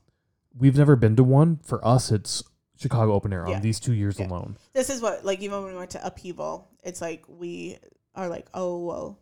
[0.56, 1.58] we've never been to one.
[1.64, 2.42] For us, it's
[2.76, 3.56] Chicago Open Air Yeah.
[3.56, 4.26] on these two years Yeah.
[4.28, 4.56] alone.
[4.72, 7.78] This is what, like, even when we went to Upheaval, it's like we
[8.14, 9.18] are like, oh, well,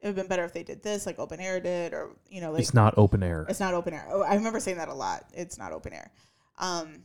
[0.00, 2.40] it would have been better if they did this, like open air did, or, you
[2.40, 3.46] know, like, it's not open air.
[3.48, 4.06] it's not open air.
[4.10, 5.24] Oh, I remember saying that a lot.
[5.34, 6.10] It's not open air.
[6.58, 7.04] Um,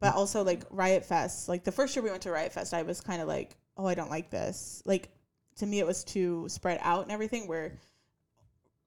[0.00, 2.82] but also, like, Riot Fest, like, the first year we went to Riot Fest, I
[2.82, 4.82] was kind of like, oh, I don't like this.
[4.84, 5.08] Like,
[5.58, 7.72] to me, it was too spread out and everything, where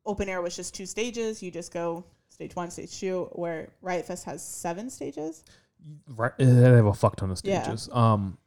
[0.06, 1.42] open air was just two stages.
[1.44, 5.44] You just go stage one, stage two, where Riot Fest has seven stages.
[6.08, 8.14] Right, they have a fuck ton of stages Yeah.
[8.14, 8.38] Um,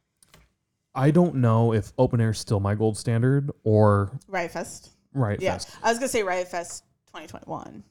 [0.93, 4.91] I don't know if open air is still my gold standard or Riot Fest.
[5.13, 5.69] Riot Yeah, Fest.
[5.83, 7.83] I was gonna say Riot Fest 2021.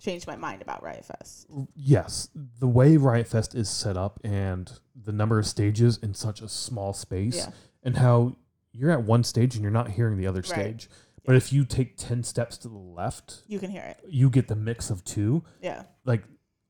[0.00, 1.46] Changed my mind about Riot Fest.
[1.74, 2.28] Yes,
[2.58, 6.48] the way Riot Fest is set up and the number of stages in such a
[6.48, 7.50] small space, Yeah,
[7.84, 8.36] and how
[8.72, 10.46] you're at one stage and you're not hearing the other Right.
[10.46, 10.90] stage.
[11.24, 14.00] But if you take ten steps to the left, you can hear it.
[14.08, 15.44] you get the mix of two.
[15.60, 16.24] Yeah, like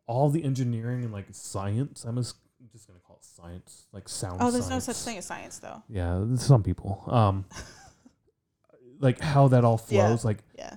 [0.06, 2.04] all the engineering and like science.
[2.04, 4.38] I'm just, I'm just gonna call it science, like sound.
[4.40, 5.82] Oh, there's no such thing as science, though.
[5.88, 7.02] Yeah, some people.
[7.06, 7.46] Um,
[9.00, 10.06] like how that all Yeah.
[10.08, 10.24] flows.
[10.24, 10.76] Like Yeah,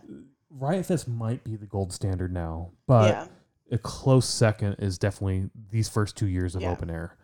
[0.49, 3.27] Riot Fest might be the gold standard now, but yeah,
[3.71, 6.71] a close second is definitely these first two years of Yeah.
[6.71, 7.17] open air.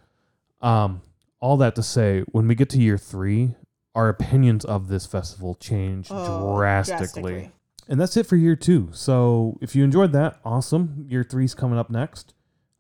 [0.62, 1.02] Um,
[1.40, 3.56] all that to say, when we get to year three,
[3.96, 7.52] our opinions of this festival change Oh, drastically.
[7.88, 8.90] And that's it for year two.
[8.94, 11.06] So if you enjoyed that, awesome.
[11.10, 12.34] Year three's coming up next.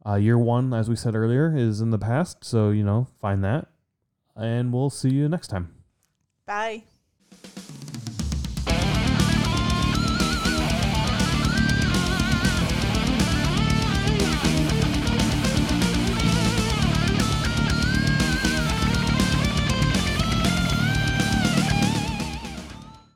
[0.05, 2.43] Uh, year one, as we said earlier, is in the past.
[2.43, 3.67] So, you know, find that.
[4.35, 5.73] And we'll see you next time.
[6.45, 6.83] Bye.